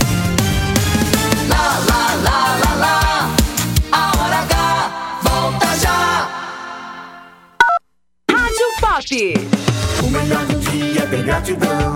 Lá, 1.47 1.79
lá, 1.87 2.15
lá, 2.15 2.57
lá, 2.57 2.75
lá. 2.75 3.35
A 3.93 4.11
Hora 4.19 4.39
H 4.39 5.19
volta 5.23 5.79
já. 5.79 6.29
Rádio 8.29 8.67
Pop. 8.81 9.70
O 10.03 10.09
melhor 10.09 10.45
do 10.45 10.59
dia 10.59 11.05
tem 11.07 11.23
gratidão. 11.23 11.93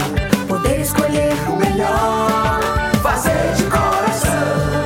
Poder 0.48 0.80
escolher 0.80 1.34
o 1.50 1.56
melhor. 1.56 2.60
Fazer 3.02 3.54
de 3.56 3.64
coração. 3.64 4.86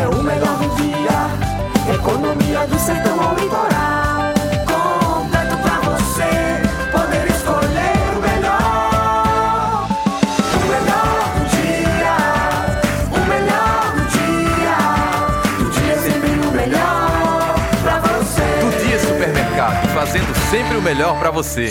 É 0.00 0.06
o 0.06 0.22
melhor 0.22 0.56
do 0.58 0.68
dia. 0.76 1.94
Economia 1.94 2.66
do 2.66 2.78
sertão 2.78 3.20
ao 3.20 3.34
litoral. 3.34 4.32
Completo 4.64 5.56
pra 5.58 5.80
você. 5.90 6.62
Poder 6.92 7.26
escolher 7.30 7.98
o 8.16 8.20
melhor. 8.20 9.88
O 10.54 10.60
melhor 10.70 11.18
do 11.34 11.42
dia. 11.56 12.16
O 13.10 13.20
melhor 13.28 13.92
do 13.96 14.02
dia. 14.14 14.78
Do 15.58 15.64
dia 15.70 15.96
sempre 15.98 16.30
o 16.46 16.52
melhor 16.52 17.54
pra 17.82 17.98
você. 17.98 18.46
Do 18.60 18.70
Dia 18.86 18.98
Supermercado, 19.00 19.88
fazendo 19.88 20.32
sempre 20.50 20.76
o 20.76 20.82
melhor 20.82 21.18
pra 21.18 21.30
você. 21.30 21.70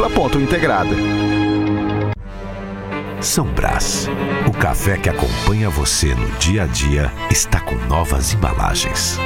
múltipla.integrada. 0.09 0.95
São 3.21 3.45
Brás. 3.45 4.07
O 4.47 4.51
café 4.51 4.97
que 4.97 5.09
acompanha 5.09 5.69
você 5.69 6.15
no 6.15 6.27
dia 6.39 6.63
a 6.63 6.65
dia 6.65 7.11
está 7.29 7.59
com 7.59 7.75
novas 7.87 8.33
embalagens. 8.33 9.19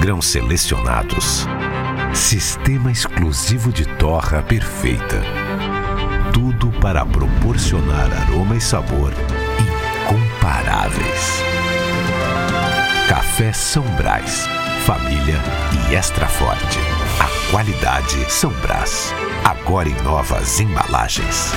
Grãos 0.00 0.26
selecionados. 0.26 1.46
Sistema 2.14 2.92
exclusivo 2.92 3.72
de 3.72 3.84
torra 3.96 4.42
perfeita. 4.42 5.22
Tudo 6.32 6.70
para 6.80 7.04
proporcionar 7.04 8.10
aroma 8.22 8.56
e 8.56 8.60
sabor 8.60 9.12
incomparáveis. 10.04 11.42
Café 13.08 13.52
São 13.52 13.82
Brás. 13.96 14.46
Família 14.84 15.42
e 15.90 15.94
extra 15.96 16.28
forte. 16.28 16.78
A 17.18 17.50
qualidade 17.50 18.30
São 18.30 18.52
Brás. 18.52 19.12
Agora 19.46 19.88
em 19.88 19.94
novas 20.02 20.58
embalagens. 20.58 21.52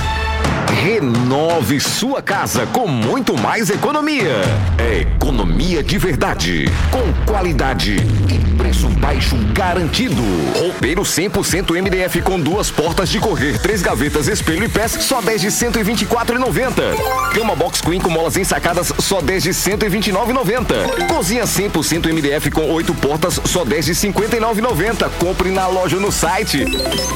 Renove 0.80 1.80
sua 1.80 2.22
casa 2.22 2.64
com 2.66 2.86
muito 2.86 3.36
mais 3.36 3.68
economia. 3.68 4.42
É 4.78 5.00
economia 5.00 5.82
de 5.82 5.98
verdade, 5.98 6.66
com 6.88 7.12
qualidade 7.26 7.96
e 8.28 8.56
preço 8.56 8.69
baixo 9.10 9.36
garantido. 9.52 10.22
Roupeiro 10.56 11.02
100% 11.02 11.72
MDF 11.82 12.22
com 12.22 12.38
duas 12.38 12.70
portas 12.70 13.08
de 13.08 13.18
correr, 13.18 13.60
três 13.60 13.82
gavetas, 13.82 14.28
espelho 14.28 14.62
e 14.62 14.68
pés, 14.68 14.92
só 14.92 15.20
10 15.20 15.40
de 15.40 15.48
124,90. 15.48 17.34
Cama 17.34 17.56
box 17.56 17.80
queen 17.80 18.00
com 18.00 18.08
molas 18.08 18.36
ensacadas, 18.36 18.92
só 19.00 19.20
10 19.20 19.42
de 19.42 19.50
129,90. 19.50 21.08
Cozinha 21.08 21.42
100% 21.42 22.06
MDF 22.06 22.52
com 22.52 22.70
oito 22.70 22.94
portas, 22.94 23.40
só 23.46 23.64
10 23.64 23.86
de 23.86 23.92
59,90. 23.96 25.10
Compre 25.18 25.50
na 25.50 25.66
loja 25.66 25.96
ou 25.96 26.02
no 26.02 26.12
site. 26.12 26.64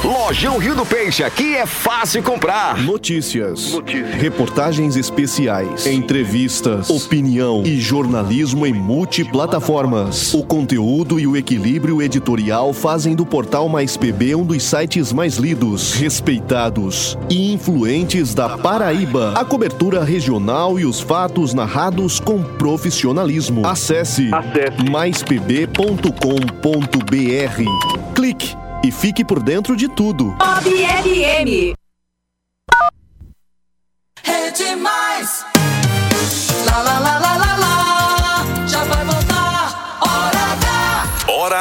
Lojão 0.03 0.57
Rio 0.57 0.75
do 0.75 0.85
Peixe, 0.85 1.23
aqui 1.23 1.55
é 1.55 1.65
fácil 1.65 2.21
comprar. 2.21 2.77
Notícias. 2.77 3.71
Reportagens 4.19 4.97
especiais. 4.97 5.87
Entrevistas. 5.87 6.89
Opinião. 6.89 7.63
E 7.65 7.79
jornalismo 7.79 8.65
em 8.65 8.73
multiplataformas. 8.73 10.33
O 10.33 10.43
conteúdo 10.43 11.17
e 11.17 11.25
o 11.25 11.37
equilíbrio 11.37 11.84
editorial 12.01 12.73
fazem 12.73 13.15
do 13.15 13.25
portal 13.25 13.69
Mais 13.69 13.95
PB 13.95 14.35
um 14.35 14.43
dos 14.43 14.63
sites 14.63 15.13
mais 15.13 15.35
lidos, 15.37 15.93
respeitados 15.93 17.17
e 17.29 17.53
influentes 17.53 18.33
da 18.33 18.57
Paraíba. 18.57 19.33
A 19.35 19.45
cobertura 19.45 20.03
regional 20.03 20.79
e 20.79 20.85
os 20.85 20.99
fatos 20.99 21.53
narrados 21.53 22.19
com 22.19 22.43
profissionalismo. 22.43 23.65
Acesse, 23.65 24.29
maispb.com.br. 24.89 25.65
Clique 28.15 28.55
e 28.83 28.91
fique 28.91 29.23
por 29.23 29.41
dentro 29.41 29.75
de 29.75 29.87
tudo. 29.87 30.35
Bob 30.37 30.63
FM. 30.63 31.75
É 34.23 34.51
demais. 34.51 35.45
Lá, 36.65 36.81
lá, 36.81 36.99
lá, 36.99 37.19
lá, 37.19 37.37
lá, 37.37 37.57
lá. 37.57 37.64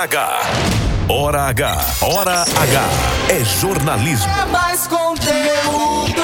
H. 0.04 0.38
Hora 1.08 1.44
H. 1.44 1.78
Hora 2.02 2.42
H. 2.42 2.82
É 3.30 3.42
jornalismo. 3.42 4.30
É 4.30 4.44
mais 4.44 4.86
conteúdo. 4.86 6.20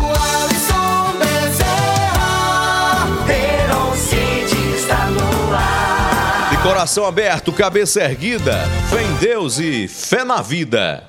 O 0.00 0.06
Alisson 0.42 1.18
Bezerra. 1.18 3.06
Verão 3.26 3.94
City 3.94 4.74
está 4.74 5.04
no 5.04 5.54
ar. 5.54 6.48
De 6.50 6.56
coração 6.62 7.04
aberto, 7.04 7.52
cabeça 7.52 8.00
erguida, 8.00 8.66
fé 8.88 9.02
em 9.02 9.12
Deus 9.16 9.58
e 9.58 9.86
fé 9.86 10.24
na 10.24 10.40
vida. 10.40 11.04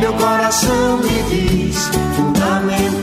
Meu 0.00 0.14
coração 0.14 0.96
me 0.98 1.22
diz: 1.30 1.76
fundamental 2.16 2.93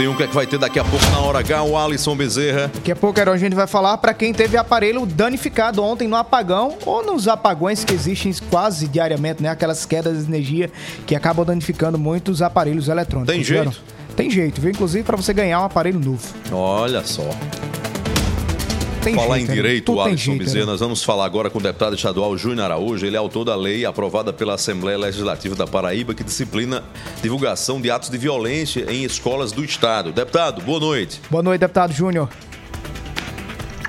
Tem 0.00 0.08
um 0.08 0.16
que 0.16 0.22
é 0.22 0.26
que 0.26 0.34
vai 0.34 0.46
ter 0.46 0.56
daqui 0.58 0.78
a 0.78 0.82
pouco 0.82 1.04
na 1.10 1.18
hora 1.18 1.40
H, 1.40 1.62
o 1.62 1.76
Alisson 1.76 2.16
Bezerra. 2.16 2.70
Daqui 2.72 2.90
a 2.90 2.96
pouco 2.96 3.20
a 3.20 3.36
gente 3.36 3.54
vai 3.54 3.66
falar 3.66 3.98
para 3.98 4.14
quem 4.14 4.32
teve 4.32 4.56
aparelho 4.56 5.04
danificado 5.04 5.84
ontem 5.84 6.08
no 6.08 6.16
apagão 6.16 6.78
ou 6.86 7.04
nos 7.04 7.28
apagões 7.28 7.84
que 7.84 7.92
existem 7.92 8.32
quase 8.48 8.88
diariamente, 8.88 9.42
né? 9.42 9.50
Aquelas 9.50 9.84
quedas 9.84 10.24
de 10.24 10.30
energia 10.32 10.72
que 11.06 11.14
acabam 11.14 11.44
danificando 11.44 11.98
muitos 11.98 12.40
aparelhos 12.40 12.88
eletrônicos. 12.88 13.34
Tem 13.34 13.44
jeito? 13.44 13.82
Tem 14.16 14.30
jeito, 14.30 14.58
viu? 14.58 14.70
Inclusive 14.70 15.04
para 15.04 15.18
você 15.18 15.34
ganhar 15.34 15.60
um 15.60 15.64
aparelho 15.66 16.00
novo. 16.00 16.26
Olha 16.50 17.04
só. 17.04 17.28
Tem 19.02 19.14
falar 19.14 19.36
jeito, 19.36 19.44
em 19.44 19.48
né? 19.48 19.54
direito, 19.54 19.94
tem 19.94 20.02
Alisson 20.02 20.36
Bezerra, 20.36 20.66
né? 20.66 20.72
nós 20.72 20.80
vamos 20.80 21.02
falar 21.02 21.24
agora 21.24 21.48
com 21.48 21.58
o 21.58 21.62
deputado 21.62 21.96
estadual 21.96 22.36
Júnior 22.36 22.66
Araújo. 22.66 23.06
Ele 23.06 23.16
é 23.16 23.18
autor 23.18 23.46
da 23.46 23.56
lei 23.56 23.86
aprovada 23.86 24.30
pela 24.30 24.54
Assembleia 24.54 24.98
Legislativa 24.98 25.54
da 25.54 25.66
Paraíba 25.66 26.12
que 26.12 26.22
disciplina 26.22 26.84
divulgação 27.22 27.80
de 27.80 27.90
atos 27.90 28.10
de 28.10 28.18
violência 28.18 28.84
em 28.92 29.02
escolas 29.02 29.52
do 29.52 29.64
Estado. 29.64 30.12
Deputado, 30.12 30.60
boa 30.60 30.78
noite. 30.78 31.18
Boa 31.30 31.42
noite, 31.42 31.60
deputado 31.60 31.94
Júnior. 31.94 32.28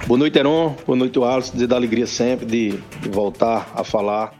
Boa 0.08 0.18
noite, 0.18 0.40
Heron. 0.40 0.78
Boa 0.88 0.98
noite, 0.98 1.22
Alisson. 1.22 1.52
Dizer 1.54 1.68
da 1.68 1.76
alegria 1.76 2.08
sempre 2.08 2.46
de, 2.46 2.80
de 3.02 3.10
voltar 3.10 3.70
a 3.76 3.84
falar 3.84 4.34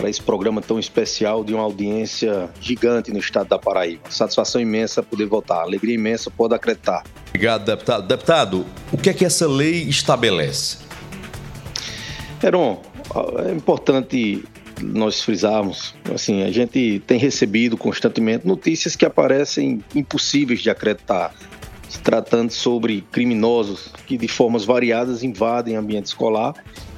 para 0.00 0.08
esse 0.08 0.22
programa 0.22 0.62
tão 0.62 0.78
especial 0.78 1.44
de 1.44 1.52
uma 1.52 1.62
audiência 1.62 2.48
gigante 2.58 3.12
no 3.12 3.18
estado 3.18 3.48
da 3.50 3.58
Paraíba. 3.58 4.00
Satisfação 4.08 4.58
imensa 4.58 5.02
poder 5.02 5.26
voltar. 5.26 5.60
Alegria 5.60 5.94
imensa, 5.94 6.30
pode 6.30 6.54
acreditar. 6.54 7.04
Obrigado, 7.28 7.66
deputado. 7.66 8.08
Deputado, 8.08 8.66
o 8.90 8.96
que 8.96 9.10
é 9.10 9.12
que 9.12 9.26
essa 9.26 9.46
lei 9.46 9.82
estabelece? 9.82 10.78
Heron, 12.42 12.80
é 13.46 13.52
importante 13.52 14.42
nós 14.80 15.20
frisarmos, 15.20 15.94
assim, 16.14 16.44
a 16.44 16.50
gente 16.50 17.02
tem 17.06 17.18
recebido 17.18 17.76
constantemente 17.76 18.46
notícias 18.46 18.96
que 18.96 19.04
aparecem 19.04 19.84
impossíveis 19.94 20.60
de 20.60 20.70
acreditar, 20.70 21.34
se 21.86 21.98
tratando 21.98 22.50
sobre 22.50 23.02
criminosos 23.12 23.92
que 24.06 24.16
de 24.16 24.26
formas 24.26 24.64
variadas 24.64 25.22
invadem 25.22 25.76
ambiente 25.76 26.06
escolar 26.06 26.54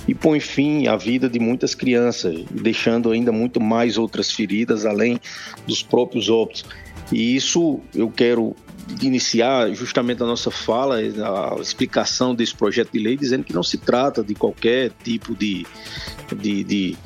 e 0.07 0.15
põem 0.15 0.41
fim 0.41 0.87
à 0.89 0.97
vida 0.97 1.29
de 1.29 1.39
muitas 1.39 1.75
crianças, 1.75 2.45
deixando 2.51 3.11
ainda 3.11 3.31
muito 3.31 3.61
mais 3.61 3.97
outras 3.97 4.31
feridas 4.31 4.85
além 4.85 5.21
dos 5.67 5.83
próprios 5.83 6.29
óbitos. 6.29 6.65
E 7.11 7.37
isso 7.37 7.81
eu 7.95 8.11
quero 8.11 8.57
iniciar 9.01 9.73
justamente 9.75 10.23
a 10.23 10.27
nossa 10.27 10.51
fala, 10.51 10.97
a 10.97 11.61
explicação 11.61 12.35
desse 12.35 12.55
projeto 12.55 12.91
de 12.93 12.99
lei, 12.99 13.17
dizendo 13.17 13.45
que 13.45 13.53
não 13.53 13.63
se 13.63 13.79
trata 13.79 14.23
de 14.23 14.35
qualquer 14.35 14.91
tipo 15.05 15.35
de, 15.35 15.67
de, 16.37 16.65
de, 16.65 16.97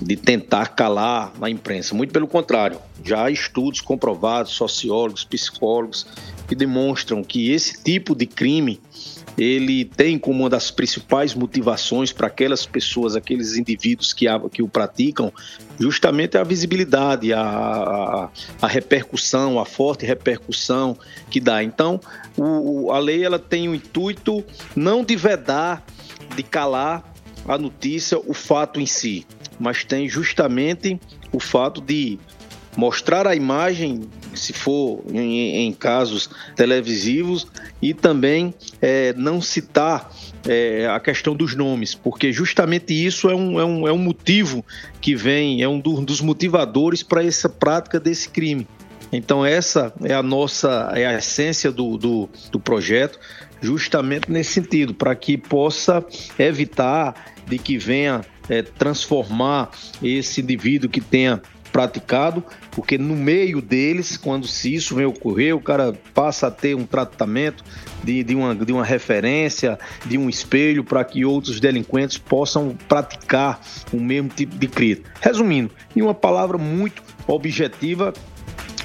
de 0.00 0.16
tentar 0.16 0.68
calar 0.68 1.32
a 1.40 1.50
imprensa. 1.50 1.94
Muito 1.94 2.12
pelo 2.12 2.26
contrário, 2.26 2.78
já 3.04 3.24
há 3.24 3.30
estudos 3.30 3.80
comprovados, 3.80 4.52
sociólogos, 4.52 5.24
psicólogos, 5.24 6.06
que 6.48 6.54
demonstram 6.54 7.22
que 7.22 7.52
esse 7.52 7.82
tipo 7.82 8.14
de 8.14 8.26
crime 8.26 8.80
ele 9.38 9.84
tem 9.84 10.18
como 10.18 10.40
uma 10.40 10.50
das 10.50 10.70
principais 10.70 11.34
motivações 11.34 12.12
para 12.12 12.26
aquelas 12.26 12.66
pessoas, 12.66 13.16
aqueles 13.16 13.56
indivíduos 13.56 14.12
que, 14.12 14.28
a, 14.28 14.40
que 14.48 14.62
o 14.62 14.68
praticam, 14.68 15.32
justamente 15.78 16.36
a 16.36 16.44
visibilidade, 16.44 17.32
a, 17.32 17.40
a, 17.40 18.28
a 18.60 18.66
repercussão, 18.66 19.58
a 19.58 19.64
forte 19.64 20.04
repercussão 20.04 20.96
que 21.30 21.40
dá. 21.40 21.62
Então, 21.62 22.00
o, 22.36 22.90
a 22.92 22.98
lei 22.98 23.24
ela 23.24 23.38
tem 23.38 23.68
o 23.68 23.74
intuito 23.74 24.44
não 24.74 25.04
de 25.04 25.16
vedar, 25.16 25.84
de 26.36 26.42
calar 26.42 27.04
a 27.46 27.56
notícia, 27.56 28.18
o 28.18 28.34
fato 28.34 28.80
em 28.80 28.86
si, 28.86 29.26
mas 29.58 29.84
tem 29.84 30.08
justamente 30.08 31.00
o 31.32 31.40
fato 31.40 31.80
de 31.80 32.18
mostrar 32.76 33.26
a 33.26 33.34
imagem, 33.34 34.02
se 34.34 34.52
for 34.52 35.02
em, 35.12 35.66
em 35.66 35.72
casos 35.72 36.30
televisivos, 36.54 37.46
e 37.82 37.92
também 37.92 38.54
é, 38.80 39.12
não 39.14 39.40
citar 39.40 40.10
é, 40.46 40.86
a 40.86 41.00
questão 41.00 41.34
dos 41.34 41.54
nomes, 41.54 41.94
porque 41.94 42.32
justamente 42.32 42.92
isso 42.94 43.28
é 43.28 43.34
um, 43.34 43.60
é 43.60 43.64
um, 43.64 43.88
é 43.88 43.92
um 43.92 43.98
motivo 43.98 44.64
que 45.00 45.14
vem, 45.14 45.62
é 45.62 45.68
um 45.68 45.80
do- 45.80 46.00
dos 46.00 46.20
motivadores 46.20 47.02
para 47.02 47.24
essa 47.24 47.48
prática 47.48 47.98
desse 47.98 48.28
crime. 48.28 48.66
Então 49.12 49.44
essa 49.44 49.92
é 50.04 50.14
a 50.14 50.22
nossa, 50.22 50.92
é 50.94 51.04
a 51.04 51.18
essência 51.18 51.72
do, 51.72 51.98
do, 51.98 52.28
do 52.52 52.60
projeto, 52.60 53.18
justamente 53.60 54.30
nesse 54.30 54.52
sentido, 54.52 54.94
para 54.94 55.14
que 55.16 55.36
possa 55.36 56.04
evitar 56.38 57.34
de 57.46 57.58
que 57.58 57.76
venha 57.76 58.20
é, 58.48 58.62
transformar 58.62 59.70
esse 60.02 60.40
indivíduo 60.40 60.88
que 60.88 61.00
tenha 61.00 61.42
praticado, 61.72 62.42
porque 62.70 62.98
no 62.98 63.14
meio 63.14 63.60
deles, 63.60 64.16
quando 64.16 64.46
se 64.46 64.74
isso 64.74 64.94
vem 64.94 65.06
ocorrer, 65.06 65.54
o 65.56 65.60
cara 65.60 65.92
passa 66.14 66.46
a 66.46 66.50
ter 66.50 66.74
um 66.74 66.84
tratamento 66.84 67.64
de, 68.02 68.22
de, 68.22 68.34
uma, 68.34 68.54
de 68.54 68.72
uma 68.72 68.84
referência, 68.84 69.78
de 70.06 70.18
um 70.18 70.28
espelho, 70.28 70.84
para 70.84 71.04
que 71.04 71.24
outros 71.24 71.60
delinquentes 71.60 72.18
possam 72.18 72.76
praticar 72.88 73.60
o 73.92 74.00
mesmo 74.00 74.28
tipo 74.28 74.56
de 74.56 74.66
crime. 74.66 75.02
Resumindo, 75.20 75.70
em 75.94 76.02
uma 76.02 76.14
palavra 76.14 76.58
muito 76.58 77.02
objetiva, 77.26 78.12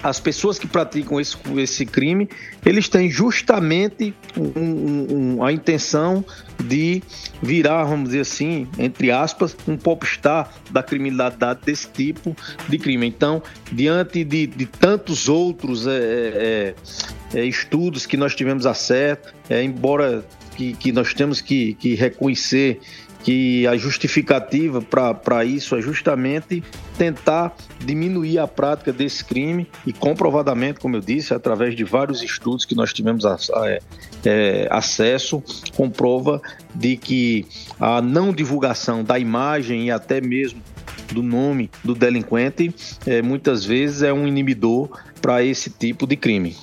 as 0.05 0.19
pessoas 0.19 0.59
que 0.59 0.67
praticam 0.67 1.19
esse, 1.19 1.35
esse 1.57 1.83
crime, 1.83 2.29
eles 2.63 2.87
têm 2.87 3.09
justamente 3.09 4.13
um, 4.37 5.37
um, 5.37 5.43
a 5.43 5.51
intenção 5.51 6.23
de 6.63 7.01
virar, 7.41 7.85
vamos 7.85 8.09
dizer 8.09 8.21
assim, 8.21 8.67
entre 8.77 9.09
aspas, 9.09 9.57
um 9.67 9.75
popstar 9.75 10.51
da 10.69 10.83
criminalidade 10.83 11.61
desse 11.65 11.89
tipo 11.89 12.35
de 12.69 12.77
crime. 12.77 13.07
Então, 13.07 13.41
diante 13.71 14.23
de, 14.23 14.45
de 14.45 14.65
tantos 14.67 15.27
outros 15.27 15.87
é, 15.87 15.91
é, 15.91 16.75
é, 17.33 17.45
estudos 17.45 18.05
que 18.05 18.15
nós 18.15 18.35
tivemos 18.35 18.67
acesso, 18.67 19.33
é, 19.49 19.63
embora 19.63 20.23
que, 20.55 20.73
que 20.73 20.91
nós 20.91 21.13
temos 21.13 21.41
que, 21.41 21.73
que 21.73 21.95
reconhecer 21.95 22.79
que 23.25 23.65
a 23.65 23.75
justificativa 23.75 24.83
para 24.83 25.43
isso 25.43 25.75
é 25.75 25.81
justamente 25.81 26.63
tentar 26.95 27.55
diminuir 27.83 28.37
a 28.37 28.47
prática 28.47 28.93
desse 28.93 29.25
crime 29.25 29.67
e 29.83 29.91
comprovadamente, 29.91 30.79
como 30.79 30.97
eu 30.97 31.01
disse, 31.01 31.33
através 31.33 31.75
de 31.75 31.83
vários 31.83 32.21
estudos 32.21 32.65
que 32.65 32.75
nós 32.75 32.93
tivemos 32.93 33.25
a, 33.25 33.33
a, 33.33 33.79
é, 34.23 34.67
acesso, 34.69 35.41
comprova 35.75 36.39
de 36.75 36.97
que 36.97 37.47
a 37.79 37.99
não 37.99 38.31
divulgação 38.31 39.03
da 39.03 39.17
imagem 39.17 39.87
e 39.87 39.91
até 39.91 40.21
mesmo 40.21 40.61
do 41.11 41.23
nome 41.23 41.71
do 41.83 41.95
delinquente 41.95 42.75
é, 43.07 43.23
muitas 43.23 43.65
vezes 43.65 44.03
é 44.03 44.13
um 44.13 44.27
inibidor 44.27 44.87
para 45.19 45.43
esse 45.43 45.71
tipo 45.71 46.05
de 46.05 46.15
crime. 46.15 46.55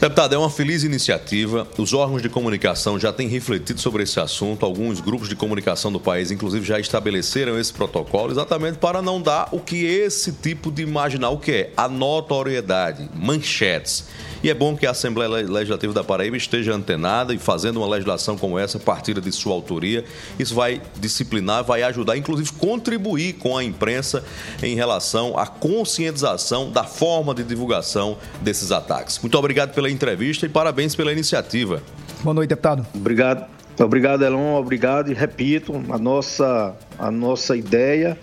Deputado, 0.00 0.32
é 0.32 0.38
uma 0.38 0.48
feliz 0.48 0.84
iniciativa. 0.84 1.66
Os 1.76 1.92
órgãos 1.92 2.22
de 2.22 2.28
comunicação 2.28 3.00
já 3.00 3.12
têm 3.12 3.26
refletido 3.26 3.80
sobre 3.80 4.04
esse 4.04 4.20
assunto. 4.20 4.64
Alguns 4.64 5.00
grupos 5.00 5.28
de 5.28 5.34
comunicação 5.34 5.90
do 5.90 5.98
país, 5.98 6.30
inclusive, 6.30 6.64
já 6.64 6.78
estabeleceram 6.78 7.58
esse 7.58 7.72
protocolo 7.72 8.30
exatamente 8.30 8.78
para 8.78 9.02
não 9.02 9.20
dar 9.20 9.48
o 9.50 9.58
que 9.58 9.84
esse 9.84 10.30
tipo 10.30 10.70
de 10.70 10.86
marginal 10.86 11.36
quer, 11.36 11.72
a 11.76 11.88
notoriedade, 11.88 13.10
manchetes. 13.12 14.04
E 14.42 14.50
é 14.50 14.54
bom 14.54 14.76
que 14.76 14.86
a 14.86 14.90
Assembleia 14.90 15.28
Legislativa 15.28 15.92
da 15.92 16.04
Paraíba 16.04 16.36
esteja 16.36 16.74
antenada 16.74 17.34
e 17.34 17.38
fazendo 17.38 17.78
uma 17.78 17.88
legislação 17.88 18.36
como 18.36 18.58
essa, 18.58 18.78
partida 18.78 19.20
de 19.20 19.32
sua 19.32 19.52
autoria. 19.52 20.04
Isso 20.38 20.54
vai 20.54 20.80
disciplinar, 21.00 21.64
vai 21.64 21.82
ajudar, 21.82 22.16
inclusive 22.16 22.52
contribuir 22.52 23.34
com 23.34 23.56
a 23.56 23.64
imprensa 23.64 24.24
em 24.62 24.74
relação 24.74 25.36
à 25.36 25.46
conscientização 25.46 26.70
da 26.70 26.84
forma 26.84 27.34
de 27.34 27.42
divulgação 27.42 28.16
desses 28.40 28.70
ataques. 28.70 29.18
Muito 29.18 29.36
obrigado 29.36 29.74
pela 29.74 29.90
entrevista 29.90 30.46
e 30.46 30.48
parabéns 30.48 30.94
pela 30.94 31.12
iniciativa. 31.12 31.82
Boa 32.22 32.34
noite, 32.34 32.50
deputado. 32.50 32.86
Obrigado. 32.94 33.46
Obrigado, 33.78 34.24
Elon. 34.24 34.56
Obrigado 34.56 35.10
e 35.10 35.14
repito, 35.14 35.72
a 35.88 35.98
nossa, 35.98 36.74
a 36.98 37.10
nossa 37.10 37.56
ideia 37.56 38.18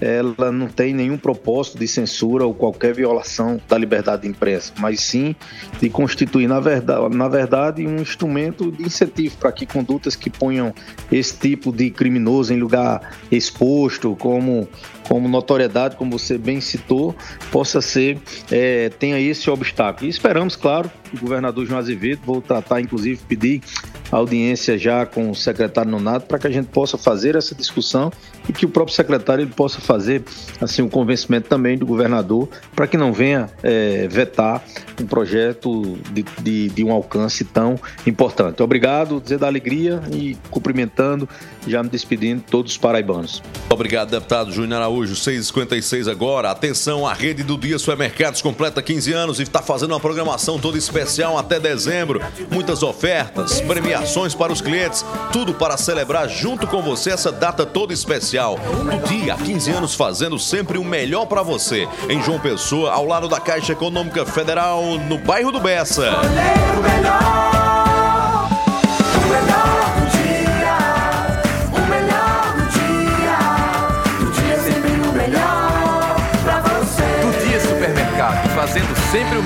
ela 0.00 0.50
não 0.50 0.66
tem 0.68 0.94
nenhum 0.94 1.18
propósito 1.18 1.78
de 1.78 1.86
censura 1.86 2.44
ou 2.44 2.54
qualquer 2.54 2.94
violação 2.94 3.60
da 3.68 3.76
liberdade 3.76 4.22
de 4.22 4.28
imprensa, 4.28 4.72
mas 4.78 5.00
sim 5.00 5.36
de 5.80 5.90
constituir, 5.90 6.48
na 6.48 6.58
verdade, 6.58 7.14
na 7.14 7.28
verdade 7.28 7.86
um 7.86 7.96
instrumento 7.96 8.70
de 8.70 8.82
incentivo 8.82 9.36
para 9.36 9.52
que 9.52 9.66
condutas 9.66 10.16
que 10.16 10.30
ponham 10.30 10.74
esse 11.12 11.36
tipo 11.36 11.70
de 11.70 11.90
criminoso 11.90 12.52
em 12.54 12.58
lugar 12.58 13.18
exposto, 13.30 14.16
como 14.16 14.68
como 15.08 15.28
notoriedade, 15.28 15.96
como 15.96 16.18
você 16.18 16.38
bem 16.38 16.60
citou, 16.60 17.14
possa 17.50 17.80
ser, 17.80 18.18
é, 18.50 18.88
tenha 18.90 19.18
esse 19.18 19.50
obstáculo. 19.50 20.06
E 20.06 20.10
esperamos, 20.10 20.56
claro, 20.56 20.90
o 21.12 21.18
governador 21.18 21.66
João 21.66 21.78
Azevedo, 21.78 22.20
vou 22.24 22.40
tratar, 22.40 22.80
inclusive, 22.80 23.20
pedir 23.28 23.62
audiência 24.10 24.76
já 24.76 25.06
com 25.06 25.30
o 25.30 25.34
secretário 25.34 25.90
Nonato 25.90 26.26
para 26.26 26.38
que 26.38 26.46
a 26.46 26.50
gente 26.50 26.66
possa 26.66 26.98
fazer 26.98 27.36
essa 27.36 27.54
discussão 27.54 28.10
e 28.48 28.52
que 28.52 28.66
o 28.66 28.68
próprio 28.68 28.94
secretário 28.94 29.42
ele 29.42 29.52
possa 29.52 29.80
fazer 29.80 30.24
assim 30.60 30.82
um 30.82 30.88
convencimento 30.88 31.48
também 31.48 31.78
do 31.78 31.86
governador 31.86 32.48
para 32.74 32.86
que 32.86 32.96
não 32.96 33.12
venha 33.12 33.48
é, 33.62 34.08
vetar 34.08 34.64
um 35.00 35.06
projeto 35.06 35.96
de, 36.12 36.24
de, 36.42 36.68
de, 36.68 36.84
um 36.84 36.92
alcance 36.92 37.44
tão 37.44 37.78
importante. 38.06 38.62
Obrigado, 38.62 39.20
dizer 39.20 39.38
da 39.38 39.46
alegria 39.46 40.02
e 40.12 40.36
cumprimentando, 40.50 41.28
já 41.66 41.82
me 41.82 41.88
despedindo 41.88 42.42
todos 42.42 42.72
os 42.72 42.78
paraibanos. 42.78 43.42
Obrigado, 43.68 44.10
deputado 44.10 44.52
Júnior 44.52 44.82
Araújo, 44.90 45.14
6h56 45.14 46.10
agora. 46.10 46.50
Atenção, 46.50 47.06
a 47.06 47.14
rede 47.14 47.44
do 47.44 47.56
Dia 47.56 47.78
Supermercados 47.78 48.42
completa 48.42 48.82
15 48.82 49.12
anos 49.12 49.38
e 49.38 49.44
está 49.44 49.62
fazendo 49.62 49.92
uma 49.92 50.00
programação 50.00 50.58
toda 50.58 50.76
especial 50.76 51.38
até 51.38 51.60
dezembro. 51.60 52.20
Muitas 52.50 52.82
ofertas, 52.82 53.60
premiações 53.60 54.34
para 54.34 54.52
os 54.52 54.60
clientes, 54.60 55.04
tudo 55.32 55.54
para 55.54 55.76
celebrar 55.76 56.28
junto 56.28 56.66
com 56.66 56.82
você 56.82 57.10
essa 57.10 57.30
data 57.30 57.64
toda 57.64 57.94
especial. 57.94 58.58
Do 58.58 59.08
dia, 59.08 59.36
15 59.36 59.70
anos 59.70 59.94
fazendo 59.94 60.36
sempre 60.40 60.76
o 60.76 60.84
melhor 60.84 61.26
para 61.26 61.42
você. 61.42 61.88
Em 62.08 62.20
João 62.20 62.40
Pessoa, 62.40 62.90
ao 62.90 63.06
lado 63.06 63.28
da 63.28 63.38
Caixa 63.38 63.72
Econômica 63.72 64.26
Federal, 64.26 64.82
no 65.08 65.18
bairro 65.18 65.52
do 65.52 65.60
Bessa. 65.60 66.10
fazendo 66.10 67.59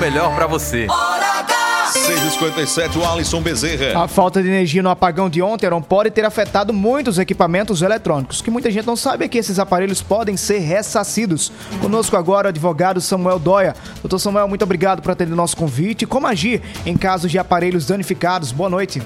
melhor 0.05 0.35
para 0.35 0.45
você. 0.45 0.85
6h57, 0.85 2.97
o 2.97 3.05
Alisson 3.05 3.41
Bezerra. 3.41 4.03
A 4.03 4.07
falta 4.07 4.39
de 4.39 4.47
energia 4.47 4.83
no 4.83 4.89
apagão 4.89 5.27
de 5.27 5.41
ontem 5.41 5.67
pode 5.81 6.11
ter 6.11 6.23
afetado 6.23 6.71
muitos 6.71 7.17
equipamentos 7.17 7.81
eletrônicos. 7.81 8.39
que 8.39 8.51
muita 8.51 8.69
gente 8.69 8.85
não 8.85 8.95
sabe 8.95 9.25
é 9.25 9.27
que 9.27 9.39
esses 9.39 9.57
aparelhos 9.57 10.03
podem 10.03 10.37
ser 10.37 10.59
ressarcidos. 10.59 11.51
Conosco 11.81 12.15
agora 12.15 12.47
o 12.47 12.49
advogado 12.49 13.01
Samuel 13.01 13.39
Dóia. 13.39 13.75
Doutor 14.03 14.19
Samuel, 14.19 14.47
muito 14.47 14.63
obrigado 14.63 15.01
por 15.01 15.11
atender 15.11 15.33
nosso 15.33 15.57
convite. 15.57 16.05
Como 16.05 16.27
agir 16.27 16.61
em 16.85 16.95
casos 16.95 17.31
de 17.31 17.39
aparelhos 17.39 17.87
danificados? 17.87 18.51
Boa 18.51 18.69
noite. 18.69 19.01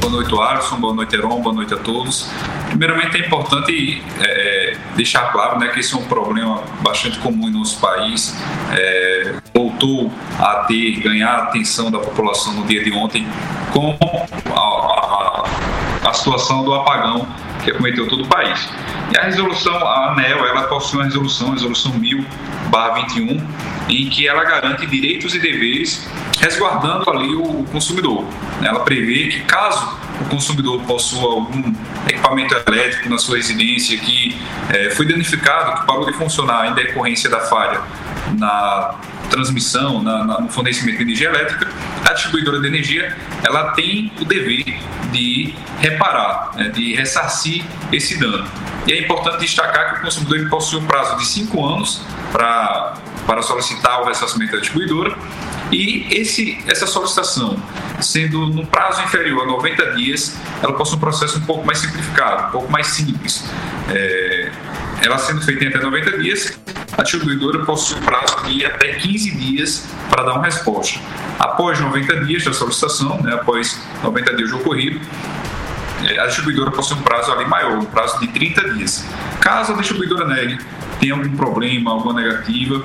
Boa 0.00 0.12
noite, 0.12 0.32
Alisson. 0.32 0.76
Boa 0.76 0.94
noite, 0.94 1.16
Heron. 1.16 1.40
Boa 1.40 1.54
noite 1.54 1.74
a 1.74 1.78
todos. 1.78 2.28
Primeiramente, 2.70 3.16
é 3.16 3.26
importante 3.26 4.02
é, 4.20 4.76
deixar 4.96 5.32
claro 5.32 5.58
né, 5.58 5.68
que 5.68 5.80
esse 5.80 5.92
é 5.92 5.98
um 5.98 6.04
problema 6.04 6.62
bastante 6.80 7.18
comum 7.18 7.48
em 7.48 7.52
nosso 7.52 7.78
país. 7.80 8.34
É, 8.72 9.34
voltou 9.52 10.10
a 10.38 10.64
ter, 10.66 11.00
ganhar 11.00 11.30
a 11.30 11.42
atenção 11.44 11.90
da 11.90 11.98
população 11.98 12.54
no 12.54 12.64
dia 12.64 12.82
de 12.82 12.92
ontem 12.92 13.26
com 13.72 13.98
a, 14.54 14.60
a, 16.04 16.08
a 16.08 16.12
situação 16.12 16.64
do 16.64 16.72
apagão 16.72 17.26
que 17.62 17.70
acometeu 17.70 18.08
todo 18.08 18.24
o 18.24 18.26
país. 18.26 18.68
E 19.12 19.18
a 19.18 19.24
resolução, 19.24 19.74
a 19.76 20.12
ANEL, 20.12 20.46
ela 20.46 20.62
possui 20.64 20.98
uma 20.98 21.04
resolução, 21.04 21.52
resolução 21.52 21.92
1000-21, 21.92 23.42
em 23.88 24.08
que 24.08 24.28
ela 24.28 24.44
garante 24.44 24.86
direitos 24.86 25.34
e 25.34 25.38
deveres 25.38 26.08
resguardando 26.38 27.10
ali 27.10 27.34
o 27.34 27.64
consumidor. 27.70 28.24
Ela 28.62 28.80
prevê 28.80 29.28
que 29.28 29.40
caso 29.40 29.98
o 30.20 30.24
consumidor 30.26 30.80
possua 30.82 31.34
algum 31.34 31.74
equipamento 32.08 32.54
elétrico 32.66 33.08
na 33.08 33.18
sua 33.18 33.36
residência 33.36 33.98
que 33.98 34.36
é, 34.70 34.90
foi 34.90 35.06
danificado, 35.06 35.80
que 35.80 35.86
parou 35.86 36.06
de 36.06 36.12
funcionar 36.14 36.70
em 36.70 36.74
decorrência 36.74 37.28
da 37.28 37.40
falha 37.40 37.82
na 38.38 38.94
transmissão, 39.30 40.02
na, 40.02 40.24
na, 40.24 40.40
no 40.40 40.48
fornecimento 40.48 40.98
de 40.98 41.04
energia 41.04 41.28
elétrica, 41.28 41.68
a 42.04 42.12
distribuidora 42.12 42.60
de 42.60 42.66
energia 42.66 43.16
ela 43.42 43.72
tem 43.72 44.12
o 44.20 44.24
dever 44.24 44.64
de 45.10 45.54
reparar, 45.78 46.50
né, 46.56 46.68
de 46.68 46.94
ressarcir 46.94 47.64
esse 47.92 48.18
dano. 48.18 48.46
E 48.86 48.92
é 48.92 49.00
importante 49.00 49.38
destacar 49.40 49.94
que 49.94 50.00
o 50.00 50.02
consumidor 50.02 50.48
possui 50.50 50.80
um 50.80 50.86
prazo 50.86 51.16
de 51.16 51.26
cinco 51.26 51.64
anos 51.66 52.02
para, 52.32 52.94
para 53.26 53.42
solicitar 53.42 54.02
o 54.02 54.04
ressarcimento 54.06 54.52
da 54.52 54.58
distribuidora 54.58 55.16
e 55.72 56.06
esse, 56.10 56.58
essa 56.66 56.86
solicitação, 56.86 57.56
sendo 58.00 58.46
no 58.46 58.66
prazo 58.66 59.02
inferior 59.02 59.44
a 59.44 59.46
90 59.46 59.92
dias, 59.92 60.36
ela 60.62 60.72
possui 60.72 60.96
um 60.96 61.00
processo 61.00 61.38
um 61.38 61.42
pouco 61.42 61.64
mais 61.64 61.78
simplificado, 61.78 62.48
um 62.48 62.50
pouco 62.50 62.72
mais 62.72 62.88
simples. 62.88 63.44
É, 63.88 64.50
ela 65.02 65.16
sendo 65.18 65.40
feita 65.42 65.64
em 65.64 65.68
até 65.68 65.78
90 65.78 66.18
dias, 66.18 66.58
a 67.00 67.02
distribuidora 67.02 67.64
possui 67.64 67.98
um 67.98 68.02
prazo 68.02 68.44
de 68.44 68.64
até 68.64 68.92
15 68.92 69.30
dias 69.30 69.86
para 70.10 70.22
dar 70.22 70.34
uma 70.34 70.44
resposta. 70.44 71.00
Após 71.38 71.80
90 71.80 72.26
dias 72.26 72.44
da 72.44 72.52
solicitação, 72.52 73.22
né, 73.22 73.32
após 73.32 73.80
90 74.02 74.36
dias 74.36 74.50
de 74.50 74.54
ocorrido, 74.56 75.00
é, 76.04 76.20
a 76.20 76.26
distribuidora 76.26 76.70
possui 76.70 76.98
um 76.98 77.02
prazo 77.02 77.32
ali 77.32 77.46
maior, 77.46 77.78
um 77.78 77.86
prazo 77.86 78.20
de 78.20 78.28
30 78.28 78.74
dias. 78.74 79.06
Caso 79.40 79.72
a 79.72 79.76
distribuidora 79.76 80.26
negue, 80.26 80.58
tenha 81.00 81.14
algum 81.14 81.34
problema, 81.34 81.90
alguma 81.90 82.12
negativa, 82.12 82.82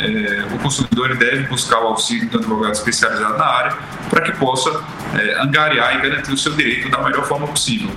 é, 0.00 0.46
o 0.54 0.58
consumidor 0.60 1.14
deve 1.16 1.42
buscar 1.48 1.78
o 1.80 1.88
auxílio 1.88 2.26
do 2.30 2.38
advogado 2.38 2.72
especializado 2.72 3.36
na 3.36 3.44
área 3.44 3.76
para 4.08 4.22
que 4.22 4.32
possa 4.32 4.82
é, 5.12 5.42
angariar 5.42 5.96
e 5.96 6.08
garantir 6.08 6.32
o 6.32 6.38
seu 6.38 6.52
direito 6.52 6.88
da 6.88 7.02
melhor 7.02 7.26
forma 7.26 7.46
possível. 7.46 7.90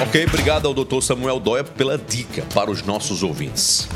Ok, 0.00 0.24
obrigado 0.26 0.68
ao 0.68 0.74
doutor 0.74 1.02
Samuel 1.02 1.40
Dóia 1.40 1.64
pela 1.64 1.98
dica 1.98 2.42
para 2.54 2.70
os 2.70 2.84
nossos 2.84 3.24
ouvintes. 3.24 3.88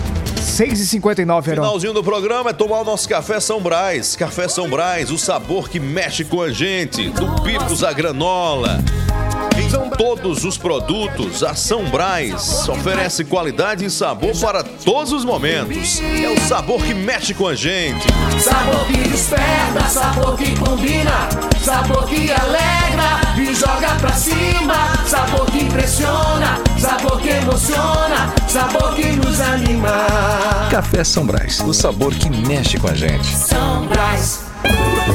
6h59, 0.63 1.49
Heron. 1.49 1.63
Finalzinho 1.63 1.93
do 1.93 2.05
programa 2.05 2.51
é 2.51 2.53
tomar 2.53 2.83
o 2.83 2.85
nosso 2.85 3.09
café 3.09 3.41
São 3.41 3.61
Brás. 3.61 4.15
Café 4.15 4.47
São 4.47 4.71
Brás, 4.71 5.11
o 5.11 5.19
sabor 5.19 5.69
que 5.69 5.81
mexe 5.81 6.25
com 6.25 6.41
a 6.41 6.53
gente. 6.53 7.11
Do 7.11 7.43
picos 7.43 7.83
à 7.83 7.93
granola. 7.93 8.79
em 9.57 9.97
todos 9.97 10.45
os 10.45 10.57
produtos, 10.57 11.43
a 11.43 11.57
São 11.57 11.85
Brás 11.87 12.69
oferece 12.69 13.25
qualidade 13.25 13.85
e 13.85 13.91
sabor 13.91 14.39
para 14.41 14.63
todos 14.63 15.13
os 15.13 15.25
momentos. 15.25 16.01
É 16.01 16.29
o 16.31 16.41
sabor 16.47 16.81
que 16.85 16.95
mexe 16.95 17.35
com 17.35 17.49
a 17.49 17.57
gente. 17.57 18.07
Sabor 18.41 18.87
que 18.87 18.99
desperta, 19.09 19.89
sabor 19.89 20.37
que 20.37 20.57
combina, 20.57 21.29
sabor 21.61 22.07
que 22.07 22.31
alegra 22.31 23.21
e 23.37 23.53
joga 23.53 23.97
pra 23.97 24.13
cima, 24.13 25.07
sabor 25.07 25.47
que 25.47 25.65
impressiona, 25.65 26.63
sabor 26.83 27.21
que 27.21 27.29
emociona, 27.29 28.35
sabor 28.49 28.95
que 28.95 29.13
nos 29.13 29.41
anima. 29.41 30.07
Café 30.69 31.05
São 31.05 31.25
Brás, 31.25 31.61
o 31.61 31.73
sabor 31.73 32.13
que 32.13 32.29
mexe 32.29 32.77
com 32.77 32.89
a 32.89 32.95
gente. 32.95 33.27
São 33.37 33.87
Brás. 33.87 34.41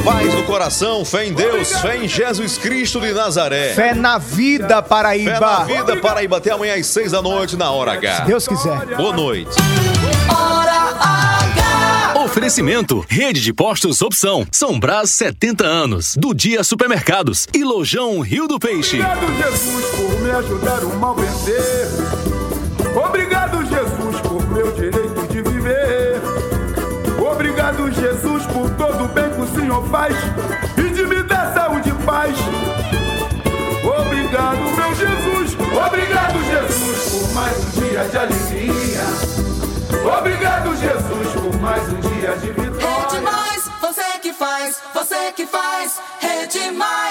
Paz 0.06 0.34
no 0.34 0.44
coração, 0.44 1.04
fé 1.04 1.26
em 1.26 1.34
Deus, 1.34 1.74
fé 1.80 1.98
em 1.98 2.08
Jesus 2.08 2.58
Cristo 2.58 3.02
de 3.02 3.12
Nazaré. 3.12 3.74
Fé 3.74 3.94
na 3.94 4.18
vida, 4.18 4.82
Paraíba. 4.82 5.34
Fé 5.34 5.40
na 5.40 5.64
vida, 5.64 5.98
Paraíba. 5.98 6.38
Até 6.38 6.52
amanhã 6.52 6.76
às 6.76 6.88
seis 6.88 7.12
da 7.12 7.22
noite 7.22 7.58
na 7.58 7.70
Hora 7.70 7.94
H. 7.94 8.16
Se 8.16 8.26
Deus 8.26 8.48
quiser. 8.48 8.96
Boa 8.96 9.14
noite. 9.14 9.56
Oferecimento: 12.28 13.06
Rede 13.08 13.40
de 13.40 13.54
Postos 13.54 14.02
Opção. 14.02 14.46
São 14.52 14.78
Brás 14.78 15.12
70 15.12 15.66
anos. 15.66 16.14
Do 16.18 16.34
Dia 16.34 16.62
Supermercados. 16.62 17.48
E 17.54 17.64
Lojão 17.64 18.20
Rio 18.20 18.50
do 18.50 18.60
Peixe. 18.60 19.00
Obrigado, 19.02 19.34
Jesus, 19.38 19.86
por 19.96 20.22
me 20.22 20.32
ajudar 20.32 20.84
o 20.84 21.00
mal 21.00 21.16
vencer. 21.16 21.88
Obrigado, 22.94 23.60
Jesus, 23.66 24.22
por 24.22 24.46
meu 24.52 24.72
direito 24.74 25.28
de 25.32 25.42
viver. 25.42 26.22
Obrigado, 27.32 27.90
Jesus, 27.94 28.46
por 28.48 28.70
todo 28.72 29.06
o 29.06 29.08
bem 29.08 29.30
que 29.30 29.42
o 29.42 29.48
Senhor 29.56 29.88
faz 29.88 30.14
e 30.78 30.90
de 30.90 31.06
me 31.06 31.24
dar 31.24 31.54
saúde 31.54 31.90
e 31.90 32.06
paz. 32.06 32.36
Obrigado, 34.02 34.58
meu 34.58 34.96
Jesus. 34.96 35.58
Obrigado, 35.88 36.44
Jesus, 36.44 37.10
por 37.10 37.34
mais 37.34 37.58
um 37.58 37.70
dia 37.80 38.04
de 38.04 38.18
alegria. 38.18 38.37
Obrigado, 40.06 40.76
Jesus, 40.76 41.34
por 41.34 41.60
mais 41.60 41.84
um 41.90 42.00
dia 42.00 42.36
de 42.38 42.52
vitória. 42.52 43.04
É 43.04 43.08
demais, 43.08 43.70
você 43.82 44.20
que 44.22 44.34
faz, 44.34 44.82
você 44.94 45.32
que 45.34 45.46
faz, 45.46 46.00
é 46.22 46.46
demais. 46.46 47.07